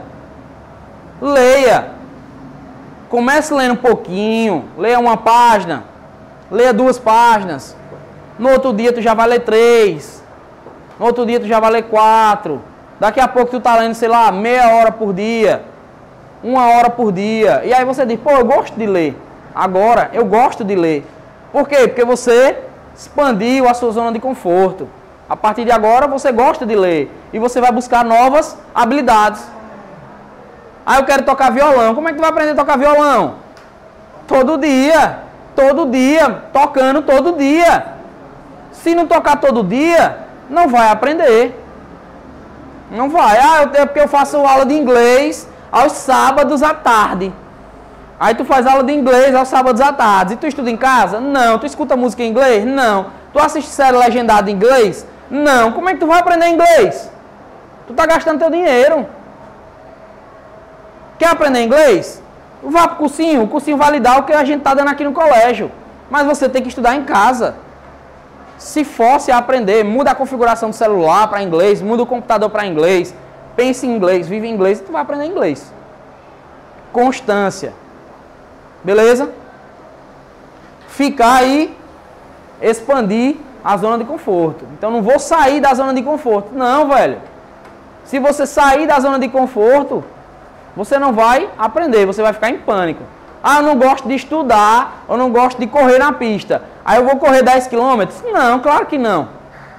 Leia. 1.21 1.91
Comece 3.09 3.53
lendo 3.53 3.73
um 3.73 3.77
pouquinho. 3.77 4.65
Leia 4.77 4.99
uma 4.99 5.17
página. 5.17 5.83
Leia 6.49 6.73
duas 6.73 6.99
páginas. 6.99 7.75
No 8.37 8.49
outro 8.49 8.73
dia 8.73 8.91
tu 8.93 9.01
já 9.01 9.13
vai 9.13 9.27
ler 9.27 9.39
três. 9.39 10.23
No 10.99 11.05
outro 11.05 11.25
dia 11.25 11.39
tu 11.39 11.47
já 11.47 11.59
vai 11.59 11.71
ler 11.71 11.83
quatro. 11.83 12.61
Daqui 12.99 13.19
a 13.19 13.27
pouco 13.27 13.51
tu 13.51 13.59
tá 13.59 13.75
lendo, 13.77 13.93
sei 13.93 14.07
lá, 14.07 14.31
meia 14.31 14.69
hora 14.69 14.91
por 14.91 15.13
dia. 15.13 15.63
Uma 16.43 16.67
hora 16.67 16.89
por 16.89 17.11
dia. 17.11 17.61
E 17.65 17.73
aí 17.73 17.83
você 17.83 18.05
diz, 18.05 18.19
pô, 18.19 18.31
eu 18.31 18.45
gosto 18.45 18.75
de 18.75 18.85
ler. 18.85 19.19
Agora, 19.53 20.09
eu 20.13 20.25
gosto 20.25 20.63
de 20.63 20.75
ler. 20.75 21.05
Por 21.51 21.67
quê? 21.67 21.87
Porque 21.87 22.03
você 22.05 22.57
expandiu 22.95 23.67
a 23.67 23.73
sua 23.73 23.91
zona 23.91 24.11
de 24.11 24.19
conforto. 24.19 24.87
A 25.29 25.35
partir 25.35 25.65
de 25.65 25.71
agora 25.71 26.07
você 26.07 26.31
gosta 26.31 26.65
de 26.65 26.75
ler 26.75 27.11
e 27.33 27.39
você 27.39 27.59
vai 27.59 27.71
buscar 27.71 28.05
novas 28.05 28.57
habilidades. 28.73 29.43
Ah, 30.85 30.99
eu 30.99 31.05
quero 31.05 31.23
tocar 31.23 31.51
violão. 31.51 31.95
Como 31.95 32.07
é 32.07 32.11
que 32.11 32.17
tu 32.17 32.21
vai 32.21 32.29
aprender 32.29 32.51
a 32.51 32.55
tocar 32.55 32.77
violão? 32.77 33.35
Todo 34.27 34.57
dia. 34.57 35.19
Todo 35.55 35.87
dia. 35.87 36.43
Tocando 36.53 37.01
todo 37.01 37.33
dia. 37.33 37.85
Se 38.71 38.93
não 38.93 39.07
tocar 39.07 39.37
todo 39.37 39.63
dia, 39.63 40.19
não 40.49 40.67
vai 40.67 40.89
aprender. 40.89 41.64
Não 42.95 43.09
vai. 43.09 43.37
Ah, 43.37 43.69
é 43.73 43.85
porque 43.85 43.99
eu 43.99 44.07
faço 44.07 44.37
aula 44.37 44.65
de 44.65 44.73
inglês 44.73 45.47
aos 45.71 45.91
sábados 45.91 46.63
à 46.63 46.73
tarde. 46.73 47.33
Aí 48.17 48.33
tu 48.33 48.45
faz 48.45 48.65
aula 48.65 48.83
de 48.83 48.93
inglês 48.93 49.35
aos 49.35 49.49
sábados 49.49 49.81
à 49.81 49.91
tarde. 49.91 50.33
E 50.33 50.37
tu 50.37 50.47
estuda 50.47 50.71
em 50.71 50.77
casa? 50.77 51.19
Não. 51.19 51.59
Tu 51.59 51.65
escuta 51.65 51.97
música 51.97 52.23
em 52.23 52.29
inglês? 52.29 52.65
Não. 52.65 53.07
Tu 53.33 53.39
assiste 53.39 53.69
série 53.69 53.97
legendada 53.97 54.49
em 54.49 54.53
inglês? 54.53 55.05
Não. 55.29 55.73
Como 55.73 55.89
é 55.89 55.93
que 55.93 55.99
tu 55.99 56.07
vai 56.07 56.19
aprender 56.19 56.47
inglês? 56.47 57.11
Tu 57.85 57.93
tá 57.93 58.05
gastando 58.05 58.39
teu 58.39 58.49
dinheiro. 58.49 59.05
Quer 61.19 61.29
aprender 61.29 61.63
inglês? 61.63 62.21
Vá 62.63 62.87
pro 62.87 62.97
cursinho. 62.97 63.43
O 63.43 63.47
cursinho 63.47 63.77
vai 63.77 63.91
lhe 63.91 63.99
dar 63.99 64.19
o 64.19 64.23
que 64.23 64.33
a 64.33 64.45
gente 64.45 64.61
tá 64.61 64.73
dando 64.73 64.89
aqui 64.89 65.03
no 65.03 65.11
colégio. 65.11 65.69
Mas 66.09 66.25
você 66.25 66.47
tem 66.47 66.61
que 66.61 66.69
estudar 66.69 66.95
em 66.95 67.03
casa. 67.03 67.55
Se 68.57 68.83
force 68.83 69.31
a 69.31 69.37
aprender, 69.37 69.83
muda 69.83 70.11
a 70.11 70.15
configuração 70.15 70.69
do 70.69 70.75
celular 70.75 71.27
para 71.27 71.43
inglês, 71.43 71.81
muda 71.81 72.03
o 72.03 72.05
computador 72.05 72.49
para 72.49 72.65
inglês, 72.65 73.13
pense 73.55 73.85
em 73.85 73.95
inglês, 73.95 74.27
vive 74.27 74.47
em 74.47 74.53
inglês 74.53 74.79
e 74.79 74.83
tu 74.83 74.91
vai 74.91 75.01
aprender 75.01 75.25
inglês. 75.25 75.73
Constância. 76.91 77.73
Beleza? 78.83 79.29
Ficar 80.87 81.35
aí, 81.35 81.77
expandir 82.61 83.35
a 83.63 83.75
zona 83.77 83.97
de 83.97 84.05
conforto. 84.05 84.65
Então 84.77 84.91
não 84.91 85.01
vou 85.01 85.19
sair 85.19 85.59
da 85.59 85.73
zona 85.73 85.93
de 85.93 86.01
conforto. 86.01 86.53
Não, 86.53 86.87
velho. 86.87 87.17
Se 88.05 88.19
você 88.19 88.45
sair 88.45 88.87
da 88.87 88.99
zona 88.99 89.19
de 89.19 89.27
conforto, 89.27 90.03
você 90.75 90.99
não 90.99 91.11
vai 91.11 91.49
aprender, 91.57 92.05
você 92.05 92.21
vai 92.21 92.31
ficar 92.31 92.49
em 92.49 92.59
pânico. 92.59 93.03
Ah, 93.43 93.57
eu 93.57 93.63
não 93.63 93.75
gosto 93.75 94.07
de 94.07 94.15
estudar, 94.15 95.03
eu 95.09 95.17
não 95.17 95.31
gosto 95.31 95.59
de 95.59 95.67
correr 95.67 95.97
na 95.97 96.13
pista. 96.13 96.61
Aí 96.85 96.99
eu 96.99 97.05
vou 97.05 97.17
correr 97.17 97.41
10 97.41 97.67
km? 97.67 98.03
Não, 98.31 98.59
claro 98.59 98.85
que 98.85 98.97
não. 98.97 99.29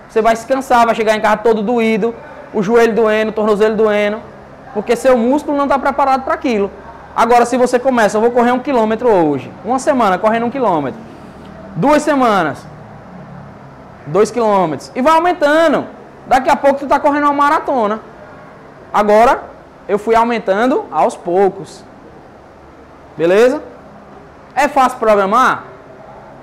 Você 0.09 0.21
vai 0.21 0.35
se 0.35 0.45
cansar, 0.45 0.85
vai 0.85 0.95
chegar 0.95 1.17
em 1.17 1.21
casa 1.21 1.37
todo 1.37 1.63
doído, 1.63 2.13
o 2.53 2.63
joelho 2.63 2.95
doendo, 2.95 3.31
o 3.31 3.35
tornozelo 3.35 3.77
doendo, 3.77 4.21
porque 4.75 4.97
seu 4.97 5.17
músculo 5.17 5.57
não 5.57 5.65
está 5.65 5.79
preparado 5.79 6.25
para 6.25 6.35
aquilo. 6.35 6.71
Agora, 7.15 7.47
se 7.47 7.57
você 7.57 7.79
começa, 7.79 8.17
eu 8.17 8.21
vou 8.21 8.33
correr 8.33 8.51
um 8.51 8.59
quilômetro 8.59 9.09
hoje, 9.09 9.51
uma 9.65 9.79
semana 9.79 10.19
correndo 10.19 10.47
um 10.47 10.51
quilômetro, 10.51 11.01
duas 11.77 12.03
semanas, 12.03 12.67
2 14.07 14.31
km. 14.31 14.77
E 14.95 15.03
vai 15.03 15.15
aumentando. 15.15 15.87
Daqui 16.27 16.49
a 16.51 16.57
pouco 16.57 16.79
tu 16.79 16.85
está 16.85 16.99
correndo 16.99 17.25
uma 17.25 17.33
maratona. 17.33 18.01
Agora, 18.93 19.45
eu 19.89 19.99
fui 19.99 20.15
aumentando 20.15 20.85
aos 20.91 21.17
poucos. 21.17 21.85
Beleza? 23.17 23.63
É 24.55 24.69
fácil 24.69 24.99
programar? 24.99 25.65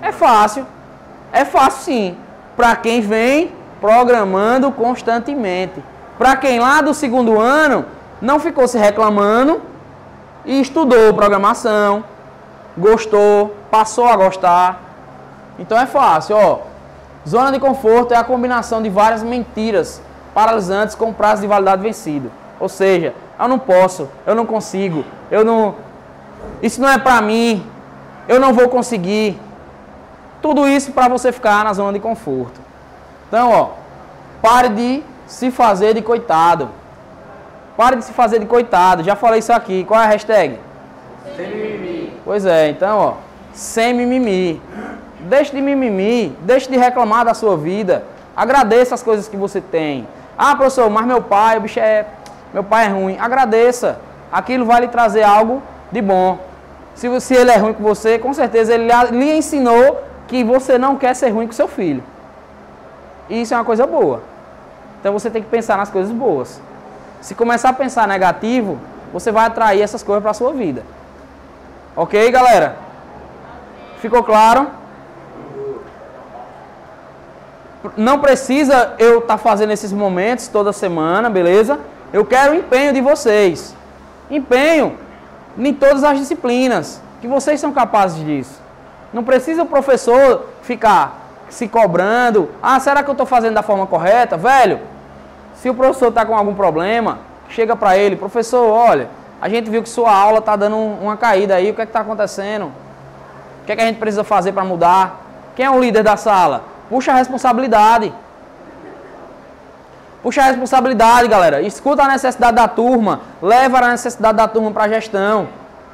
É 0.00 0.12
fácil. 0.12 0.66
É 1.32 1.44
fácil 1.44 1.82
sim. 1.82 2.16
Para 2.56 2.76
quem 2.76 3.00
vem 3.00 3.52
programando 3.80 4.70
constantemente. 4.72 5.82
Para 6.16 6.36
quem 6.36 6.60
lá 6.60 6.80
do 6.80 6.94
segundo 6.94 7.40
ano 7.40 7.84
não 8.20 8.38
ficou 8.38 8.66
se 8.68 8.78
reclamando 8.78 9.60
e 10.44 10.60
estudou 10.60 11.12
programação, 11.12 12.04
gostou, 12.76 13.54
passou 13.70 14.06
a 14.06 14.16
gostar. 14.16 14.80
Então 15.58 15.78
é 15.78 15.86
fácil, 15.86 16.36
ó. 16.36 16.58
Zona 17.28 17.52
de 17.52 17.58
conforto 17.58 18.12
é 18.12 18.16
a 18.16 18.24
combinação 18.24 18.82
de 18.82 18.90
várias 18.90 19.22
mentiras 19.22 20.00
paralisantes 20.34 20.94
com 20.94 21.12
prazo 21.12 21.42
de 21.42 21.48
validade 21.48 21.82
vencido. 21.82 22.30
Ou 22.60 22.68
seja, 22.68 23.14
eu 23.38 23.48
não 23.48 23.58
posso, 23.58 24.08
eu 24.26 24.34
não 24.34 24.46
consigo, 24.46 25.04
eu 25.30 25.44
não. 25.44 25.74
Isso 26.62 26.80
não 26.80 26.88
é 26.88 26.98
para 26.98 27.20
mim, 27.20 27.66
eu 28.28 28.38
não 28.38 28.52
vou 28.52 28.68
conseguir. 28.68 29.40
Tudo 30.44 30.68
isso 30.68 30.92
para 30.92 31.08
você 31.08 31.32
ficar 31.32 31.64
na 31.64 31.72
zona 31.72 31.94
de 31.94 31.98
conforto. 31.98 32.60
Então, 33.26 33.50
ó, 33.50 33.68
pare 34.42 34.68
de 34.68 35.02
se 35.26 35.50
fazer 35.50 35.94
de 35.94 36.02
coitado. 36.02 36.68
Pare 37.78 37.96
de 37.96 38.04
se 38.04 38.12
fazer 38.12 38.40
de 38.40 38.44
coitado. 38.44 39.02
Já 39.02 39.16
falei 39.16 39.38
isso 39.38 39.54
aqui. 39.54 39.84
Qual 39.84 39.98
é 39.98 40.04
a 40.04 40.06
hashtag? 40.06 40.60
Sem 41.34 41.48
mimimi. 41.48 42.12
Pois 42.26 42.44
é, 42.44 42.68
então, 42.68 42.98
ó, 42.98 43.12
sem 43.54 43.94
mimimi. 43.94 44.60
Deixe 45.20 45.50
de 45.50 45.62
mimimi, 45.62 46.36
deixe 46.42 46.70
de 46.70 46.76
reclamar 46.76 47.24
da 47.24 47.32
sua 47.32 47.56
vida. 47.56 48.04
Agradeça 48.36 48.94
as 48.94 49.02
coisas 49.02 49.26
que 49.26 49.38
você 49.38 49.62
tem. 49.62 50.06
Ah, 50.36 50.54
professor, 50.54 50.90
mas 50.90 51.06
meu 51.06 51.22
pai, 51.22 51.56
o 51.56 51.62
bicho 51.62 51.80
é. 51.80 52.04
Meu 52.52 52.62
pai 52.62 52.84
é 52.84 52.88
ruim. 52.88 53.16
Agradeça. 53.18 53.98
Aquilo 54.30 54.66
vai 54.66 54.82
lhe 54.82 54.88
trazer 54.88 55.22
algo 55.22 55.62
de 55.90 56.02
bom. 56.02 56.38
Se, 56.94 57.18
se 57.22 57.32
ele 57.32 57.50
é 57.50 57.56
ruim 57.56 57.72
com 57.72 57.82
você, 57.82 58.18
com 58.18 58.34
certeza 58.34 58.74
ele 58.74 58.90
lhe 59.10 59.38
ensinou 59.38 60.12
que 60.26 60.42
você 60.42 60.78
não 60.78 60.96
quer 60.96 61.14
ser 61.14 61.30
ruim 61.30 61.46
com 61.46 61.52
seu 61.52 61.68
filho. 61.68 62.02
E 63.28 63.42
isso 63.42 63.54
é 63.54 63.56
uma 63.56 63.64
coisa 63.64 63.86
boa. 63.86 64.22
Então 65.00 65.12
você 65.12 65.30
tem 65.30 65.42
que 65.42 65.48
pensar 65.48 65.76
nas 65.76 65.90
coisas 65.90 66.12
boas. 66.12 66.60
Se 67.20 67.34
começar 67.34 67.70
a 67.70 67.72
pensar 67.72 68.08
negativo, 68.08 68.78
você 69.12 69.30
vai 69.30 69.46
atrair 69.46 69.82
essas 69.82 70.02
coisas 70.02 70.22
para 70.22 70.30
a 70.30 70.34
sua 70.34 70.52
vida. 70.52 70.82
Ok, 71.96 72.30
galera? 72.30 72.76
Ficou 73.98 74.22
claro? 74.22 74.66
Não 77.96 78.18
precisa 78.18 78.94
eu 78.98 79.18
estar 79.18 79.34
tá 79.34 79.38
fazendo 79.38 79.72
esses 79.72 79.92
momentos 79.92 80.48
toda 80.48 80.72
semana, 80.72 81.28
beleza? 81.28 81.78
Eu 82.12 82.24
quero 82.24 82.52
o 82.52 82.56
empenho 82.56 82.92
de 82.92 83.00
vocês. 83.00 83.74
Empenho 84.30 84.98
em 85.58 85.72
todas 85.74 86.02
as 86.02 86.18
disciplinas. 86.18 87.00
Que 87.20 87.28
vocês 87.28 87.60
são 87.60 87.72
capazes 87.72 88.24
disso. 88.24 88.63
Não 89.14 89.22
precisa 89.22 89.62
o 89.62 89.66
professor 89.66 90.46
ficar 90.62 91.20
se 91.48 91.68
cobrando. 91.68 92.50
Ah, 92.60 92.80
será 92.80 93.00
que 93.00 93.08
eu 93.08 93.12
estou 93.12 93.24
fazendo 93.24 93.54
da 93.54 93.62
forma 93.62 93.86
correta? 93.86 94.36
Velho, 94.36 94.80
se 95.54 95.70
o 95.70 95.74
professor 95.74 96.08
está 96.08 96.26
com 96.26 96.36
algum 96.36 96.52
problema, 96.52 97.20
chega 97.48 97.76
para 97.76 97.96
ele, 97.96 98.16
professor, 98.16 98.66
olha, 98.68 99.08
a 99.40 99.48
gente 99.48 99.70
viu 99.70 99.84
que 99.84 99.88
sua 99.88 100.12
aula 100.12 100.40
está 100.40 100.56
dando 100.56 100.76
uma 100.76 101.16
caída 101.16 101.54
aí, 101.54 101.70
o 101.70 101.74
que 101.74 101.80
é 101.80 101.84
está 101.84 102.00
acontecendo? 102.00 102.72
O 103.62 103.66
que 103.66 103.70
é 103.70 103.76
que 103.76 103.82
a 103.82 103.86
gente 103.86 104.00
precisa 104.00 104.24
fazer 104.24 104.50
para 104.50 104.64
mudar? 104.64 105.20
Quem 105.54 105.64
é 105.64 105.70
o 105.70 105.78
líder 105.78 106.02
da 106.02 106.16
sala? 106.16 106.64
Puxa 106.90 107.12
a 107.12 107.14
responsabilidade. 107.14 108.12
Puxa 110.24 110.42
a 110.42 110.46
responsabilidade, 110.46 111.28
galera. 111.28 111.62
Escuta 111.62 112.02
a 112.02 112.08
necessidade 112.08 112.56
da 112.56 112.66
turma. 112.66 113.20
Leva 113.40 113.78
a 113.78 113.90
necessidade 113.90 114.36
da 114.36 114.48
turma 114.48 114.72
para 114.72 114.84
a 114.84 114.88
gestão, 114.88 115.46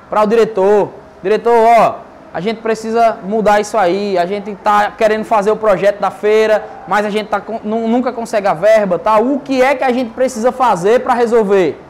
para 0.09 0.23
o 0.23 0.27
diretor. 0.27 0.89
Diretor, 1.23 1.53
ó, 1.53 2.10
a 2.33 2.41
gente 2.41 2.61
precisa 2.61 3.19
mudar 3.25 3.61
isso 3.61 3.77
aí. 3.77 4.17
A 4.17 4.25
gente 4.25 4.53
está 4.53 4.93
querendo 4.93 5.25
fazer 5.25 5.51
o 5.51 5.57
projeto 5.57 5.99
da 5.99 6.11
feira, 6.11 6.65
mas 6.87 7.05
a 7.05 7.11
gente 7.11 7.27
tá, 7.29 7.43
nunca 7.65 8.13
consegue 8.13 8.47
a 8.47 8.55
verba. 8.55 8.99
Tá? 8.99 9.19
O 9.19 9.41
que 9.41 9.61
é 9.61 9.75
que 9.75 9.83
a 9.83 9.93
gente 9.93 10.11
precisa 10.11 10.53
fazer 10.53 11.01
para 11.01 11.13
resolver? 11.15 11.81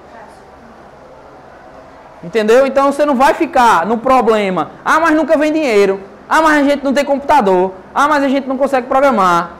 Entendeu? 2.24 2.66
Então 2.66 2.90
você 2.90 3.04
não 3.04 3.14
vai 3.14 3.34
ficar 3.34 3.84
no 3.84 3.98
problema. 3.98 4.70
Ah, 4.84 4.98
mas 4.98 5.14
nunca 5.14 5.36
vem 5.36 5.52
dinheiro. 5.52 6.00
Ah, 6.28 6.40
mas 6.40 6.64
a 6.66 6.70
gente 6.70 6.84
não 6.84 6.92
tem 6.94 7.04
computador. 7.04 7.74
Ah, 7.94 8.08
mas 8.08 8.24
a 8.24 8.28
gente 8.28 8.46
não 8.46 8.56
consegue 8.56 8.86
programar. 8.86 9.50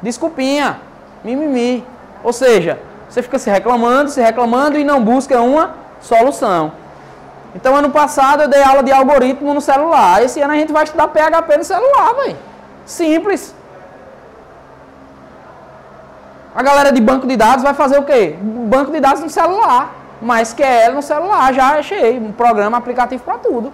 Desculpinha. 0.00 0.80
Mimimi. 1.22 1.84
Ou 2.24 2.32
seja, 2.32 2.78
você 3.08 3.22
fica 3.22 3.38
se 3.38 3.50
reclamando, 3.50 4.10
se 4.10 4.22
reclamando 4.22 4.78
e 4.78 4.84
não 4.84 5.02
busca 5.02 5.40
uma 5.40 5.74
solução. 6.00 6.72
Então, 7.56 7.74
ano 7.74 7.90
passado 7.90 8.42
eu 8.42 8.48
dei 8.48 8.62
aula 8.62 8.82
de 8.82 8.92
algoritmo 8.92 9.54
no 9.54 9.62
celular. 9.62 10.22
Esse 10.22 10.40
ano 10.42 10.52
a 10.52 10.56
gente 10.56 10.72
vai 10.72 10.84
estudar 10.84 11.08
PHP 11.08 11.56
no 11.56 11.64
celular, 11.64 12.14
velho. 12.14 12.36
Simples. 12.84 13.54
A 16.54 16.62
galera 16.62 16.92
de 16.92 17.00
banco 17.00 17.26
de 17.26 17.36
dados 17.36 17.64
vai 17.64 17.72
fazer 17.72 17.98
o 17.98 18.02
quê? 18.02 18.36
Banco 18.40 18.92
de 18.92 19.00
dados 19.00 19.22
no 19.22 19.30
celular. 19.30 19.94
Mas 20.20 20.52
QL 20.52 20.92
no 20.94 21.02
celular, 21.02 21.52
já 21.54 21.78
achei. 21.78 22.18
Um 22.18 22.30
programa 22.30 22.76
aplicativo 22.76 23.24
para 23.24 23.38
tudo. 23.38 23.72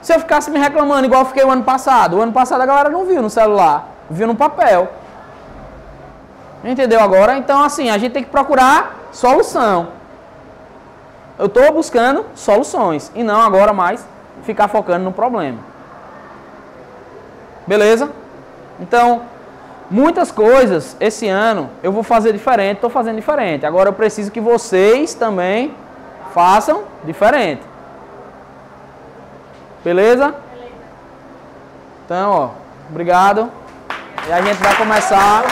Se 0.00 0.14
eu 0.14 0.20
ficasse 0.20 0.50
me 0.50 0.58
reclamando 0.58 1.04
igual 1.04 1.22
eu 1.22 1.26
fiquei 1.26 1.44
o 1.44 1.50
ano 1.50 1.64
passado, 1.64 2.16
o 2.16 2.22
ano 2.22 2.32
passado 2.32 2.60
a 2.62 2.66
galera 2.66 2.88
não 2.88 3.04
viu 3.04 3.20
no 3.20 3.28
celular, 3.28 3.88
viu 4.08 4.26
no 4.26 4.34
papel. 4.34 4.88
Entendeu 6.64 7.00
agora? 7.00 7.36
Então, 7.36 7.62
assim, 7.62 7.90
a 7.90 7.98
gente 7.98 8.12
tem 8.12 8.22
que 8.22 8.30
procurar 8.30 8.94
solução. 9.12 9.99
Eu 11.40 11.46
estou 11.46 11.72
buscando 11.72 12.26
soluções 12.34 13.10
e 13.14 13.22
não 13.22 13.40
agora 13.40 13.72
mais 13.72 14.06
ficar 14.42 14.68
focando 14.68 15.04
no 15.04 15.10
problema. 15.10 15.58
Beleza? 17.66 18.10
Então, 18.78 19.22
muitas 19.90 20.30
coisas 20.30 20.98
esse 21.00 21.26
ano 21.26 21.70
eu 21.82 21.92
vou 21.92 22.02
fazer 22.02 22.34
diferente, 22.34 22.74
estou 22.74 22.90
fazendo 22.90 23.16
diferente. 23.16 23.64
Agora 23.64 23.88
eu 23.88 23.94
preciso 23.94 24.30
que 24.30 24.38
vocês 24.38 25.14
também 25.14 25.74
façam 26.34 26.82
diferente. 27.04 27.62
Beleza? 29.82 30.34
Então, 32.04 32.30
ó, 32.32 32.48
obrigado. 32.90 33.50
E 34.28 34.32
a 34.32 34.42
gente 34.42 34.58
vai 34.58 34.76
começar 34.76 35.42